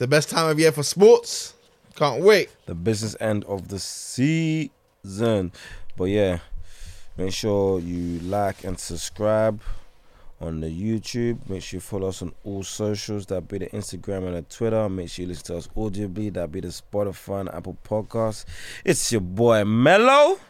The 0.00 0.06
best 0.08 0.30
time 0.30 0.48
of 0.48 0.58
year 0.58 0.72
for 0.72 0.82
sports. 0.82 1.52
Can't 1.94 2.22
wait. 2.22 2.48
the 2.64 2.74
business 2.74 3.14
end 3.20 3.44
of 3.44 3.68
the 3.68 3.78
season. 3.78 5.52
But 5.94 6.04
yeah, 6.04 6.38
make 7.18 7.34
sure 7.34 7.80
you 7.80 8.18
like 8.20 8.64
and 8.64 8.80
subscribe 8.80 9.60
on 10.40 10.60
the 10.60 10.68
YouTube. 10.68 11.46
Make 11.50 11.62
sure 11.62 11.76
you 11.76 11.80
follow 11.82 12.08
us 12.08 12.22
on 12.22 12.32
all 12.44 12.62
socials. 12.62 13.26
That 13.26 13.46
be 13.46 13.58
the 13.58 13.66
Instagram 13.66 14.26
and 14.26 14.36
the 14.36 14.42
Twitter. 14.42 14.88
Make 14.88 15.10
sure 15.10 15.24
you 15.24 15.28
listen 15.28 15.44
to 15.48 15.56
us 15.58 15.68
audibly. 15.76 16.30
That 16.30 16.50
be 16.50 16.60
the 16.60 16.68
Spotify 16.68 17.40
and 17.40 17.50
Apple 17.50 17.76
Podcasts. 17.84 18.46
It's 18.86 19.12
your 19.12 19.20
boy 19.20 19.66
Melo. 19.66 20.40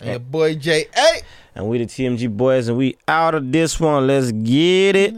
And 0.00 0.10
your 0.10 0.18
boy 0.18 0.56
J 0.56 0.84
A. 0.94 1.22
And 1.54 1.66
we 1.66 1.78
the 1.78 1.86
TMG 1.86 2.28
boys 2.28 2.68
and 2.68 2.76
we 2.76 2.98
out 3.08 3.34
of 3.34 3.50
this 3.50 3.80
one. 3.80 4.06
Let's 4.06 4.32
get 4.32 4.96
it. 4.96 5.14